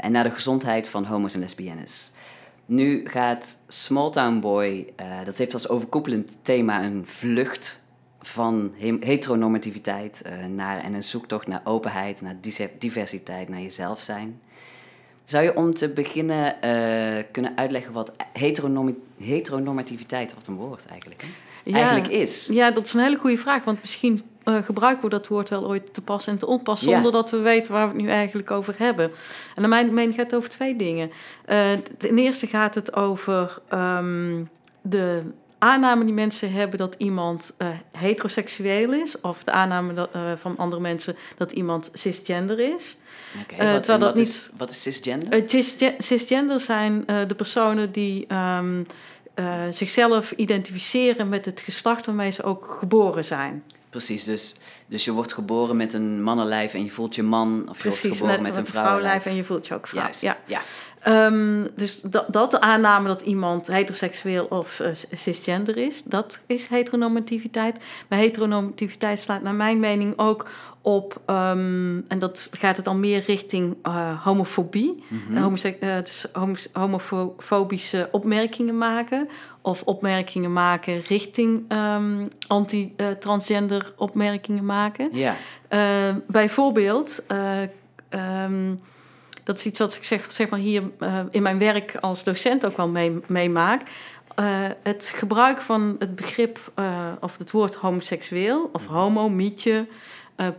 en 0.00 0.12
naar 0.12 0.24
de 0.24 0.30
gezondheid 0.30 0.88
van 0.88 1.04
homo's 1.04 1.34
en 1.34 1.40
lesbiennes. 1.40 2.12
Nu 2.70 3.00
gaat 3.04 3.58
Small 3.68 4.10
Town 4.10 4.40
Boy, 4.40 4.92
eh, 4.96 5.06
dat 5.24 5.36
heeft 5.36 5.52
als 5.52 5.68
overkoepelend 5.68 6.38
thema 6.42 6.82
een 6.84 7.02
vlucht 7.06 7.80
van 8.20 8.72
heteronormativiteit 9.00 10.22
eh, 10.22 10.44
naar, 10.44 10.80
en 10.80 10.94
een 10.94 11.04
zoektocht 11.04 11.46
naar 11.46 11.60
openheid, 11.64 12.20
naar 12.20 12.36
diversiteit, 12.78 13.48
naar 13.48 13.60
jezelf 13.60 14.00
zijn. 14.00 14.40
Zou 15.24 15.44
je 15.44 15.56
om 15.56 15.74
te 15.74 15.88
beginnen 15.88 16.62
eh, 16.62 17.24
kunnen 17.32 17.56
uitleggen 17.56 17.92
wat 17.92 18.12
heteronormativiteit, 19.18 20.34
wat 20.34 20.46
een 20.46 20.56
woord 20.56 20.86
eigenlijk, 20.86 21.22
hè? 21.22 21.28
Ja. 21.64 21.76
eigenlijk 21.76 22.12
is? 22.12 22.46
Ja, 22.46 22.70
dat 22.70 22.86
is 22.86 22.94
een 22.94 23.02
hele 23.02 23.16
goede 23.16 23.38
vraag. 23.38 23.64
Want 23.64 23.80
misschien 23.80 24.22
eh, 24.44 24.56
gebruiken 24.62 25.04
we 25.04 25.10
dat 25.10 25.26
woord 25.28 25.48
wel 25.48 25.66
ooit 25.66 25.94
te 25.94 26.00
pas 26.00 26.26
en 26.26 26.38
te 26.38 26.46
onpas... 26.46 26.80
Ja. 26.80 26.90
zonder 26.90 27.12
dat 27.12 27.30
we 27.30 27.38
weten 27.38 27.72
waar 27.72 27.88
we 27.88 27.92
het 27.94 28.02
nu 28.02 28.08
eigenlijk 28.08 28.50
over 28.50 28.74
hebben. 28.78 29.04
En 29.54 29.60
naar 29.60 29.68
mijn 29.68 29.94
mening 29.94 30.14
gaat 30.14 30.24
het 30.24 30.34
over 30.34 30.50
twee 30.50 30.76
dingen. 30.76 31.10
Eh, 31.44 31.58
ten 31.98 32.18
eerste 32.18 32.46
gaat 32.46 32.74
het 32.74 32.94
over 32.96 33.58
ehm, 33.68 34.42
de 34.82 35.22
aanname 35.58 36.04
die 36.04 36.14
mensen 36.14 36.52
hebben... 36.52 36.78
dat 36.78 36.94
iemand 36.98 37.54
eh, 37.56 37.68
heteroseksueel 37.92 38.92
is... 38.92 39.20
of 39.20 39.44
de 39.44 39.50
aanname 39.50 39.94
dat, 39.94 40.10
van 40.36 40.56
andere 40.56 40.80
mensen 40.80 41.16
dat 41.36 41.52
iemand 41.52 41.90
cisgender 41.92 42.58
is... 42.60 42.96
Oké, 43.42 43.80
wat, 43.98 44.14
niet- 44.14 44.26
Is, 44.26 44.50
wat 44.56 44.70
is 44.70 44.82
cisgender? 44.82 45.42
Cisge- 45.46 45.94
cisgender 45.98 46.60
zijn 46.60 47.04
de 47.06 47.34
personen 47.36 47.92
die 47.92 48.26
ehm, 48.26 48.82
eh, 49.40 49.62
zichzelf 49.70 50.32
identificeren 50.32 51.28
met 51.28 51.44
het 51.44 51.60
geslacht 51.60 52.06
waarmee 52.06 52.30
ze 52.30 52.42
ook 52.42 52.76
geboren 52.78 53.24
zijn. 53.24 53.64
Precies, 53.90 54.24
dus, 54.24 54.54
dus 54.86 55.04
je 55.04 55.12
wordt 55.12 55.32
geboren 55.32 55.76
met 55.76 55.92
een 55.92 56.22
mannenlijf 56.22 56.74
en 56.74 56.84
je 56.84 56.90
voelt 56.90 57.14
je 57.14 57.22
man, 57.22 57.66
of 57.68 57.82
je 57.82 57.88
wordt 57.88 58.00
geboren 58.00 58.42
met 58.42 58.56
een 58.56 58.66
vrouwenlijf 58.66 59.26
en 59.26 59.34
je 59.34 59.44
voelt 59.44 59.66
je 59.66 59.74
ook 59.74 59.86
vrouw. 59.86 60.02
Juist, 60.02 60.22
Ja. 60.22 60.36
ja. 60.46 60.60
Ehm, 61.00 61.66
dus 61.76 62.00
dat, 62.00 62.24
dat 62.28 62.50
de 62.50 62.60
aanname 62.60 63.08
dat 63.08 63.20
iemand 63.20 63.66
heteroseksueel 63.66 64.44
of 64.44 64.80
eh, 64.80 64.90
cisgender 65.12 65.76
is, 65.76 66.02
dat 66.02 66.38
is 66.46 66.66
heteronormativiteit. 66.66 67.76
Maar 68.08 68.18
heteronormativiteit 68.18 69.20
slaat 69.20 69.42
naar 69.42 69.54
mijn 69.54 69.80
mening 69.80 70.18
ook 70.18 70.48
op, 70.82 71.20
ehm, 71.26 72.00
en 72.08 72.18
dat 72.18 72.48
gaat 72.52 72.76
het 72.76 72.86
al 72.86 72.94
meer 72.94 73.22
richting 73.26 73.76
eh, 73.82 74.24
homofobie. 74.24 75.04
Eh, 75.80 75.98
dus 75.98 76.26
homo- 76.32 76.54
homofobische 76.72 78.08
opmerkingen 78.12 78.78
maken. 78.78 79.28
Of 79.62 79.82
opmerkingen 79.82 80.52
maken 80.52 81.00
richting 81.00 81.64
ehm, 81.68 82.26
anti-transgender 82.46 83.92
opmerkingen 83.96 84.64
maken. 84.64 85.08
Ja, 85.12 85.36
bijvoorbeeld, 86.26 87.22
eh, 87.26 87.62
ehm, 88.08 88.74
dat 89.44 89.58
is 89.58 89.66
iets 89.66 89.78
wat 89.78 89.94
ik 89.94 90.04
zeg, 90.04 90.26
zeg 90.32 90.48
maar 90.48 90.58
hier 90.58 90.82
in 91.30 91.42
mijn 91.42 91.58
werk 91.58 91.96
als 92.00 92.24
docent 92.24 92.66
ook 92.66 92.76
wel 92.76 92.88
mee- 92.88 93.20
meemaak. 93.26 93.82
Het 94.82 95.12
gebruik 95.16 95.60
van 95.60 95.96
het 95.98 96.16
begrip 96.16 96.72
of 97.20 97.38
het 97.38 97.50
woord 97.50 97.74
homoseksueel 97.74 98.70
of 98.72 98.86
homo, 98.86 99.28
mietje, 99.28 99.86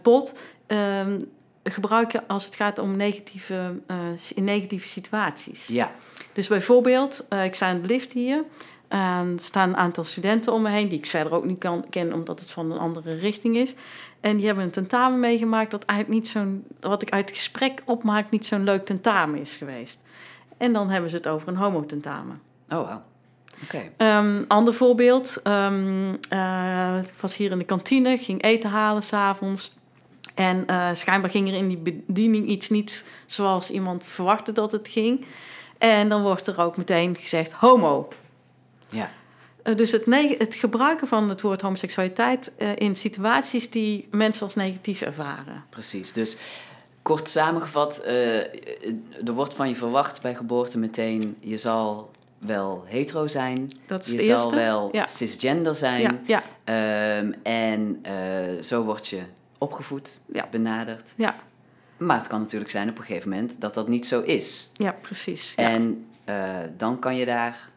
pot. 0.01 0.33
ehm, 0.67 1.19
gebruiken 1.63 2.23
als 2.27 2.45
het 2.45 2.55
gaat 2.55 2.79
om 2.79 2.95
negatieve, 2.95 3.79
eh, 3.87 3.97
in 4.35 4.43
negatieve 4.43 4.87
situaties. 4.87 5.67
ja, 5.67 5.91
Dus 6.33 6.47
bijvoorbeeld, 6.47 7.25
eh, 7.29 7.43
ik 7.43 7.55
sta 7.55 7.69
in 7.69 7.81
de 7.81 7.87
lift 7.87 8.11
hier. 8.11 8.43
En 8.87 9.33
er 9.33 9.39
staan 9.39 9.69
een 9.69 9.77
aantal 9.77 10.03
studenten 10.03 10.53
om 10.53 10.61
me 10.61 10.69
heen, 10.69 10.89
die 10.89 10.97
ik 10.97 11.05
verder 11.05 11.33
ook 11.33 11.45
niet 11.45 11.59
kan, 11.59 11.85
ken, 11.89 12.13
omdat 12.13 12.39
het 12.39 12.51
van 12.51 12.71
een 12.71 12.77
andere 12.77 13.13
richting 13.13 13.55
is. 13.55 13.75
En 14.19 14.37
die 14.37 14.45
hebben 14.45 14.63
een 14.63 14.71
tentamen 14.71 15.19
meegemaakt 15.19 15.71
dat 15.71 15.83
eigenlijk 15.85 16.19
niet 16.19 16.31
zo'n, 16.31 16.65
wat 16.79 17.01
ik 17.01 17.09
uit 17.09 17.29
het 17.29 17.37
gesprek 17.37 17.81
opmaak, 17.85 18.29
niet 18.29 18.45
zo'n 18.45 18.63
leuk 18.63 18.85
tentamen 18.85 19.39
is 19.39 19.55
geweest. 19.55 20.01
En 20.57 20.73
dan 20.73 20.89
hebben 20.89 21.09
ze 21.09 21.15
het 21.15 21.27
over 21.27 21.47
een 21.47 21.55
homotentamen. 21.55 22.41
oh 22.69 22.87
wauw. 22.87 23.01
Oké, 23.63 23.81
Een 23.97 24.45
ander 24.47 24.73
voorbeeld. 24.73 25.39
ehm, 25.43 26.13
eh, 26.29 26.97
ik 27.03 27.13
was 27.19 27.37
hier 27.37 27.51
in 27.51 27.57
de 27.57 27.63
kantine, 27.63 28.17
ging 28.17 28.43
eten 28.43 28.69
halen 28.69 29.03
s'avonds. 29.03 29.73
En 30.33 30.67
eh, 30.67 30.89
schijnbaar 30.93 31.29
ging 31.29 31.47
er 31.47 31.53
in 31.55 31.67
die 31.67 31.77
bediening 31.77 32.47
iets 32.47 32.69
niet 32.69 33.05
zoals 33.25 33.71
iemand 33.71 34.05
verwachtte 34.05 34.51
dat 34.51 34.71
het 34.71 34.87
ging. 34.87 35.25
En 35.77 36.09
dan 36.09 36.21
wordt 36.21 36.47
er 36.47 36.59
ook 36.59 36.77
meteen 36.77 37.15
gezegd 37.19 37.51
homo. 37.51 38.07
ja, 38.89 39.11
Eh, 39.63 39.75
dus 39.75 39.91
het, 39.91 40.05
het 40.37 40.55
gebruiken 40.55 41.07
van 41.07 41.29
het 41.29 41.41
woord 41.41 41.61
homoseksualiteit 41.61 42.51
in 42.75 42.95
situaties 42.95 43.69
die 43.69 44.07
mensen 44.11 44.45
als 44.45 44.55
negatief 44.55 45.01
ervaren. 45.01 45.63
precies. 45.69 46.13
Dus 46.13 46.35
kort 47.01 47.29
samengevat, 47.29 48.03
er 48.05 49.33
wordt 49.33 49.53
van 49.53 49.69
je 49.69 49.75
verwacht 49.75 50.21
bij 50.21 50.35
geboorte 50.35 50.77
meteen, 50.77 51.37
je 51.39 51.57
zal 51.57 52.11
wel 52.45 52.83
hetero 52.87 53.27
zijn, 53.27 53.71
Dat 53.85 54.05
is 54.05 54.13
je 54.13 54.21
zal 54.21 54.35
eerste. 54.43 54.55
wel 54.55 54.89
Ja. 54.91 55.07
cisgender 55.07 55.75
zijn. 55.75 56.01
Ja, 56.01 56.19
ja, 56.25 56.43
Ehm, 56.63 57.31
en 57.43 57.99
eh, 58.01 58.63
zo 58.63 58.83
word 58.83 59.07
je 59.07 59.21
opgevoed, 59.57 60.21
Ja. 60.33 60.47
benaderd. 60.51 61.13
ja, 61.17 61.35
Maar 61.97 62.17
het 62.17 62.27
kan 62.27 62.39
natuurlijk 62.39 62.71
zijn 62.71 62.89
op 62.89 62.97
een 62.97 63.03
gegeven 63.03 63.29
moment 63.29 63.61
dat 63.61 63.73
dat 63.73 63.87
niet 63.87 64.05
zo 64.05 64.21
is. 64.21 64.69
ja, 64.73 64.91
precies. 65.01 65.53
Ja. 65.55 65.63
En 65.69 66.05
eh, 66.23 66.35
dan 66.77 66.99
kan 66.99 67.15
je 67.15 67.25
daar 67.25 67.69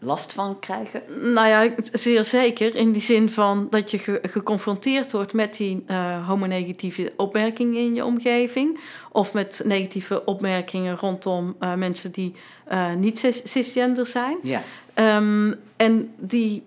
last 0.00 0.32
van 0.32 0.58
krijgen. 0.58 1.02
Nou 1.32 1.48
ja, 1.48 1.70
zeer 1.92 2.24
zeker. 2.24 2.74
In 2.74 2.92
die 2.92 3.02
zin 3.02 3.30
van 3.30 3.66
dat 3.70 3.90
je 3.90 3.98
ge- 3.98 4.20
geconfronteerd 4.22 5.12
wordt 5.12 5.32
met 5.32 5.56
die 5.56 5.82
eh 5.86 6.26
homonegatieve 6.28 7.12
opmerkingen 7.16 7.80
in 7.80 7.94
je 7.94 8.04
omgeving. 8.04 8.78
Of 9.12 9.32
met 9.32 9.60
negatieve 9.64 10.24
opmerkingen 10.24 10.96
rondom 10.96 11.56
eh, 11.60 11.74
mensen 11.74 12.12
die 12.12 12.34
eh, 12.64 12.94
niet 12.94 13.18
cis- 13.18 13.42
cisgender 13.44 14.06
zijn. 14.06 14.36
Ja, 14.42 14.62
Ehm, 14.94 15.52
en 15.76 16.10
die 16.18 16.62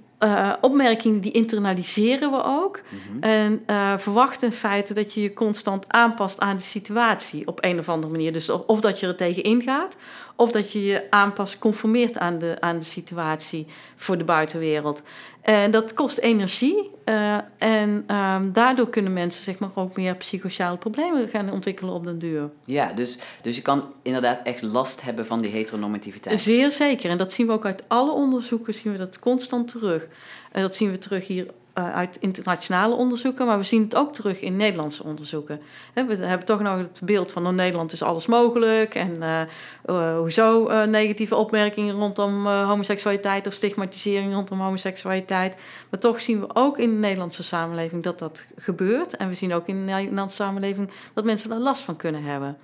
opmerkingen 0.62 1.20
die 1.22 1.32
internaliseren 1.32 2.32
we 2.32 2.44
ook. 2.44 2.82
Mhm. 2.90 3.24
En 3.24 3.64
eh, 3.66 3.98
verwachten 3.98 4.48
in 4.48 4.54
feite 4.54 4.94
dat 4.94 5.14
je 5.14 5.22
je 5.22 5.34
constant 5.34 5.86
aanpast 5.88 6.40
aan 6.40 6.56
de 6.56 6.62
situatie 6.64 7.48
op 7.48 7.64
een 7.64 7.80
of 7.80 7.90
andere 7.90 8.12
manier. 8.12 8.34
Dus 8.34 8.50
of, 8.50 8.62
of 8.68 8.82
dat 8.82 9.00
je 9.00 9.08
er 9.08 9.16
tegen 9.16 9.44
ingaat, 9.44 9.96
of 10.40 10.52
dat 10.52 10.72
je 10.72 10.84
je 10.84 11.06
aanpast, 11.10 11.60
conformeert 11.60 12.18
aan 12.18 12.38
de, 12.38 12.58
aan 12.60 12.80
de 12.80 12.86
situatie 12.86 13.68
voor 13.96 14.18
de 14.18 14.24
buitenwereld. 14.24 15.02
En 15.42 15.72
dat 15.72 15.94
kost 15.94 16.18
energie. 16.18 16.90
eh, 17.04 17.38
en 17.58 18.04
ehm, 18.08 18.52
daardoor 18.52 18.90
kunnen 18.90 19.14
mensen 19.14 19.44
zeg 19.44 19.60
maar, 19.60 19.70
ook 19.76 19.96
meer 19.96 20.16
psychosociale 20.16 20.78
problemen 20.78 21.28
gaan 21.28 21.52
ontwikkelen 21.52 21.94
op 21.94 22.06
den 22.06 22.20
duur. 22.20 22.50
ja 22.66 22.94
dus, 22.94 23.20
dus 23.42 23.56
je 23.56 23.62
kan 23.62 23.94
inderdaad 24.02 24.40
echt 24.44 24.62
last 24.62 25.02
hebben 25.02 25.26
van 25.26 25.42
die 25.42 25.52
heteronormativiteit. 25.52 26.40
Zeer 26.40 26.72
zeker. 26.72 27.10
En 27.10 27.18
dat 27.18 27.34
zien 27.34 27.48
we 27.48 27.54
ook 27.54 27.66
uit 27.66 27.84
alle 27.88 28.12
onderzoeken, 28.12 28.74
zien 28.74 28.92
we 28.92 28.98
dat 28.98 29.20
constant 29.20 29.68
terug. 29.68 30.08
En 30.52 30.62
dat 30.62 30.76
zien 30.76 30.92
we 30.92 30.98
terug 30.98 31.28
hier 31.28 31.46
uit 31.74 32.18
internationale 32.20 32.96
onderzoeken, 32.96 33.46
maar 33.46 33.58
we 33.58 33.64
zien 33.64 33.84
het 33.84 33.96
ook 33.96 34.14
terug 34.14 34.42
in 34.42 34.56
Nederlandse 34.56 35.04
onderzoeken. 35.04 35.62
We 35.94 36.16
hebben 36.16 36.46
toch 36.46 36.60
nog 36.60 36.78
het 36.78 37.02
beeld 37.04 37.32
van 37.32 37.48
oh, 37.48 37.54
Nederland 37.54 37.92
is 37.92 38.04
alles 38.04 38.26
mogelijk 38.26 38.96
en 38.96 39.22
eh, 39.22 39.42
eh, 39.86 40.18
hoezo 40.18 40.68
eh, 40.68 40.88
negatieve 40.88 41.36
opmerkingen 41.36 41.96
rondom 41.96 42.48
eh, 42.48 42.68
homoseksualiteit 42.68 43.48
of 43.48 43.54
stigmatisering 43.54 44.34
rondom 44.34 44.60
homoseksualiteit. 44.60 45.56
Maar 45.90 46.00
toch 46.00 46.22
zien 46.22 46.40
we 46.40 46.48
ook 46.54 46.78
in 46.78 46.90
de 46.90 46.98
Nederlandse 46.98 47.44
samenleving 47.44 48.04
dat 48.04 48.20
dat 48.20 48.46
gebeurt. 48.56 49.18
En 49.18 49.28
we 49.28 49.36
zien 49.36 49.54
ook 49.54 49.68
in 49.68 49.86
de 49.86 49.92
Nederlandse 49.92 50.36
samenleving 50.36 50.92
dat 51.14 51.24
mensen 51.24 51.50
daar 51.50 51.60
last 51.60 51.82
van 51.82 51.96
kunnen 51.96 52.24
hebben. 52.24 52.58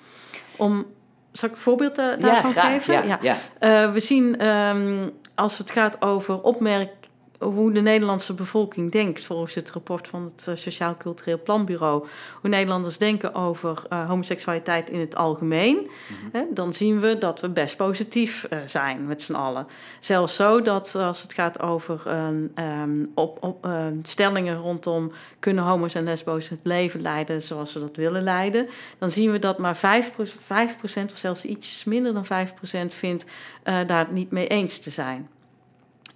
Om, 0.57 0.85
zal 1.31 1.49
ik 1.49 1.55
een 1.55 1.61
voorbeeld 1.61 1.97
eh, 1.97 2.05
ja, 2.05 2.15
daarvan 2.17 2.51
graag. 2.51 2.71
geven? 2.71 3.07
Ja, 3.07 3.19
ja. 3.21 3.37
Eh, 3.59 3.91
we 3.91 3.99
zien 3.99 4.37
ehm, 4.37 5.09
als 5.35 5.57
het 5.57 5.71
gaat 5.71 6.01
over 6.01 6.41
opmerk 6.41 6.91
hoe 7.39 7.71
de 7.71 7.81
Nederlandse 7.81 8.33
bevolking 8.33 8.91
denkt, 8.91 9.23
volgens 9.23 9.55
het 9.55 9.71
rapport 9.71 10.07
van 10.07 10.23
het 10.23 10.47
eh, 10.47 10.55
Sociaal 10.55 10.97
Cultureel 10.97 11.41
Planbureau, 11.41 12.07
hoe 12.41 12.49
Nederlanders 12.49 12.97
denken 12.97 13.33
over 13.33 13.83
eh, 13.89 14.07
homoseksualiteit 14.07 14.89
in 14.89 14.99
het 14.99 15.15
algemeen, 15.15 15.89
hè, 16.31 16.43
dan 16.49 16.73
zien 16.73 16.99
we 16.99 17.17
dat 17.17 17.39
we 17.39 17.49
best 17.49 17.77
positief 17.77 18.43
eh, 18.43 18.59
zijn 18.65 19.07
met 19.07 19.21
z'n 19.21 19.33
allen. 19.33 19.67
Zelfs 19.99 20.35
zo 20.35 20.61
dat 20.61 20.95
als 20.95 21.21
het 21.21 21.33
gaat 21.33 21.61
over 21.61 22.01
ehm, 22.05 22.47
ehm, 22.55 23.05
op, 23.13 23.43
op, 23.43 23.65
ehm, 23.65 23.97
stellingen 24.03 24.57
rondom 24.57 25.11
kunnen 25.39 25.63
homo's 25.63 25.93
en 25.93 26.03
lesbo's 26.03 26.49
het 26.49 26.59
leven 26.63 27.01
leiden 27.01 27.41
zoals 27.41 27.71
ze 27.71 27.79
dat 27.79 27.95
willen 27.95 28.23
leiden, 28.23 28.67
dan 28.97 29.11
zien 29.11 29.31
we 29.31 29.39
dat 29.39 29.57
maar 29.57 29.75
5%, 29.75 30.35
5% 30.39 31.11
of 31.11 31.17
zelfs 31.17 31.45
iets 31.45 31.83
minder 31.83 32.13
dan 32.13 32.25
5% 32.25 32.93
vindt 32.93 33.25
daar 33.63 34.07
niet 34.11 34.31
mee 34.31 34.47
eens 34.47 34.79
te 34.79 34.89
zijn. 34.89 35.29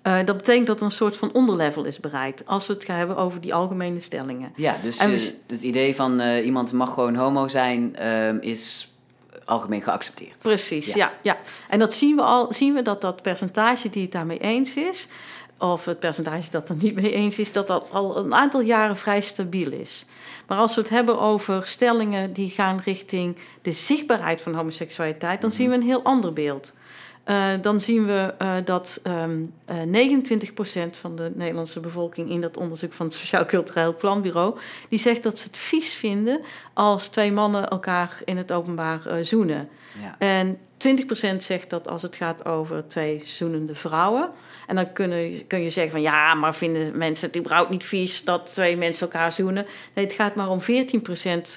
Eh, 0.01 0.17
dat 0.25 0.37
betekent 0.37 0.67
dat 0.67 0.79
er 0.79 0.85
een 0.85 0.91
soort 0.91 1.17
van 1.17 1.31
onderlevel 1.33 1.83
is 1.83 1.99
bereikt. 1.99 2.45
Als 2.45 2.67
we 2.67 2.73
het 2.73 2.83
gaan 2.83 2.97
hebben 2.97 3.17
over 3.17 3.41
die 3.41 3.53
algemene 3.53 3.99
stellingen. 3.99 4.53
Ja, 4.55 4.75
dus 4.83 4.97
En 4.97 5.09
we 5.09 5.15
eh, 5.15 5.53
het 5.53 5.61
idee 5.61 5.95
van 5.95 6.19
eh, 6.19 6.45
iemand 6.45 6.73
mag 6.73 6.93
gewoon 6.93 7.15
homo 7.15 7.47
zijn 7.47 7.95
ehm, 7.95 8.37
is 8.41 8.91
algemeen 9.45 9.81
geaccepteerd. 9.81 10.37
Precies, 10.37 10.85
Ja. 10.85 10.95
ja. 10.95 11.11
ja, 11.21 11.37
En 11.69 11.79
dat 11.79 11.93
zien 11.93 12.15
we 12.15 12.21
al, 12.21 12.53
zien 12.53 12.73
we 12.73 12.81
dat 12.81 13.01
dat 13.01 13.21
percentage 13.21 13.89
die 13.89 14.01
het 14.01 14.11
daarmee 14.11 14.37
eens 14.37 14.73
is, 14.75 15.07
of 15.57 15.85
het 15.85 15.99
percentage 15.99 16.51
dat 16.51 16.69
er 16.69 16.75
niet 16.75 16.95
mee 16.95 17.11
eens 17.11 17.39
is, 17.39 17.51
dat 17.51 17.67
dat 17.67 17.89
al 17.91 18.17
een 18.17 18.33
aantal 18.33 18.61
jaren 18.61 18.97
vrij 18.97 19.21
stabiel 19.21 19.71
is. 19.71 20.05
Maar 20.47 20.57
als 20.57 20.75
we 20.75 20.81
het 20.81 20.89
hebben 20.89 21.19
over 21.19 21.67
stellingen 21.67 22.33
die 22.33 22.49
gaan 22.49 22.81
richting 22.85 23.37
de 23.61 23.71
zichtbaarheid 23.71 24.41
van 24.41 24.53
homoseksualiteit, 24.53 25.41
dan 25.41 25.51
zien 25.51 25.69
we 25.69 25.75
een 25.75 25.81
heel 25.81 26.03
ander 26.03 26.33
beeld. 26.33 26.73
Eh, 27.29 27.51
dan 27.61 27.81
zien 27.81 28.05
we 28.05 28.33
eh, 28.37 28.55
dat 28.65 28.99
ehm 29.03 29.41
eh 29.65 29.81
29% 29.81 30.97
van 30.97 31.15
de 31.15 31.31
Nederlandse 31.35 31.79
bevolking 31.79 32.29
in 32.29 32.41
dat 32.41 32.57
onderzoek 32.57 32.93
van 32.93 33.05
het 33.05 33.15
Sociaal 33.15 33.45
Cultureel 33.45 33.95
Planbureau, 33.95 34.57
die 34.89 34.99
zegt 34.99 35.23
dat 35.23 35.37
ze 35.37 35.47
het 35.47 35.57
vies 35.57 35.93
vinden 35.93 36.41
als 36.73 37.07
twee 37.07 37.31
mannen 37.31 37.69
elkaar 37.69 38.21
in 38.25 38.37
het 38.37 38.51
openbaar 38.51 39.01
zoenen. 39.21 39.69
Ja. 40.01 40.15
En 40.17 40.57
20% 40.77 41.43
zegt 41.43 41.69
dat 41.69 41.87
als 41.87 42.01
het 42.01 42.15
gaat 42.15 42.45
over 42.45 42.87
twee 42.87 43.21
zoenende 43.25 43.75
vrouwen. 43.75 44.29
En 44.69 44.75
dan 44.75 44.93
kun 44.93 45.09
je, 45.09 45.43
kun 45.47 45.61
je 45.61 45.69
zeggen 45.69 45.91
van 45.91 46.01
ja, 46.01 46.33
maar 46.33 46.55
vinden 46.55 46.97
mensen 46.97 47.27
het 47.27 47.37
überhaupt 47.37 47.69
niet 47.69 47.83
vies 47.83 48.23
dat 48.23 48.45
twee 48.53 48.77
mensen 48.77 49.05
elkaar 49.11 49.31
zoenen? 49.31 49.65
Nee, 49.93 50.05
het 50.05 50.13
gaat 50.13 50.35
maar 50.35 50.49
om 50.49 50.59
14% 50.61 50.63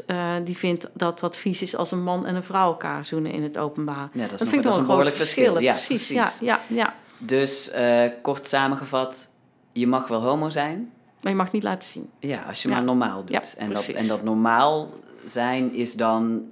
eh, 0.06 0.16
die 0.44 0.56
vindt 0.56 0.88
dat 0.94 1.20
dat 1.20 1.36
vies 1.36 1.62
is 1.62 1.76
als 1.76 1.90
een 1.90 2.02
man 2.02 2.26
en 2.26 2.34
een 2.34 2.42
vrouw 2.44 2.66
elkaar 2.66 3.04
zoenen 3.04 3.32
in 3.32 3.42
het 3.42 3.58
openbaar. 3.58 4.08
Ja, 4.12 4.22
dat 4.22 4.32
is, 4.32 4.40
nog- 4.40 4.48
vind 4.48 4.64
ik 4.64 4.70
wel 4.70 4.78
een 4.80 4.86
behoorlijk 4.86 5.16
verschil. 5.16 5.44
verschil. 5.44 5.64
Ja, 5.64 5.72
precies. 5.72 6.08
Ja, 6.08 6.30
ja, 6.40 6.60
ja. 6.66 6.94
Dus 7.18 7.70
eh, 7.70 8.04
kort 8.22 8.48
samengevat, 8.48 9.30
je 9.72 9.86
mag 9.86 10.08
wel 10.08 10.20
homo 10.22 10.50
zijn, 10.50 10.90
Maar 11.20 11.32
je 11.32 11.38
mag 11.38 11.52
niet 11.52 11.62
laten 11.62 11.88
zien. 11.88 12.10
ja, 12.18 12.42
als 12.42 12.62
je 12.62 12.68
Ja. 12.68 12.74
maar 12.74 12.84
normaal 12.84 13.24
doet. 13.24 13.30
Ja, 13.30 13.42
en, 13.62 13.72
dat, 13.72 13.88
en 13.88 14.06
dat 14.06 14.22
normaal 14.22 14.90
zijn 15.24 15.74
is 15.74 15.94
dan 15.94 16.42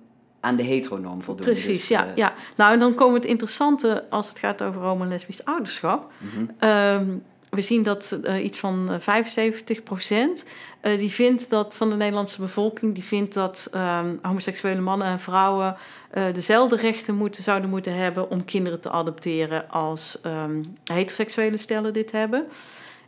aan 0.40 0.56
de 0.56 0.62
heteronorm 0.62 1.22
voldoen. 1.22 1.44
Precies, 1.46 1.66
Dus, 1.80 1.88
ja, 1.88 2.06
eh, 2.06 2.14
ja. 2.14 2.32
Nou, 2.56 2.72
en 2.72 2.78
dan 2.78 2.94
komen 2.94 3.14
het 3.14 3.24
interessante 3.24 4.04
als 4.10 4.28
het 4.28 4.38
gaat 4.38 4.62
over 4.62 4.80
homo- 4.80 5.02
en 5.02 5.08
lesbisch 5.08 5.44
ouderschap. 5.44 6.12
mhm. 6.18 6.44
Ehm, 6.58 7.06
we 7.50 7.60
zien 7.60 7.82
dat 7.82 8.18
eh, 8.22 8.44
iets 8.44 8.58
van 8.58 8.90
eh, 8.90 8.98
75 8.98 9.82
procent 9.82 10.44
die 10.82 11.10
vindt 11.10 11.50
dat 11.50 11.76
van 11.76 11.90
de 11.90 11.96
Nederlandse 11.96 12.40
bevolking, 12.40 12.94
die 12.94 13.04
vindt 13.04 13.34
dat 13.34 13.68
ehm, 13.72 14.14
homoseksuele 14.22 14.80
mannen 14.80 15.06
en 15.06 15.20
vrouwen 15.20 15.76
eh, 16.10 16.24
dezelfde 16.34 16.76
rechten 16.76 17.14
moeten, 17.14 17.42
zouden 17.42 17.70
moeten 17.70 17.94
hebben 17.94 18.30
om 18.30 18.44
kinderen 18.44 18.80
te 18.80 18.90
adopteren 18.90 19.70
als 19.70 20.18
ehm, 20.22 20.62
heteroseksuele 20.84 21.56
stellen 21.56 21.92
dit 21.92 22.12
hebben. 22.12 22.46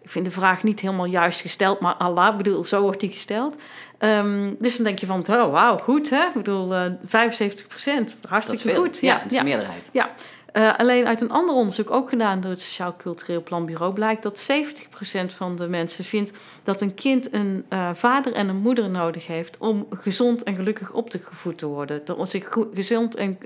Ik 0.02 0.10
vind 0.10 0.24
de 0.24 0.30
vraag 0.30 0.62
niet 0.62 0.80
helemaal 0.80 1.06
juist 1.06 1.40
gesteld, 1.40 1.80
maar 1.80 1.94
Allah, 1.94 2.36
bedoel, 2.36 2.64
zo 2.64 2.82
wordt 2.82 3.00
die 3.00 3.10
gesteld. 3.10 3.54
Ehm, 4.02 4.54
dus 4.58 4.76
dan 4.76 4.84
denk 4.84 4.98
je 4.98 5.06
van, 5.06 5.20
oh, 5.28 5.50
wauw, 5.52 5.78
goed 5.78 6.10
hè? 6.10 6.26
Ik 6.26 6.32
bedoel, 6.34 6.74
eh 6.74 6.92
75 7.04 7.66
procent, 7.66 8.08
Dat 8.08 8.16
is 8.22 8.28
hartstikke 8.28 8.62
veel. 8.68 8.82
goed. 8.82 8.98
Ja, 8.98 9.18
dat 9.22 9.32
is 9.32 9.38
de 9.38 9.44
meerderheid. 9.44 9.88
Ja, 9.92 10.10
eh, 10.52 10.78
alleen 10.78 11.06
uit 11.06 11.20
een 11.20 11.30
ander 11.30 11.54
onderzoek, 11.54 11.90
ook 11.90 12.08
gedaan 12.08 12.40
door 12.40 12.50
het 12.50 12.60
Sociaal 12.60 12.96
Cultureel 12.96 13.42
Planbureau, 13.42 13.92
blijkt 13.92 14.22
dat 14.22 14.38
70% 14.38 15.32
van 15.32 15.56
de 15.56 15.68
mensen 15.68 16.04
vindt 16.04 16.32
dat 16.64 16.80
een 16.80 16.94
kind 16.94 17.32
een 17.34 17.64
eh, 17.68 17.90
vader 17.94 18.32
en 18.32 18.48
een 18.48 18.56
moeder 18.56 18.90
nodig 18.90 19.26
heeft 19.26 19.58
om 19.58 19.86
gezond 19.90 20.42
en 20.42 20.54
gelukkig 20.54 20.92
op 20.92 21.10
te 21.10 21.18
gevoed 21.18 21.58
te 21.58 21.66
worden. 21.66 22.16
Om 22.16 22.26
zich 22.26 22.48
gezond 22.74 23.14
en, 23.14 23.38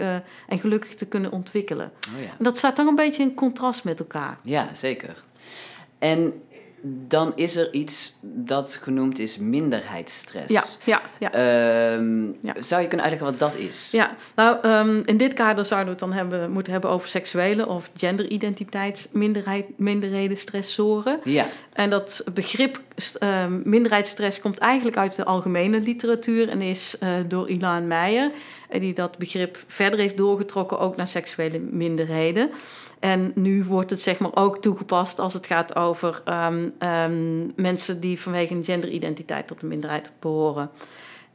en 0.48 0.58
gelukkig 0.58 0.94
te 0.94 1.06
kunnen 1.06 1.32
ontwikkelen. 1.32 1.92
Oh, 2.14 2.22
ja. 2.22 2.28
En 2.38 2.44
dat 2.44 2.56
staat 2.56 2.76
toch 2.76 2.86
een 2.86 2.94
beetje 2.94 3.22
in 3.22 3.34
contrast 3.34 3.84
met 3.84 3.98
elkaar. 3.98 4.38
ja, 4.42 4.74
zeker. 4.74 5.24
En 5.98 6.42
dan 6.82 7.32
is 7.34 7.56
er 7.56 7.72
iets 7.72 8.16
dat 8.22 8.78
genoemd 8.82 9.18
is 9.18 9.38
minderheidsstress. 9.38 10.52
Ja, 10.52 10.62
ja, 10.84 11.00
ja. 11.18 11.32
Ehm, 11.32 12.24
Ja. 12.40 12.54
Zou 12.62 12.82
je 12.82 12.88
kunnen 12.88 13.06
uitleggen 13.06 13.30
wat 13.30 13.38
dat 13.38 13.54
is? 13.54 13.90
Ja, 13.90 14.16
nou, 14.34 14.56
ehm, 14.62 15.00
in 15.04 15.16
dit 15.16 15.34
kader 15.34 15.64
zouden 15.64 15.94
we 15.94 16.00
het 16.00 16.08
dan 16.10 16.18
hebben, 16.18 16.50
moeten 16.50 16.72
hebben 16.72 16.90
over 16.90 17.08
seksuele 17.08 17.68
of 17.68 17.90
genderidentiteitsminderheden, 17.96 20.36
stressoren. 20.38 21.20
Ja, 21.24 21.46
En 21.72 21.90
dat 21.90 22.24
begrip 22.34 22.80
st- 22.96 23.14
eh, 23.16 23.46
minderheidsstress 23.64 24.40
komt 24.40 24.58
eigenlijk 24.58 24.96
uit 24.96 25.16
de 25.16 25.24
algemene 25.24 25.80
literatuur 25.80 26.48
en 26.48 26.62
is 26.62 26.98
eh, 26.98 27.08
door 27.28 27.48
Ilan 27.48 27.86
Meijer, 27.86 28.30
eh, 28.68 28.80
die 28.80 28.94
dat 28.94 29.18
begrip 29.18 29.58
verder 29.66 30.00
heeft 30.00 30.16
doorgetrokken 30.16 30.78
ook 30.78 30.96
naar 30.96 31.08
seksuele 31.08 31.58
minderheden. 31.58 32.50
En 32.98 33.32
nu 33.34 33.64
wordt 33.64 33.90
het 33.90 34.00
zeg 34.00 34.18
maar 34.18 34.34
ook 34.34 34.58
toegepast 34.58 35.18
als 35.18 35.32
het 35.32 35.46
gaat 35.46 35.76
over 35.76 36.22
ehm, 36.24 36.68
ehm, 36.78 37.62
mensen 37.62 38.00
die 38.00 38.20
vanwege 38.20 38.54
een 38.54 38.64
genderidentiteit 38.64 39.46
tot 39.46 39.60
de 39.60 39.66
minderheid 39.66 40.12
behoren. 40.18 40.70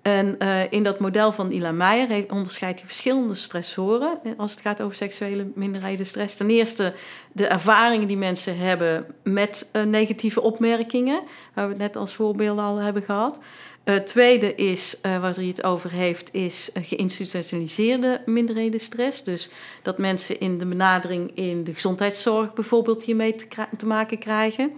En 0.02 0.40
eh, 0.40 0.72
in 0.72 0.84
dat 0.84 1.00
model 1.00 1.32
van 1.32 1.52
Ilan 1.52 1.78
Meijer 1.78 2.08
heeft, 2.08 2.32
onderscheidt 2.32 2.80
hij 2.80 2.88
verschillende 2.88 3.36
stressoren 3.36 4.20
eh, 4.24 4.32
als 4.38 4.52
het 4.52 4.62
gaat 4.62 4.82
over 4.82 4.96
seksuele 4.96 5.52
minderhedenstress. 5.56 6.36
Ten 6.36 6.50
eerste 6.50 6.94
de 7.32 7.48
ervaringen 7.48 8.08
die 8.08 8.18
mensen 8.18 8.58
hebben 8.58 9.06
met 9.24 9.70
eh, 9.72 9.84
negatieve 9.84 10.42
opmerkingen, 10.42 11.22
waar 11.54 11.66
we 11.66 11.72
het 11.72 11.82
net 11.82 11.96
als 11.96 12.14
voorbeelden 12.14 12.64
al 12.64 12.78
hebben 12.78 13.04
gehad. 13.04 13.40
Het 13.84 14.08
tweede 14.08 14.56
is, 14.56 14.98
waar 15.02 15.36
hij 15.36 15.46
het 15.46 15.64
over 15.64 15.92
heeft, 15.92 16.34
is 16.34 16.70
geïnstitutionaliseerde 16.74 18.22
minderhedenstress. 18.26 19.24
Dus 19.24 19.50
dat 19.82 19.98
mensen 19.98 20.40
in 20.40 20.58
de 20.58 20.66
benadering 20.66 21.32
in 21.36 21.64
de 21.64 21.74
gezondheidszorg 21.74 22.54
bijvoorbeeld 22.54 23.04
hiermee 23.04 23.36
te, 23.78 23.86
maken 23.86 24.18
krijgen. 24.18 24.72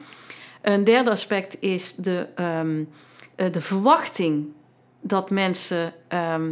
Een 0.62 0.84
derde 0.84 1.10
aspect 1.10 1.58
is 1.60 1.96
de, 1.96 2.28
ehm, 2.36 2.84
eh, 3.36 3.52
de 3.52 3.62
verwachting 3.62 4.46
dat 5.04 5.30
mensen, 5.30 5.94
ehm, 6.08 6.52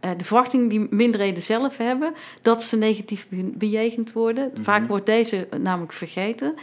eh, 0.00 0.10
de 0.16 0.24
verwachting 0.24 0.70
die 0.70 0.86
minderheden 0.90 1.42
zelf 1.42 1.76
hebben, 1.76 2.14
dat 2.42 2.62
ze 2.62 2.76
negatief 2.76 3.28
be- 3.28 3.52
bejegend 3.54 4.12
worden. 4.12 4.52
Vaak 4.60 4.88
wordt 4.88 5.06
deze 5.06 5.48
namelijk 5.60 5.92
vergeten. 5.92 6.54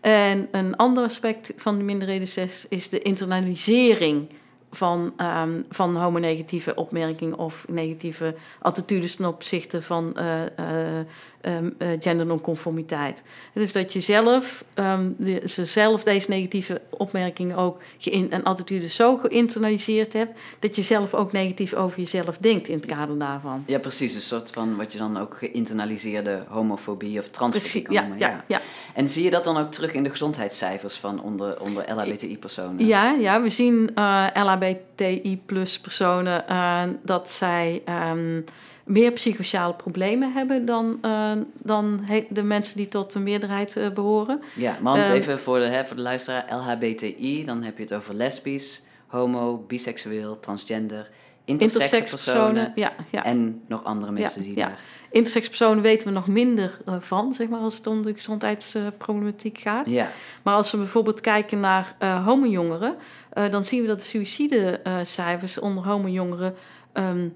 En 0.00 0.48
een 0.50 0.76
ander 0.76 1.04
aspect 1.04 1.52
van 1.56 1.78
de 1.78 1.84
minderhedenstress 1.84 2.66
is 2.68 2.88
de 2.88 2.98
internalisering 2.98 4.28
van, 4.70 5.12
ehm 5.16 5.50
van 5.70 5.96
homonegatieve 5.96 6.74
opmerkingen 6.74 7.38
of 7.38 7.64
negatieve 7.68 8.34
attitudes 8.58 9.16
ten 9.16 9.26
opzichte 9.26 9.82
van 9.82 10.16
ehm, 10.16 11.70
eh, 11.78 11.88
gendernonconformiteit. 12.00 13.22
Dus 13.52 13.72
dat 13.72 13.92
je 13.92 14.00
zelf, 14.00 14.64
ehm, 14.74 15.10
de, 15.16 15.42
ze 15.48 15.64
zelf 15.66 16.02
deze 16.02 16.30
negatieve 16.30 16.80
opmerkingen 16.90 17.56
ook 17.56 17.80
geïn, 17.98 18.30
en 18.30 18.42
attitudes 18.42 18.94
zo 18.94 19.16
geïnternaliseerd 19.16 20.12
hebt, 20.12 20.40
dat 20.58 20.76
je 20.76 20.82
zelf 20.82 21.14
ook 21.14 21.32
negatief 21.32 21.74
over 21.74 21.98
jezelf 21.98 22.38
denkt 22.38 22.68
in 22.68 22.76
het 22.76 22.86
kader 22.86 23.18
daarvan. 23.18 23.64
ja, 23.66 23.78
precies. 23.78 24.14
Een 24.14 24.20
soort 24.20 24.50
van 24.50 24.76
wat 24.76 24.92
je 24.92 24.98
dan 24.98 25.18
ook 25.18 25.36
geïnternaliseerde 25.38 26.42
homofobie 26.48 27.18
of 27.18 27.28
transfobie 27.28 27.70
Precies, 27.70 27.82
kan 27.82 27.94
ja, 27.94 28.00
noemen. 28.00 28.18
ja, 28.18 28.44
ja. 28.46 28.60
En 28.98 29.08
zie 29.08 29.24
je 29.24 29.30
dat 29.30 29.44
dan 29.44 29.56
ook 29.56 29.70
terug 29.70 29.92
in 29.92 30.02
de 30.02 30.10
gezondheidscijfers 30.10 30.96
van 30.96 31.22
onder, 31.22 31.60
onder 31.60 31.94
LHBTI-personen? 31.94 32.86
Ja, 32.86 33.10
ja, 33.12 33.42
we 33.42 33.48
zien 33.48 33.90
eh 33.94 34.26
LHBTI 34.34 35.42
plus 35.46 35.80
personen 35.80 36.48
eh, 36.48 36.82
dat 37.02 37.30
zij 37.30 37.82
ehm, 37.84 38.40
meer 38.84 39.12
psychosociale 39.12 39.74
problemen 39.74 40.32
hebben 40.32 40.64
dan, 40.64 40.98
eh, 41.02 41.32
dan 41.58 42.04
de 42.28 42.42
mensen 42.42 42.76
die 42.76 42.88
tot 42.88 43.12
de 43.12 43.18
meerderheid 43.18 43.76
eh, 43.76 43.90
behoren. 43.90 44.42
Ja, 44.54 44.76
want 44.80 44.98
Ehm, 44.98 45.12
even 45.12 45.38
voor 45.38 45.58
de, 45.58 45.64
hè, 45.64 45.84
voor 45.84 45.96
de 45.96 46.02
luisteraar, 46.02 46.46
LHBTI, 46.50 47.44
dan 47.44 47.62
heb 47.62 47.76
je 47.76 47.82
het 47.82 47.94
over 47.94 48.14
lesbisch, 48.14 48.82
homo, 49.06 49.64
biseksueel, 49.66 50.40
transgender, 50.40 51.10
intersex 51.44 51.82
Intersexpersonen, 51.82 52.52
personen 52.54 52.72
ja, 52.74 52.92
ja. 53.10 53.24
en 53.24 53.62
nog 53.66 53.84
andere 53.84 54.12
mensen 54.12 54.42
die 54.42 54.54
daar... 54.54 54.78
Intersexpersonen 55.10 55.82
weten 55.82 56.08
we 56.08 56.14
nog 56.14 56.26
minder 56.26 56.78
eh, 56.86 56.94
van, 57.00 57.34
zeg 57.34 57.48
maar, 57.48 57.60
als 57.60 57.76
het 57.76 57.86
om 57.86 58.02
de 58.02 58.14
gezondheidsproblematiek 58.14 59.58
gaat. 59.58 59.90
Ja, 59.90 60.10
Maar 60.42 60.54
als 60.54 60.70
we 60.70 60.76
bijvoorbeeld 60.76 61.20
kijken 61.20 61.60
naar 61.60 61.94
eh 61.98 62.24
homo-jongeren, 62.24 62.96
eh, 63.30 63.50
dan 63.50 63.64
zien 63.64 63.80
we 63.80 63.86
dat 63.86 63.98
de 63.98 64.06
suïcidecijfers 64.06 65.58
onder 65.58 65.84
homo-jongeren 65.84 66.54
ehm, 66.92 67.28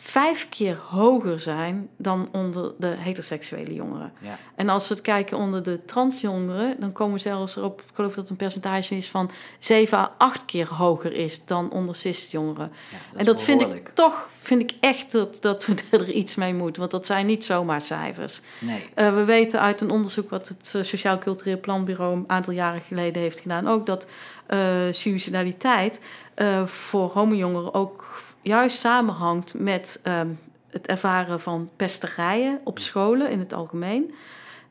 vijf 0.00 0.48
keer 0.48 0.76
hoger 0.88 1.40
zijn 1.40 1.88
dan 1.96 2.28
onder 2.32 2.72
de 2.78 2.94
heteroseksuele 2.98 3.74
jongeren. 3.74 4.12
ja. 4.20 4.38
En 4.56 4.68
als 4.68 4.88
we 4.88 4.94
het 4.94 5.02
kijken 5.02 5.36
onder 5.36 5.62
de 5.62 5.84
transjongeren, 5.84 6.80
dan 6.80 6.92
komen 6.92 7.14
we 7.14 7.20
zelfs 7.20 7.56
erop, 7.56 7.80
ik 7.80 7.94
geloof 7.94 8.10
dat 8.10 8.20
het 8.20 8.30
een 8.30 8.36
percentage 8.36 8.96
is 8.96 9.08
van 9.08 9.30
7 9.58 9.98
à 9.98 10.14
8 10.18 10.44
keer 10.44 10.66
hoger 10.74 11.12
is 11.12 11.44
dan 11.44 11.70
onder 11.70 11.94
cisjongeren. 11.94 12.72
ja 12.90 13.18
en 13.18 13.24
dat 13.24 13.42
vind 13.42 13.60
ik 13.62 13.90
toch, 13.94 14.28
vind 14.40 14.62
ik 14.62 14.72
echt 14.80 15.12
dat, 15.12 15.38
dat 15.40 15.66
we 15.66 15.74
er 15.98 16.10
iets 16.10 16.34
mee 16.34 16.54
moeten, 16.54 16.80
want 16.80 16.92
dat 16.92 17.06
zijn 17.06 17.26
niet 17.26 17.44
zomaar 17.44 17.80
cijfers. 17.80 18.40
Nee, 18.60 18.88
Eh, 18.94 19.14
we 19.14 19.24
weten 19.24 19.60
uit 19.60 19.80
een 19.80 19.90
onderzoek 19.90 20.30
wat 20.30 20.48
het 20.48 20.74
eh, 20.74 20.82
Sociaal 20.82 21.18
Cultureel 21.18 21.60
Planbureau 21.60 22.16
een 22.16 22.24
aantal 22.26 22.52
jaren 22.52 22.80
geleden 22.80 23.22
heeft 23.22 23.40
gedaan, 23.40 23.68
ook 23.68 23.86
dat 23.86 24.06
eh 24.46 24.86
suicidaliteit 24.90 26.00
eh, 26.34 26.66
voor 26.66 27.10
homojongeren 27.14 27.74
ook 27.74 28.20
juist 28.48 28.78
samenhangt 28.78 29.54
met 29.54 30.00
ehm, 30.02 30.28
het 30.70 30.86
ervaren 30.86 31.40
van 31.40 31.70
pesterijen 31.76 32.60
op 32.64 32.78
scholen 32.78 33.30
in 33.30 33.38
het 33.38 33.52
algemeen. 33.52 34.14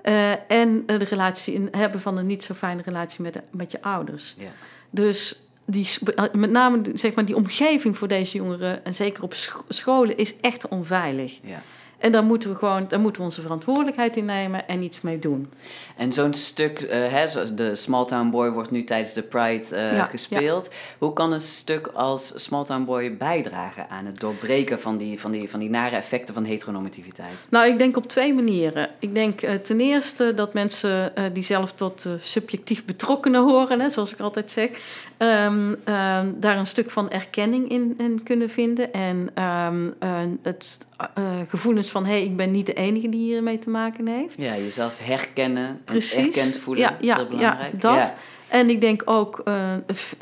Eh, 0.02 0.32
en 0.52 0.84
eh, 0.88 1.00
de 1.00 1.06
relatie, 1.06 1.54
in, 1.54 1.68
hebben 1.72 2.02
van 2.02 2.18
een 2.18 2.26
niet 2.26 2.44
zo 2.44 2.54
fijne 2.54 2.82
relatie 2.82 3.22
met, 3.22 3.34
de- 3.34 3.42
met 3.52 3.72
je 3.72 3.82
ouders. 3.82 4.36
Ja. 4.38 4.48
Dus 4.90 5.42
die, 5.66 5.90
eh, 6.16 6.24
met 6.34 6.50
name 6.52 6.82
zeg 6.94 7.14
maar, 7.14 7.26
die 7.26 7.36
omgeving 7.36 7.98
voor 7.98 8.08
deze 8.08 8.38
jongeren, 8.38 8.86
en 8.86 8.94
zeker 8.94 9.24
op 9.24 9.34
scho- 9.34 9.66
scholen, 9.70 10.18
is 10.18 10.40
echt 10.40 10.68
onveilig. 10.68 11.40
Ja. 11.44 11.62
En 11.98 12.12
daar 12.12 12.24
moeten 12.24 12.50
we 12.50 12.56
gewoon, 12.56 12.86
daar 12.88 13.00
moeten 13.00 13.22
we 13.22 13.28
onze 13.28 13.41
verantwoordelijkheid 13.41 14.18
in 14.18 14.26
nemen 14.26 14.68
en 14.68 14.82
iets 14.82 15.02
mee 15.02 15.20
doen. 15.20 15.50
En 15.98 16.14
zo'n 16.14 16.34
stuk, 16.34 16.80
eh, 16.80 17.12
hè, 17.12 17.28
zoals 17.28 17.56
de 17.56 17.76
Small 17.76 18.06
Town 18.06 18.30
Boy 18.30 18.50
wordt 18.50 18.72
nu 18.72 18.84
tijdens 18.84 19.14
de 19.14 19.22
Pride 19.22 19.76
eh, 19.76 19.95
Ja, 19.95 20.06
gespeeld. 20.06 20.70
Hoe 20.98 21.14
kan 21.14 21.32
een 21.32 21.41
stuk 21.41 21.88
als 21.88 22.43
Small 22.43 22.64
Town 22.64 22.86
Boy 22.86 23.18
bijdragen 23.18 23.89
aan 23.89 24.06
het 24.06 24.20
doorbreken 24.20 24.80
van 24.80 24.98
die, 24.98 25.20
van 25.20 25.32
die, 25.32 25.50
van 25.50 25.60
die 25.60 25.70
nare 25.70 25.95
effecten 25.95 26.34
van 26.34 26.43
heteronormativiteit? 26.43 27.48
Nou, 27.50 27.72
ik 27.72 27.78
denk 27.78 27.98
op 27.98 28.08
twee 28.08 28.34
manieren. 28.34 28.89
Ik 29.00 29.16
denk 29.16 29.41
eh, 29.41 29.54
ten 29.54 29.80
eerste 29.80 30.34
dat 30.34 30.54
mensen 30.54 31.14
die 31.34 31.43
zelf 31.43 31.72
tot 31.72 32.06
subjectief 32.20 32.86
betrokkenen 32.86 33.43
horen, 33.43 33.80
hè, 33.80 33.89
zoals 33.89 34.14
ik 34.14 34.20
altijd 34.20 34.52
zeg, 34.52 34.70
ehm, 35.18 35.74
ehm, 35.84 36.32
daar 36.36 36.57
een 36.57 36.65
stuk 36.65 36.91
van 36.91 37.09
erkenning 37.09 37.70
in, 37.70 37.93
in 37.97 38.24
kunnen 38.24 38.49
vinden. 38.49 38.93
En 38.93 39.30
ehm, 39.34 39.89
eh, 39.99 40.20
het 40.41 40.78
eh, 41.13 41.24
gevoelens 41.47 41.89
van, 41.89 42.05
hé, 42.05 42.11
hey, 42.11 42.24
ik 42.24 42.36
ben 42.36 42.51
niet 42.51 42.65
de 42.65 42.74
enige 42.74 43.09
die 43.09 43.34
hiermee 43.34 43.59
te 43.59 43.70
maken 43.70 44.07
heeft. 44.07 44.36
Ja, 44.38 44.55
jezelf 44.55 44.97
herkennen 44.99 45.82
Precies. 45.86 46.15
en 46.15 46.26
erkend 46.26 46.57
voelen. 46.57 46.84
Ja, 46.84 46.89
dat 46.89 47.01
is 47.01 47.13
heel 47.13 47.28
belangrijk. 47.28 47.72
ja 47.72 47.80
dat. 47.80 48.07
Ja. 48.07 48.15
En 48.47 48.70
ik 48.70 48.82
denk 48.82 49.01
ook 49.05 49.41
eh, 49.43 49.74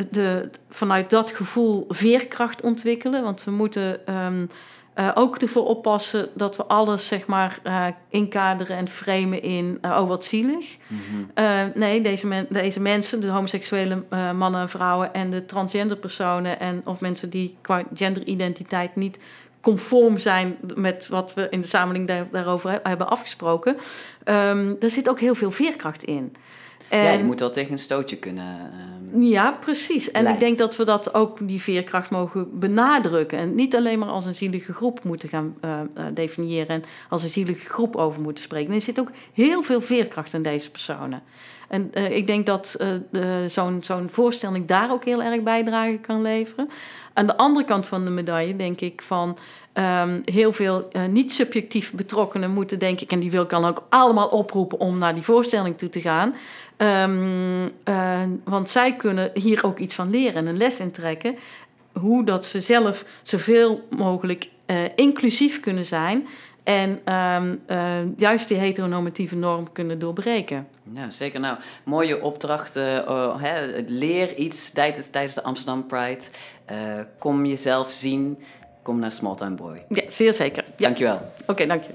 de, 0.10 0.50
vanuit 0.70 1.10
dat 1.10 1.32
gevoel 1.32 1.86
veerkracht 1.90 2.62
ontwikkelen. 2.62 3.24
Want 3.24 3.44
we 3.44 3.52
moeten 3.52 4.00
eh, 4.96 5.12
ook 5.14 5.38
ervoor 5.38 5.66
oppassen 5.66 6.30
dat 6.34 6.56
we 6.56 6.66
alles 6.66 7.08
zeg 7.08 7.26
maar 7.28 7.60
eh, 7.64 7.86
inkaderen 8.10 8.78
en 8.78 8.88
framen 8.88 9.42
in 9.42 9.78
eh, 9.82 9.98
oh 10.02 10.08
wat 10.08 10.26
zielig. 10.26 10.78
Mhm. 10.88 11.70
Nee, 11.80 12.02
deze, 12.02 12.28
men- 12.28 12.48
deze 12.50 12.80
mensen, 12.80 13.22
de 13.22 13.28
homoseksuele 13.28 14.04
mannen 14.36 14.62
en 14.62 14.70
vrouwen 14.70 15.14
en 15.14 15.30
de 15.30 15.46
transgender 15.46 15.98
personen 15.98 16.60
en 16.60 16.82
of 16.86 17.00
mensen 17.00 17.30
die 17.30 17.58
qua 17.62 17.84
genderidentiteit 17.94 18.96
niet 18.96 19.20
conform 19.62 20.18
zijn 20.18 20.58
met 20.76 21.08
wat 21.08 21.34
we 21.34 21.48
in 21.50 21.62
de 21.62 21.68
samenleving 21.68 22.08
daar- 22.08 22.28
daarover 22.32 22.70
he- 22.70 22.80
hebben 22.84 23.10
afgesproken. 23.10 23.78
Ehm 24.24 24.74
daar 24.80 24.90
zit 24.90 25.10
ook 25.10 25.20
heel 25.20 25.36
veel 25.36 25.52
veerkracht 25.52 26.04
in. 26.04 26.34
Ja, 26.90 27.12
je 27.12 27.24
moet 27.24 27.40
wel 27.40 27.52
tegen 27.52 27.72
een 27.72 27.80
stootje 27.80 28.16
kunnen. 28.16 28.46
ehm, 28.46 29.22
ja, 29.22 29.52
precies. 29.52 30.12
En 30.12 30.24
lijkt. 30.24 30.42
ik 30.42 30.48
denk 30.48 30.58
dat 30.58 30.76
we 30.76 30.86
dat 30.86 31.14
ook, 31.14 31.48
die 31.48 31.62
veerkracht, 31.62 32.10
mogen 32.10 32.60
benadrukken. 32.60 33.38
En 33.38 33.56
niet 33.56 33.76
alleen 33.76 34.00
maar 34.00 34.10
als 34.10 34.26
een 34.26 34.36
zielige 34.36 34.74
groep 34.74 35.04
moeten 35.04 35.30
gaan 35.30 35.56
eh, 35.62 35.80
eh, 35.80 36.06
definiëren 36.14 36.68
en 36.68 36.84
als 37.10 37.24
een 37.24 37.30
zielige 37.30 37.70
groep 37.70 37.96
over 37.96 38.22
moeten 38.22 38.44
spreken. 38.44 38.74
Er 38.74 38.82
zit 38.82 39.00
ook 39.00 39.12
heel 39.34 39.64
veel 39.64 39.82
veerkracht 39.82 40.34
in 40.34 40.42
deze 40.42 40.72
personen. 40.72 41.24
En 41.68 41.90
eh, 41.94 42.16
ik 42.16 42.28
denk 42.28 42.46
dat 42.46 42.78
zo'n 43.48 43.80
zo'n 43.84 44.10
voorstelling 44.10 44.68
daar 44.68 44.92
ook 44.92 45.06
heel 45.06 45.24
erg 45.24 45.44
bijdrage 45.44 45.98
kan 46.02 46.22
leveren. 46.22 46.70
Aan 47.14 47.28
de 47.28 47.38
andere 47.38 47.66
kant 47.66 47.88
van 47.88 48.06
de 48.06 48.12
medaille 48.12 48.56
denk 48.56 48.82
ik 48.82 49.02
van 49.02 49.38
ehm, 49.76 50.20
heel 50.26 50.54
veel 50.54 50.88
eh, 50.92 51.06
niet 51.06 51.34
subjectief 51.34 51.94
betrokkenen 51.94 52.52
moeten, 52.52 52.80
denk 52.80 53.02
ik, 53.02 53.12
en 53.12 53.20
die 53.20 53.32
wil 53.32 53.44
ik 53.44 53.50
dan 53.50 53.66
ook 53.66 53.84
allemaal 53.90 54.28
oproepen 54.28 54.80
om 54.80 54.98
naar 54.98 55.14
die 55.14 55.24
voorstelling 55.24 55.78
toe 55.78 55.90
te 55.90 56.02
gaan. 56.02 56.34
Ehm, 56.78 57.70
eh, 57.84 58.22
want 58.44 58.70
zij 58.70 58.96
kunnen 58.96 59.32
hier 59.34 59.64
ook 59.64 59.80
iets 59.80 59.96
van 59.96 60.10
leren 60.10 60.36
en 60.36 60.48
een 60.48 60.58
les 60.58 60.80
in 60.80 60.92
trekken. 60.92 61.36
Hoe 61.94 62.24
dat 62.24 62.46
ze 62.46 62.62
zelf 62.62 63.06
zoveel 63.24 63.88
mogelijk 63.98 64.50
eh, 64.66 64.78
inclusief 64.96 65.60
kunnen 65.60 65.86
zijn. 65.86 66.28
En 66.64 67.02
ehm, 67.04 67.56
eh, 67.66 68.18
juist 68.18 68.48
die 68.48 68.58
heteronormatieve 68.58 69.36
norm 69.36 69.72
kunnen 69.72 70.00
doorbreken. 70.00 70.68
Nou, 70.84 71.12
zeker. 71.12 71.40
Nou, 71.40 71.58
mooie 71.84 72.22
opdrachten. 72.22 73.10
oh, 73.10 73.42
hè, 73.42 73.84
leer 73.88 74.36
iets 74.36 74.72
tijdens, 74.72 75.08
tijdens 75.10 75.36
de 75.36 75.44
Amsterdam 75.44 75.86
Pride. 75.88 76.24
Kom 77.20 77.46
jezelf 77.46 77.92
zien. 77.92 78.38
Kom 78.86 79.00
naar 79.00 79.12
Small 79.12 79.36
Boy. 79.56 79.84
Ja, 79.90 80.04
zeer 80.10 80.34
zeker. 80.34 80.64
Ja. 80.64 80.86
Dankjewel. 80.86 81.22
Oké, 81.46 81.66
dank 81.66 81.84
je. 81.84 81.90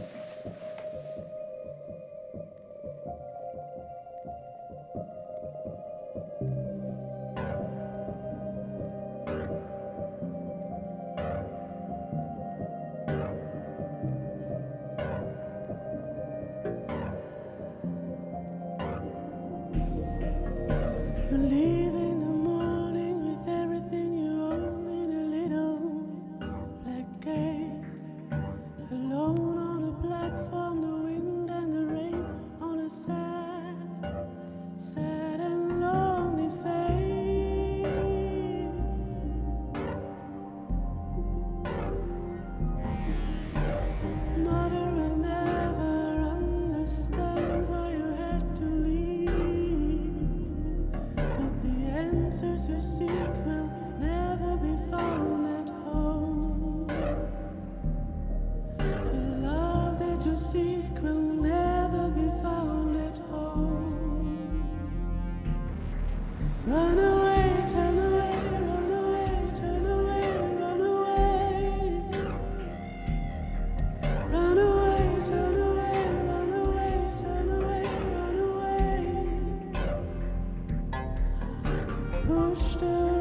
pushed 82.30 82.82
away. 82.82 83.19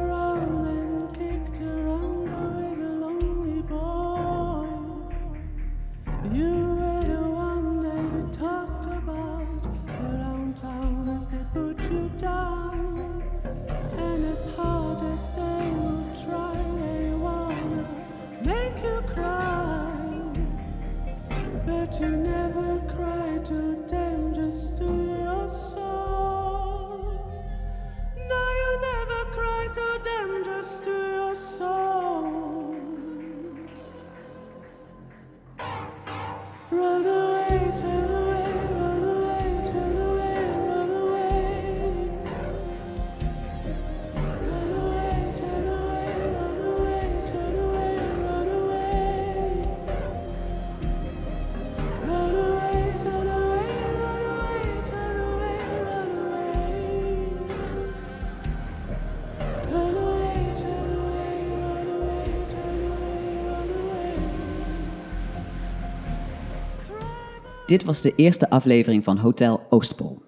Dit 67.70 67.84
was 67.84 68.02
de 68.02 68.14
eerste 68.14 68.50
aflevering 68.50 69.04
van 69.04 69.16
Hotel 69.16 69.60
Oostpol. 69.68 70.18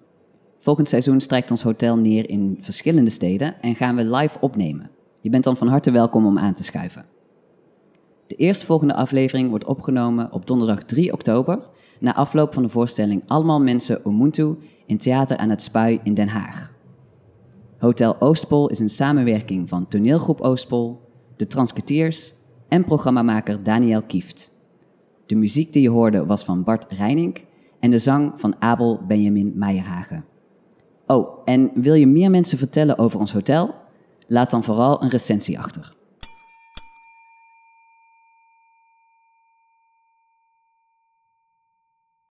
Volgend 0.59 0.89
seizoen 0.89 1.21
strijkt 1.21 1.51
ons 1.51 1.61
hotel 1.61 1.97
neer 1.97 2.29
in 2.29 2.57
verschillende 2.59 3.09
steden 3.09 3.61
en 3.61 3.75
gaan 3.75 3.95
we 3.95 4.05
live 4.05 4.37
opnemen. 4.39 4.91
Je 5.21 5.29
bent 5.29 5.43
dan 5.43 5.57
van 5.57 5.67
harte 5.67 5.91
welkom 5.91 6.25
om 6.25 6.37
aan 6.37 6.53
te 6.53 6.63
schuiven. 6.63 7.05
De 8.27 8.35
eerstvolgende 8.35 8.93
aflevering 8.93 9.49
wordt 9.49 9.65
opgenomen 9.65 10.31
op 10.31 10.47
donderdag 10.47 10.83
3 10.83 11.13
oktober 11.13 11.69
na 11.99 12.15
afloop 12.15 12.53
van 12.53 12.63
de 12.63 12.69
voorstelling 12.69 13.23
allemaal 13.27 13.61
mensen 13.61 13.99
Ubuntu 14.07 14.57
in 14.85 14.97
Theater 14.97 15.37
aan 15.37 15.49
het 15.49 15.63
Spui 15.63 15.99
in 16.03 16.13
Den 16.13 16.27
Haag. 16.27 16.73
Hotel 17.77 18.21
Oostpol 18.21 18.69
is 18.69 18.79
een 18.79 18.89
samenwerking 18.89 19.69
van 19.69 19.87
toneelgroep 19.87 20.41
Oostpol, 20.41 21.01
de 21.35 21.47
Transketeers 21.47 22.33
en 22.67 22.85
programmamaker 22.85 23.63
Daniel 23.63 24.01
Kieft. 24.01 24.52
De 25.25 25.35
muziek 25.35 25.73
die 25.73 25.81
je 25.81 25.89
hoorde 25.89 26.25
was 26.25 26.43
van 26.43 26.63
Bart 26.63 26.85
Reining 26.91 27.41
en 27.79 27.91
de 27.91 27.97
zang 27.97 28.31
van 28.35 28.55
Abel 28.59 29.01
Benjamin 29.07 29.51
Meijerhagen. 29.55 30.25
Oh, 31.07 31.41
en 31.45 31.71
wil 31.73 31.93
je 31.93 32.07
meer 32.07 32.29
mensen 32.29 32.57
vertellen 32.57 32.97
over 32.97 33.19
ons 33.19 33.33
hotel? 33.33 33.75
Laat 34.27 34.51
dan 34.51 34.63
vooral 34.63 35.03
een 35.03 35.09
recensie 35.09 35.59
achter. 35.59 35.95